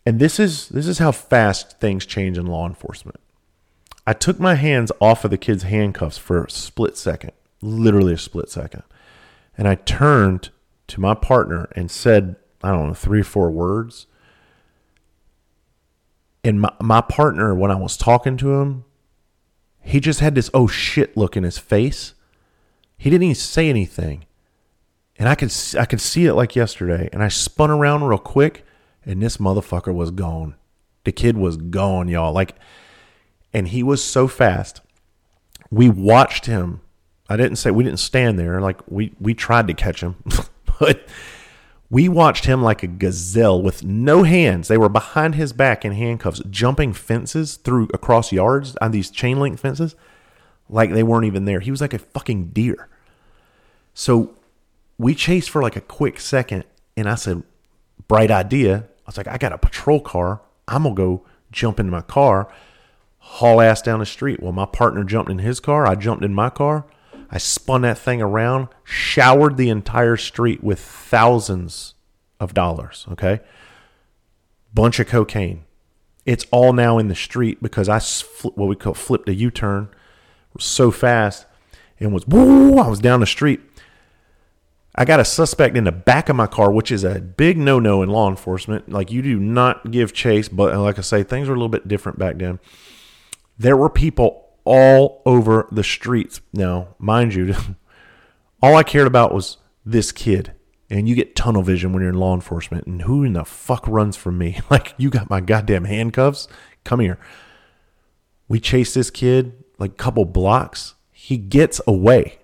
and 0.06 0.20
this 0.20 0.40
is 0.40 0.70
this 0.70 0.88
is 0.88 0.98
how 0.98 1.12
fast 1.12 1.80
things 1.80 2.06
change 2.06 2.38
in 2.38 2.48
law 2.48 2.66
enforcement. 2.66 3.20
I 4.08 4.14
took 4.14 4.40
my 4.40 4.56
hands 4.56 4.92
off 5.00 5.24
of 5.24 5.30
the 5.30 5.38
kid's 5.38 5.64
handcuffs 5.64 6.18
for 6.18 6.46
a 6.46 6.50
split 6.50 6.98
second, 6.98 7.34
literally 7.62 8.14
a 8.14 8.18
split 8.18 8.50
second, 8.50 8.84
and 9.56 9.68
I 9.68 9.76
turned 9.76 10.50
to 10.88 11.00
my 11.00 11.14
partner 11.14 11.70
and 11.76 11.92
said, 11.92 12.36
I 12.64 12.72
don't 12.72 12.88
know, 12.88 12.94
three 12.96 13.22
or 13.22 13.26
four 13.26 13.52
words 13.52 14.08
and 16.44 16.62
my, 16.62 16.72
my 16.82 17.02
partner, 17.02 17.54
when 17.54 17.72
I 17.72 17.76
was 17.76 17.98
talking 17.98 18.38
to 18.38 18.54
him, 18.56 18.86
he 19.82 20.00
just 20.00 20.20
had 20.20 20.36
this 20.36 20.50
oh 20.54 20.68
shit 20.68 21.18
look 21.18 21.36
in 21.36 21.44
his 21.44 21.58
face. 21.58 22.14
He 22.98 23.10
didn't 23.10 23.24
even 23.24 23.36
say 23.36 23.70
anything. 23.70 24.26
And 25.18 25.28
I 25.28 25.36
could 25.36 25.54
I 25.78 25.86
could 25.86 26.02
see 26.02 26.26
it 26.26 26.34
like 26.34 26.56
yesterday. 26.56 27.10
And 27.12 27.22
I 27.22 27.28
spun 27.28 27.70
around 27.70 28.04
real 28.04 28.20
quick, 28.20 28.66
and 29.06 29.22
this 29.22 29.38
motherfucker 29.38 29.94
was 29.94 30.12
gone. 30.12 30.56
The 31.04 31.12
kid 31.12 31.38
was 31.38 31.58
gone, 31.58 32.08
y'all. 32.08 32.34
Like, 32.34 32.56
and 33.54 33.68
he 33.70 33.84
was 33.84 34.04
so 34.04 34.28
fast. 34.28 34.82
We 35.70 35.90
watched 35.90 36.46
him. 36.46 36.82
I 37.28 37.38
didn't 37.38 37.58
say 37.58 37.72
we 37.72 37.84
didn't 37.84 38.00
stand 38.00 38.40
there. 38.40 38.62
Like 38.62 38.80
we 38.90 39.14
we 39.20 39.34
tried 39.34 39.68
to 39.68 39.74
catch 39.74 40.02
him, 40.02 40.16
but 40.80 41.06
we 41.90 42.08
watched 42.08 42.46
him 42.46 42.62
like 42.62 42.84
a 42.84 42.88
gazelle 42.88 43.62
with 43.62 43.84
no 43.84 44.24
hands. 44.24 44.68
They 44.68 44.78
were 44.78 44.90
behind 44.90 45.36
his 45.36 45.54
back 45.54 45.84
in 45.84 45.94
handcuffs, 45.94 46.42
jumping 46.50 46.94
fences 46.94 47.56
through 47.56 47.90
across 47.94 48.32
yards 48.32 48.76
on 48.78 48.92
these 48.92 49.10
chain 49.10 49.40
link 49.40 49.60
fences 49.60 49.96
like 50.70 50.92
they 50.92 51.04
weren't 51.04 51.26
even 51.26 51.46
there. 51.46 51.60
He 51.60 51.72
was 51.72 51.82
like 51.82 51.96
a 51.96 52.00
fucking 52.00 52.50
deer. 52.50 52.88
So 53.94 54.36
we 55.00 55.16
chased 55.16 55.50
for 55.50 55.64
like 55.64 55.76
a 55.76 55.82
quick 55.82 56.20
second, 56.20 56.64
and 56.96 57.10
I 57.10 57.16
said, 57.16 57.44
Bright 58.08 58.32
idea. 58.32 58.86
I 59.06 59.08
was 59.08 59.18
like, 59.18 59.28
I 59.28 59.38
got 59.38 59.54
a 59.54 59.58
patrol 59.58 60.00
car. 60.00 60.42
I'm 60.68 60.84
going 60.84 60.96
to 60.96 61.02
go 61.02 61.26
jump 61.52 61.80
into 61.80 61.92
my 61.92 62.02
car, 62.02 62.52
haul 63.18 63.62
ass 63.62 63.82
down 63.82 64.00
the 64.00 64.06
street. 64.06 64.42
Well, 64.42 64.52
my 64.52 64.66
partner 64.66 65.04
jumped 65.04 65.32
in 65.32 65.40
his 65.40 65.60
car. 65.60 65.88
I 65.88 65.96
jumped 65.96 66.24
in 66.24 66.34
my 66.34 66.50
car. 66.50 66.86
I 67.32 67.38
spun 67.38 67.82
that 67.82 67.98
thing 67.98 68.22
around, 68.22 68.70
showered 68.84 69.58
the 69.58 69.70
entire 69.70 70.18
street 70.18 70.64
with 70.64 70.80
thousands 70.80 71.94
of 72.40 72.54
dollars. 72.54 73.06
Okay. 73.12 73.42
Bunch 74.74 75.00
of 75.00 75.08
cocaine. 75.08 75.66
It's 76.26 76.46
all 76.52 76.74
now 76.74 76.98
in 76.98 77.08
the 77.08 77.16
street 77.16 77.62
because 77.62 77.90
I 77.90 78.00
what 78.44 78.68
we 78.68 78.76
call 78.76 78.94
flipped 78.94 79.30
a 79.30 79.34
U 79.34 79.52
turn 79.52 79.90
so 80.58 80.92
fast 80.92 81.46
and 82.00 82.14
was 82.14 82.28
woo, 82.28 82.78
I 82.78 82.88
was 82.88 83.00
down 83.00 83.20
the 83.20 83.26
street. 83.26 83.62
I 84.96 85.06
got 85.06 85.20
a 85.20 85.26
suspect 85.26 85.78
in 85.78 85.86
the 85.86 85.92
back 85.92 86.30
of 86.30 86.36
my 86.36 86.48
car, 86.48 86.72
which 86.72 86.92
is 86.92 87.04
a 87.04 87.22
big 87.22 87.58
no 87.58 87.80
no 87.80 88.02
in 88.02 88.10
law 88.10 88.30
enforcement. 88.30 88.90
Like 88.90 89.12
you 89.12 89.22
do 89.22 89.40
not 89.40 89.92
give 89.92 90.14
chase, 90.14 90.50
but 90.50 90.76
like 90.78 90.98
I 90.98 91.02
say, 91.02 91.24
things 91.24 91.48
were 91.48 91.54
a 91.54 91.58
little 91.58 91.70
bit 91.70 91.88
different 91.88 92.20
back 92.20 92.38
then. 92.38 92.60
There 93.58 93.78
were 93.78 93.90
people 93.90 94.49
all 94.70 95.24
over 95.26 95.68
the 95.72 95.84
streets. 95.84 96.42
Now, 96.54 96.90
mind 97.00 97.34
you, 97.34 97.56
all 98.62 98.76
I 98.76 98.84
cared 98.84 99.08
about 99.08 99.34
was 99.34 99.58
this 99.84 100.12
kid. 100.12 100.54
And 100.92 101.10
you 101.10 101.16
get 101.16 101.36
tunnel 101.36 101.64
vision 101.64 101.92
when 101.92 102.02
you're 102.02 102.12
in 102.12 102.18
law 102.18 102.36
enforcement. 102.36 102.86
And 102.86 103.02
who 103.02 103.24
in 103.24 103.34
the 103.34 103.46
fuck 103.46 103.88
runs 103.88 104.16
from 104.16 104.38
me? 104.38 104.60
Like, 104.70 104.94
you 104.98 105.10
got 105.10 105.30
my 105.30 105.42
goddamn 105.42 105.86
handcuffs? 105.86 106.48
Come 106.84 107.00
here. 107.00 107.18
We 108.48 108.60
chased 108.60 108.94
this 108.94 109.10
kid 109.10 109.64
like 109.80 109.92
a 109.92 109.96
couple 109.96 110.26
blocks. 110.26 110.94
He 111.12 111.38
gets 111.38 111.82
away. 111.88 112.40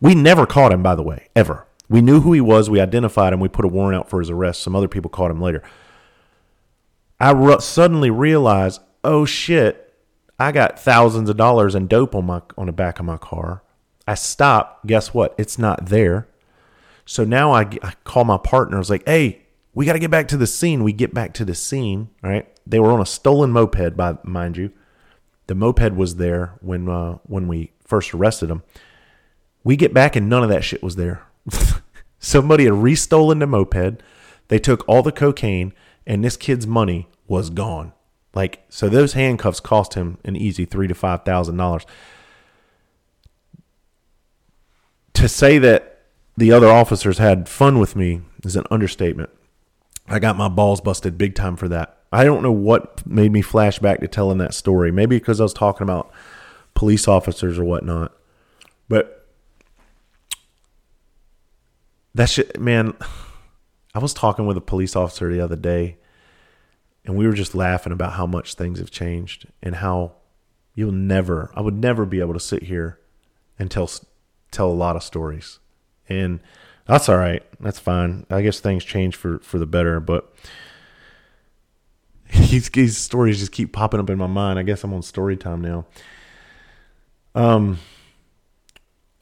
We 0.00 0.16
never 0.16 0.46
caught 0.46 0.72
him, 0.72 0.82
by 0.82 0.96
the 0.96 1.02
way, 1.02 1.28
ever. 1.36 1.66
We 1.88 2.02
knew 2.02 2.20
who 2.20 2.32
he 2.32 2.40
was. 2.40 2.68
We 2.68 2.80
identified 2.80 3.32
him. 3.32 3.40
We 3.40 3.48
put 3.48 3.64
a 3.64 3.68
warrant 3.68 4.00
out 4.00 4.10
for 4.10 4.18
his 4.18 4.30
arrest. 4.30 4.62
Some 4.62 4.74
other 4.74 4.88
people 4.88 5.10
caught 5.10 5.30
him 5.30 5.40
later. 5.40 5.62
I 7.20 7.58
suddenly 7.58 8.10
realized, 8.10 8.80
oh 9.02 9.24
shit, 9.24 9.87
I 10.38 10.52
got 10.52 10.78
thousands 10.78 11.28
of 11.28 11.36
dollars 11.36 11.74
in 11.74 11.86
dope 11.86 12.14
on 12.14 12.26
my 12.26 12.42
on 12.56 12.66
the 12.66 12.72
back 12.72 12.98
of 12.98 13.06
my 13.06 13.16
car. 13.16 13.62
I 14.06 14.14
stop. 14.14 14.86
Guess 14.86 15.12
what? 15.12 15.34
It's 15.36 15.58
not 15.58 15.86
there. 15.86 16.28
So 17.04 17.24
now 17.24 17.52
I, 17.52 17.62
I 17.82 17.94
call 18.04 18.24
my 18.24 18.38
partner. 18.38 18.76
I 18.76 18.78
was 18.78 18.90
like, 18.90 19.06
"Hey, 19.06 19.42
we 19.74 19.84
got 19.84 19.94
to 19.94 19.98
get 19.98 20.10
back 20.10 20.28
to 20.28 20.36
the 20.36 20.46
scene." 20.46 20.84
We 20.84 20.92
get 20.92 21.12
back 21.12 21.34
to 21.34 21.44
the 21.44 21.54
scene. 21.54 22.10
Right? 22.22 22.48
They 22.66 22.78
were 22.78 22.92
on 22.92 23.00
a 23.00 23.06
stolen 23.06 23.50
moped, 23.50 23.96
by 23.96 24.18
mind 24.22 24.56
you. 24.56 24.72
The 25.48 25.54
moped 25.54 25.94
was 25.94 26.16
there 26.16 26.54
when 26.60 26.88
uh, 26.88 27.18
when 27.24 27.48
we 27.48 27.72
first 27.84 28.14
arrested 28.14 28.48
them. 28.48 28.62
We 29.64 29.76
get 29.76 29.92
back 29.92 30.14
and 30.14 30.28
none 30.28 30.42
of 30.42 30.48
that 30.50 30.64
shit 30.64 30.82
was 30.82 30.96
there. 30.96 31.22
Somebody 32.18 32.64
had 32.64 32.74
restolen 32.74 33.40
the 33.40 33.46
moped. 33.46 34.00
They 34.48 34.58
took 34.58 34.86
all 34.88 35.02
the 35.02 35.12
cocaine 35.12 35.72
and 36.06 36.24
this 36.24 36.36
kid's 36.36 36.66
money 36.66 37.08
was 37.26 37.50
gone. 37.50 37.92
Like 38.34 38.64
so, 38.68 38.88
those 38.88 39.14
handcuffs 39.14 39.60
cost 39.60 39.94
him 39.94 40.18
an 40.24 40.36
easy 40.36 40.64
three 40.64 40.86
to 40.86 40.94
five 40.94 41.24
thousand 41.24 41.56
dollars. 41.56 41.86
To 45.14 45.28
say 45.28 45.58
that 45.58 46.02
the 46.36 46.52
other 46.52 46.68
officers 46.68 47.18
had 47.18 47.48
fun 47.48 47.78
with 47.78 47.96
me 47.96 48.20
is 48.44 48.54
an 48.54 48.64
understatement. 48.70 49.30
I 50.06 50.18
got 50.18 50.36
my 50.36 50.48
balls 50.48 50.80
busted 50.80 51.18
big 51.18 51.34
time 51.34 51.56
for 51.56 51.68
that. 51.68 51.98
I 52.12 52.24
don't 52.24 52.42
know 52.42 52.52
what 52.52 53.06
made 53.06 53.32
me 53.32 53.42
flash 53.42 53.78
back 53.78 54.00
to 54.00 54.08
telling 54.08 54.38
that 54.38 54.54
story. 54.54 54.92
Maybe 54.92 55.18
because 55.18 55.40
I 55.40 55.42
was 55.42 55.52
talking 55.52 55.82
about 55.82 56.10
police 56.74 57.08
officers 57.08 57.58
or 57.58 57.64
whatnot. 57.64 58.12
But 58.88 59.26
that 62.14 62.30
shit, 62.30 62.60
man. 62.60 62.94
I 63.94 64.00
was 64.00 64.14
talking 64.14 64.46
with 64.46 64.56
a 64.56 64.60
police 64.60 64.94
officer 64.94 65.32
the 65.32 65.40
other 65.40 65.56
day 65.56 65.97
and 67.08 67.16
we 67.16 67.26
were 67.26 67.32
just 67.32 67.54
laughing 67.54 67.90
about 67.90 68.12
how 68.12 68.26
much 68.26 68.52
things 68.52 68.78
have 68.78 68.90
changed 68.90 69.46
and 69.62 69.76
how 69.76 70.12
you'll 70.74 70.92
never 70.92 71.50
I 71.54 71.62
would 71.62 71.74
never 71.74 72.04
be 72.04 72.20
able 72.20 72.34
to 72.34 72.40
sit 72.40 72.64
here 72.64 73.00
and 73.58 73.70
tell 73.70 73.90
tell 74.50 74.70
a 74.70 74.72
lot 74.72 74.94
of 74.94 75.02
stories. 75.02 75.58
And 76.06 76.40
that's 76.86 77.08
all 77.08 77.16
right. 77.16 77.42
That's 77.60 77.78
fine. 77.78 78.26
I 78.28 78.42
guess 78.42 78.60
things 78.60 78.84
change 78.84 79.16
for 79.16 79.38
for 79.38 79.58
the 79.58 79.64
better, 79.64 80.00
but 80.00 80.30
these, 82.34 82.68
these 82.68 82.98
stories 82.98 83.38
just 83.38 83.52
keep 83.52 83.72
popping 83.72 84.00
up 84.00 84.10
in 84.10 84.18
my 84.18 84.26
mind. 84.26 84.58
I 84.58 84.62
guess 84.62 84.84
I'm 84.84 84.92
on 84.92 85.00
story 85.00 85.38
time 85.38 85.62
now. 85.62 85.86
Um 87.34 87.78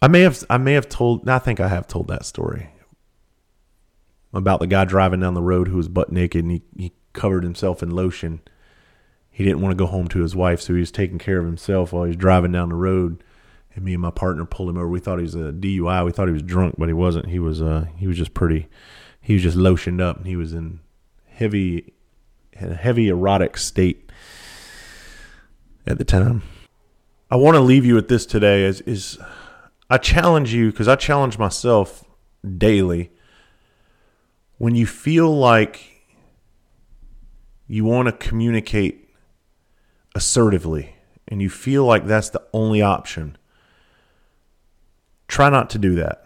I 0.03 0.09
may 0.09 0.23
have 0.23 0.43
I 0.51 0.59
may 0.59 0.73
have 0.73 0.89
told 0.89 1.29
I 1.29 1.39
think 1.39 1.61
I 1.61 1.69
have 1.69 1.87
told 1.87 2.09
that 2.09 2.27
story 2.27 2.69
about 4.35 4.59
the 4.59 4.67
guy 4.67 4.85
driving 4.85 5.21
down 5.21 5.35
the 5.35 5.41
road 5.41 5.69
who 5.69 5.77
was 5.77 5.89
butt 5.89 6.11
naked 6.11 6.43
and 6.45 6.51
he, 6.51 6.63
he 6.77 6.93
covered 7.17 7.43
himself 7.43 7.83
in 7.83 7.91
lotion. 7.91 8.41
He 9.31 9.45
didn't 9.45 9.61
want 9.61 9.73
to 9.73 9.77
go 9.77 9.87
home 9.87 10.07
to 10.09 10.21
his 10.21 10.37
wife, 10.37 10.61
so 10.61 10.73
he 10.75 10.81
was 10.81 10.93
taking 10.93 11.19
care 11.19 11.39
of 11.39 11.45
himself 11.45 11.93
while 11.93 12.05
he 12.05 12.09
was 12.09 12.17
driving 12.17 12.53
down 12.53 12.69
the 12.69 12.77
road. 12.77 13.23
And 13.75 13.85
me 13.85 13.93
and 13.93 14.01
my 14.01 14.11
partner 14.11 14.45
pulled 14.45 14.71
him 14.71 14.79
over. 14.79 14.89
We 14.89 15.01
thought 15.01 15.19
he 15.19 15.25
was 15.25 15.35
a 15.35 15.53
DUI. 15.53 16.05
We 16.05 16.13
thought 16.13 16.29
he 16.29 16.33
was 16.33 16.43
drunk, 16.43 16.77
but 16.79 16.89
he 16.89 16.95
wasn't. 16.95 17.29
He 17.29 17.39
was 17.39 17.61
uh 17.61 17.87
he 17.97 18.07
was 18.07 18.17
just 18.17 18.33
pretty. 18.33 18.69
He 19.21 19.35
was 19.35 19.43
just 19.43 19.57
lotioned 19.57 20.01
up, 20.01 20.19
and 20.19 20.27
he 20.27 20.37
was 20.37 20.53
in 20.53 20.81
heavy, 21.27 21.93
heavy 22.55 23.09
erotic 23.09 23.57
state 23.57 24.11
at 25.87 25.99
the 25.99 26.05
time. 26.05 26.43
I 27.31 27.37
want 27.37 27.57
to 27.57 27.61
leave 27.61 27.85
you 27.85 27.95
with 27.97 28.09
this 28.09 28.25
today. 28.25 28.65
Is 28.65 28.81
is 28.83 29.19
I 29.91 29.99
challenge 29.99 30.55
you 30.55 30.71
because 30.71 30.89
I 30.89 30.97
challenge 30.97 31.39
myself 31.39 32.05
daily 32.57 33.11
when 34.59 34.75
you 34.75 34.87
feel 34.87 35.37
like 35.37 35.96
you 37.67 37.85
want 37.85 38.07
to 38.07 38.13
communicate 38.13 39.09
assertively 40.15 40.97
and 41.29 41.43
you 41.43 41.51
feel 41.51 41.85
like 41.85 42.07
that's 42.07 42.31
the 42.31 42.43
only 42.53 42.81
option, 42.81 43.37
try 45.29 45.51
not 45.51 45.71
to 45.71 45.79
do 45.79 45.95
that. 45.97 46.25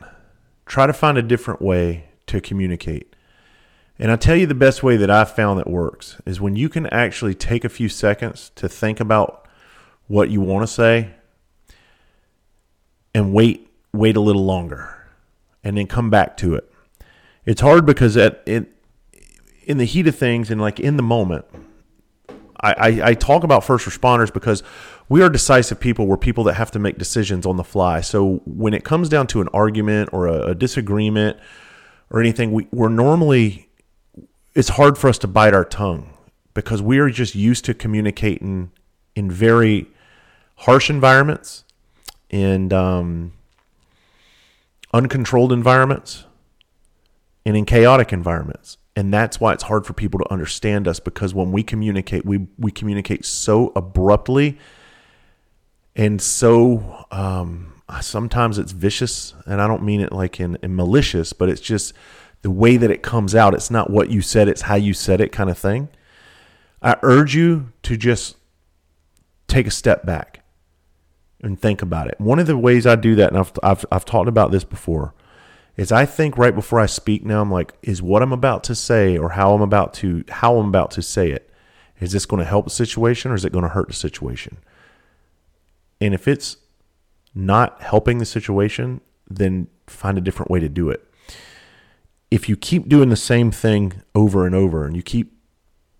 Try 0.66 0.86
to 0.86 0.92
find 0.92 1.18
a 1.18 1.22
different 1.22 1.60
way 1.60 2.10
to 2.26 2.40
communicate. 2.40 3.16
And 3.98 4.10
I 4.10 4.16
tell 4.16 4.36
you 4.36 4.46
the 4.46 4.54
best 4.54 4.82
way 4.82 4.96
that 4.96 5.10
I've 5.10 5.34
found 5.34 5.58
that 5.58 5.68
works 5.68 6.16
is 6.24 6.40
when 6.40 6.56
you 6.56 6.68
can 6.68 6.86
actually 6.86 7.34
take 7.34 7.64
a 7.64 7.68
few 7.68 7.88
seconds 7.88 8.50
to 8.54 8.68
think 8.68 9.00
about 9.00 9.46
what 10.06 10.30
you 10.30 10.40
want 10.40 10.66
to 10.66 10.72
say 10.72 11.10
and 13.14 13.32
wait 13.34 13.68
wait 13.92 14.16
a 14.16 14.20
little 14.20 14.44
longer 14.44 15.08
and 15.64 15.76
then 15.76 15.86
come 15.86 16.10
back 16.10 16.36
to 16.38 16.54
it. 16.54 16.72
It's 17.44 17.60
hard 17.60 17.84
because 17.84 18.16
at 18.16 18.42
it 18.46 18.68
in 19.70 19.78
the 19.78 19.84
heat 19.84 20.08
of 20.08 20.16
things 20.16 20.50
and 20.50 20.60
like 20.60 20.80
in 20.80 20.96
the 20.96 21.02
moment, 21.02 21.44
I, 22.60 22.72
I, 22.72 23.00
I, 23.10 23.14
talk 23.14 23.44
about 23.44 23.62
first 23.62 23.86
responders 23.86 24.32
because 24.34 24.64
we 25.08 25.22
are 25.22 25.30
decisive 25.30 25.78
people. 25.78 26.08
We're 26.08 26.16
people 26.16 26.42
that 26.44 26.54
have 26.54 26.72
to 26.72 26.80
make 26.80 26.98
decisions 26.98 27.46
on 27.46 27.56
the 27.56 27.62
fly. 27.62 28.00
So 28.00 28.42
when 28.44 28.74
it 28.74 28.82
comes 28.82 29.08
down 29.08 29.28
to 29.28 29.40
an 29.40 29.48
argument 29.54 30.10
or 30.12 30.26
a, 30.26 30.48
a 30.48 30.54
disagreement 30.56 31.38
or 32.10 32.18
anything, 32.18 32.50
we, 32.50 32.66
we're 32.72 32.88
normally 32.88 33.68
it's 34.56 34.70
hard 34.70 34.98
for 34.98 35.08
us 35.08 35.18
to 35.18 35.28
bite 35.28 35.54
our 35.54 35.64
tongue 35.64 36.12
because 36.52 36.82
we 36.82 36.98
are 36.98 37.08
just 37.08 37.36
used 37.36 37.64
to 37.66 37.72
communicating 37.72 38.72
in 39.14 39.30
very 39.30 39.86
harsh 40.56 40.90
environments 40.90 41.64
and 42.28 42.72
um, 42.72 43.34
uncontrolled 44.92 45.52
environments 45.52 46.24
and 47.46 47.56
in 47.56 47.64
chaotic 47.64 48.12
environments. 48.12 48.76
And 49.00 49.14
that's 49.14 49.40
why 49.40 49.54
it's 49.54 49.62
hard 49.62 49.86
for 49.86 49.94
people 49.94 50.18
to 50.20 50.30
understand 50.30 50.86
us 50.86 51.00
because 51.00 51.32
when 51.32 51.52
we 51.52 51.62
communicate, 51.62 52.26
we, 52.26 52.46
we 52.58 52.70
communicate 52.70 53.24
so 53.24 53.72
abruptly 53.74 54.58
and 55.96 56.20
so 56.20 57.06
um, 57.10 57.72
sometimes 58.02 58.58
it's 58.58 58.72
vicious. 58.72 59.32
And 59.46 59.62
I 59.62 59.66
don't 59.66 59.84
mean 59.84 60.02
it 60.02 60.12
like 60.12 60.38
in, 60.38 60.58
in 60.62 60.76
malicious, 60.76 61.32
but 61.32 61.48
it's 61.48 61.62
just 61.62 61.94
the 62.42 62.50
way 62.50 62.76
that 62.76 62.90
it 62.90 63.02
comes 63.02 63.34
out. 63.34 63.54
It's 63.54 63.70
not 63.70 63.88
what 63.88 64.10
you 64.10 64.20
said, 64.20 64.48
it's 64.48 64.60
how 64.60 64.74
you 64.74 64.92
said 64.92 65.22
it 65.22 65.32
kind 65.32 65.48
of 65.48 65.56
thing. 65.56 65.88
I 66.82 66.96
urge 67.00 67.34
you 67.34 67.72
to 67.84 67.96
just 67.96 68.36
take 69.48 69.66
a 69.66 69.70
step 69.70 70.04
back 70.04 70.42
and 71.40 71.58
think 71.58 71.80
about 71.80 72.08
it. 72.08 72.20
One 72.20 72.38
of 72.38 72.46
the 72.46 72.58
ways 72.58 72.86
I 72.86 72.96
do 72.96 73.14
that, 73.14 73.30
and 73.30 73.38
I've, 73.38 73.52
I've, 73.62 73.86
I've 73.90 74.04
talked 74.04 74.28
about 74.28 74.50
this 74.50 74.64
before, 74.64 75.14
is 75.80 75.90
I 75.90 76.04
think 76.04 76.36
right 76.36 76.54
before 76.54 76.78
I 76.78 76.84
speak 76.84 77.24
now, 77.24 77.40
I'm 77.40 77.50
like, 77.50 77.72
is 77.80 78.02
what 78.02 78.22
I'm 78.22 78.34
about 78.34 78.64
to 78.64 78.74
say 78.74 79.16
or 79.16 79.30
how 79.30 79.54
I'm 79.54 79.62
about 79.62 79.94
to 79.94 80.22
how 80.28 80.58
I'm 80.58 80.68
about 80.68 80.90
to 80.90 81.02
say 81.02 81.30
it, 81.30 81.50
is 82.00 82.12
this 82.12 82.26
going 82.26 82.40
to 82.40 82.48
help 82.48 82.66
the 82.66 82.70
situation 82.70 83.30
or 83.30 83.34
is 83.34 83.46
it 83.46 83.52
going 83.52 83.62
to 83.62 83.70
hurt 83.70 83.88
the 83.88 83.94
situation? 83.94 84.58
And 85.98 86.12
if 86.12 86.28
it's 86.28 86.58
not 87.34 87.80
helping 87.80 88.18
the 88.18 88.26
situation, 88.26 89.00
then 89.26 89.68
find 89.86 90.18
a 90.18 90.20
different 90.20 90.50
way 90.50 90.60
to 90.60 90.68
do 90.68 90.90
it. 90.90 91.02
If 92.30 92.46
you 92.46 92.58
keep 92.58 92.86
doing 92.86 93.08
the 93.08 93.16
same 93.16 93.50
thing 93.50 94.02
over 94.14 94.44
and 94.44 94.54
over 94.54 94.84
and 94.84 94.94
you 94.94 95.02
keep 95.02 95.32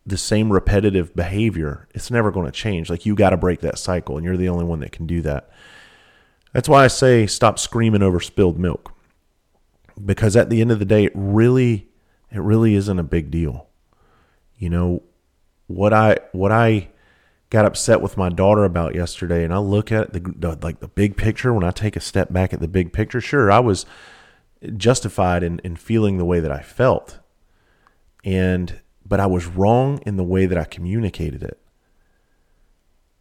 the 0.04 0.18
same 0.18 0.52
repetitive 0.52 1.16
behavior, 1.16 1.88
it's 1.94 2.10
never 2.10 2.30
going 2.30 2.44
to 2.44 2.52
change. 2.52 2.90
Like 2.90 3.06
you 3.06 3.14
got 3.14 3.30
to 3.30 3.38
break 3.38 3.60
that 3.60 3.78
cycle, 3.78 4.18
and 4.18 4.26
you're 4.26 4.36
the 4.36 4.50
only 4.50 4.66
one 4.66 4.80
that 4.80 4.92
can 4.92 5.06
do 5.06 5.22
that. 5.22 5.48
That's 6.52 6.68
why 6.68 6.84
I 6.84 6.88
say 6.88 7.26
stop 7.26 7.58
screaming 7.58 8.02
over 8.02 8.20
spilled 8.20 8.58
milk. 8.58 8.94
Because 10.04 10.36
at 10.36 10.50
the 10.50 10.60
end 10.60 10.70
of 10.70 10.78
the 10.78 10.84
day, 10.84 11.04
it 11.04 11.12
really 11.14 11.88
it 12.30 12.40
really 12.40 12.74
isn't 12.74 12.98
a 12.98 13.04
big 13.04 13.30
deal. 13.30 13.68
You 14.56 14.70
know, 14.70 15.02
what 15.66 15.92
I 15.92 16.18
what 16.32 16.52
I 16.52 16.90
got 17.50 17.64
upset 17.64 18.00
with 18.00 18.16
my 18.16 18.28
daughter 18.28 18.64
about 18.64 18.94
yesterday 18.94 19.42
and 19.42 19.52
I 19.52 19.58
look 19.58 19.90
at 19.90 20.12
the, 20.12 20.20
the 20.20 20.58
like 20.62 20.80
the 20.80 20.88
big 20.88 21.16
picture 21.16 21.52
when 21.52 21.64
I 21.64 21.72
take 21.72 21.96
a 21.96 22.00
step 22.00 22.32
back 22.32 22.52
at 22.52 22.60
the 22.60 22.68
big 22.68 22.92
picture, 22.92 23.20
sure, 23.20 23.50
I 23.50 23.58
was 23.58 23.86
justified 24.76 25.42
in, 25.42 25.58
in 25.64 25.74
feeling 25.76 26.18
the 26.18 26.24
way 26.24 26.38
that 26.40 26.52
I 26.52 26.60
felt. 26.60 27.18
And 28.24 28.80
but 29.04 29.18
I 29.18 29.26
was 29.26 29.46
wrong 29.46 30.00
in 30.06 30.16
the 30.16 30.24
way 30.24 30.46
that 30.46 30.58
I 30.58 30.64
communicated 30.64 31.42
it. 31.42 31.58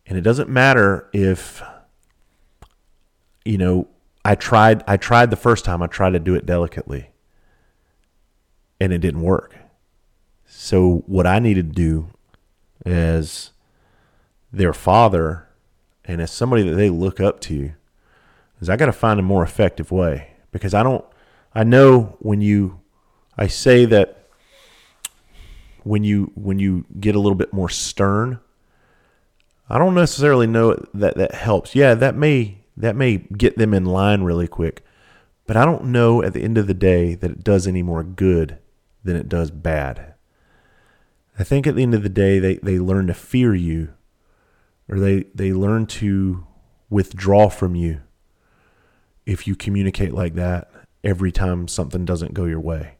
And 0.05 0.17
it 0.17 0.21
doesn't 0.21 0.49
matter 0.49 1.09
if 1.13 1.63
you 3.45 3.57
know, 3.57 3.87
I 4.29 4.35
tried 4.35 4.83
I 4.85 4.95
tried 4.95 5.31
the 5.31 5.35
first 5.35 5.65
time 5.65 5.81
I 5.81 5.87
tried 5.87 6.11
to 6.11 6.19
do 6.19 6.35
it 6.35 6.45
delicately 6.45 7.09
and 8.79 8.93
it 8.93 8.99
didn't 8.99 9.23
work. 9.23 9.55
So 10.45 11.03
what 11.07 11.25
I 11.25 11.39
needed 11.39 11.69
to 11.69 11.73
do 11.73 12.09
as 12.85 13.53
their 14.53 14.71
father 14.71 15.47
and 16.05 16.21
as 16.21 16.29
somebody 16.29 16.61
that 16.61 16.75
they 16.75 16.91
look 16.91 17.19
up 17.19 17.39
to 17.41 17.71
is 18.61 18.69
I 18.69 18.75
got 18.75 18.85
to 18.85 18.91
find 18.91 19.19
a 19.19 19.23
more 19.23 19.41
effective 19.41 19.91
way 19.91 20.35
because 20.51 20.75
I 20.75 20.83
don't 20.83 21.03
I 21.55 21.63
know 21.63 22.15
when 22.19 22.39
you 22.39 22.81
I 23.35 23.47
say 23.47 23.85
that 23.85 24.27
when 25.81 26.03
you 26.03 26.31
when 26.35 26.59
you 26.59 26.85
get 26.99 27.15
a 27.15 27.19
little 27.19 27.33
bit 27.35 27.51
more 27.51 27.69
stern. 27.69 28.39
I 29.67 29.79
don't 29.79 29.95
necessarily 29.95 30.45
know 30.45 30.85
that 30.93 31.17
that 31.17 31.33
helps. 31.33 31.73
Yeah, 31.73 31.95
that 31.95 32.15
may 32.15 32.58
that 32.79 32.95
may 32.95 33.17
get 33.17 33.57
them 33.57 33.73
in 33.73 33.85
line 33.85 34.23
really 34.23 34.47
quick, 34.47 34.83
but 35.45 35.57
I 35.57 35.65
don't 35.65 35.85
know 35.85 36.23
at 36.23 36.33
the 36.33 36.41
end 36.41 36.57
of 36.57 36.67
the 36.67 36.73
day 36.73 37.13
that 37.15 37.31
it 37.31 37.43
does 37.43 37.67
any 37.67 37.83
more 37.83 38.03
good 38.03 38.57
than 39.03 39.15
it 39.15 39.29
does 39.29 39.51
bad. 39.51 40.13
I 41.37 41.43
think 41.43 41.67
at 41.67 41.75
the 41.75 41.83
end 41.83 41.93
of 41.93 42.03
the 42.03 42.09
day 42.09 42.39
they, 42.39 42.55
they 42.55 42.79
learn 42.79 43.07
to 43.07 43.13
fear 43.13 43.53
you 43.53 43.93
or 44.89 44.99
they, 44.99 45.25
they 45.35 45.53
learn 45.53 45.85
to 45.87 46.45
withdraw 46.89 47.49
from 47.49 47.75
you 47.75 48.01
if 49.25 49.45
you 49.45 49.55
communicate 49.55 50.13
like 50.13 50.33
that 50.35 50.71
every 51.03 51.31
time 51.31 51.67
something 51.67 52.05
doesn't 52.05 52.33
go 52.33 52.45
your 52.45 52.59
way. 52.59 52.95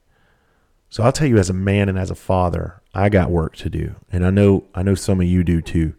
So 0.90 1.04
I'll 1.04 1.12
tell 1.12 1.28
you 1.28 1.38
as 1.38 1.50
a 1.50 1.54
man 1.54 1.90
and 1.90 1.98
as 1.98 2.12
a 2.12 2.16
father, 2.16 2.82
I 2.94 3.10
got 3.10 3.30
work 3.30 3.56
to 3.58 3.70
do. 3.70 3.96
And 4.12 4.26
I 4.26 4.30
know 4.30 4.66
I 4.74 4.84
know 4.84 4.96
some 4.96 5.22
of 5.22 5.28
you 5.28 5.44
do 5.44 5.62
too. 5.62 5.94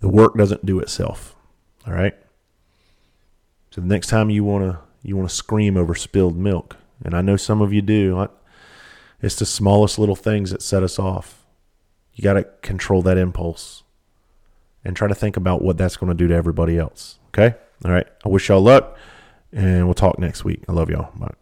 The 0.00 0.08
work 0.08 0.34
doesn't 0.34 0.64
do 0.64 0.78
itself. 0.80 1.36
All 1.86 1.92
right? 1.92 2.14
So 3.76 3.82
the 3.82 3.88
next 3.88 4.06
time 4.06 4.30
you 4.30 4.42
want 4.42 4.64
to 4.64 4.78
you 5.02 5.18
want 5.18 5.28
to 5.28 5.34
scream 5.34 5.76
over 5.76 5.94
spilled 5.94 6.34
milk, 6.34 6.78
and 7.04 7.14
I 7.14 7.20
know 7.20 7.36
some 7.36 7.60
of 7.60 7.74
you 7.74 7.82
do. 7.82 8.18
I, 8.18 8.28
it's 9.20 9.36
the 9.36 9.44
smallest 9.44 9.98
little 9.98 10.16
things 10.16 10.50
that 10.50 10.62
set 10.62 10.82
us 10.82 10.98
off. 10.98 11.44
You 12.14 12.24
got 12.24 12.34
to 12.34 12.44
control 12.62 13.02
that 13.02 13.18
impulse 13.18 13.82
and 14.82 14.96
try 14.96 15.08
to 15.08 15.14
think 15.14 15.36
about 15.36 15.60
what 15.60 15.76
that's 15.76 15.98
going 15.98 16.08
to 16.08 16.14
do 16.14 16.26
to 16.26 16.34
everybody 16.34 16.78
else. 16.78 17.18
Okay? 17.28 17.54
All 17.84 17.90
right. 17.90 18.06
I 18.24 18.30
wish 18.30 18.48
y'all 18.48 18.62
luck 18.62 18.96
and 19.52 19.84
we'll 19.84 19.94
talk 19.94 20.18
next 20.18 20.42
week. 20.42 20.62
I 20.68 20.72
love 20.72 20.88
y'all. 20.88 21.10
Bye. 21.14 21.34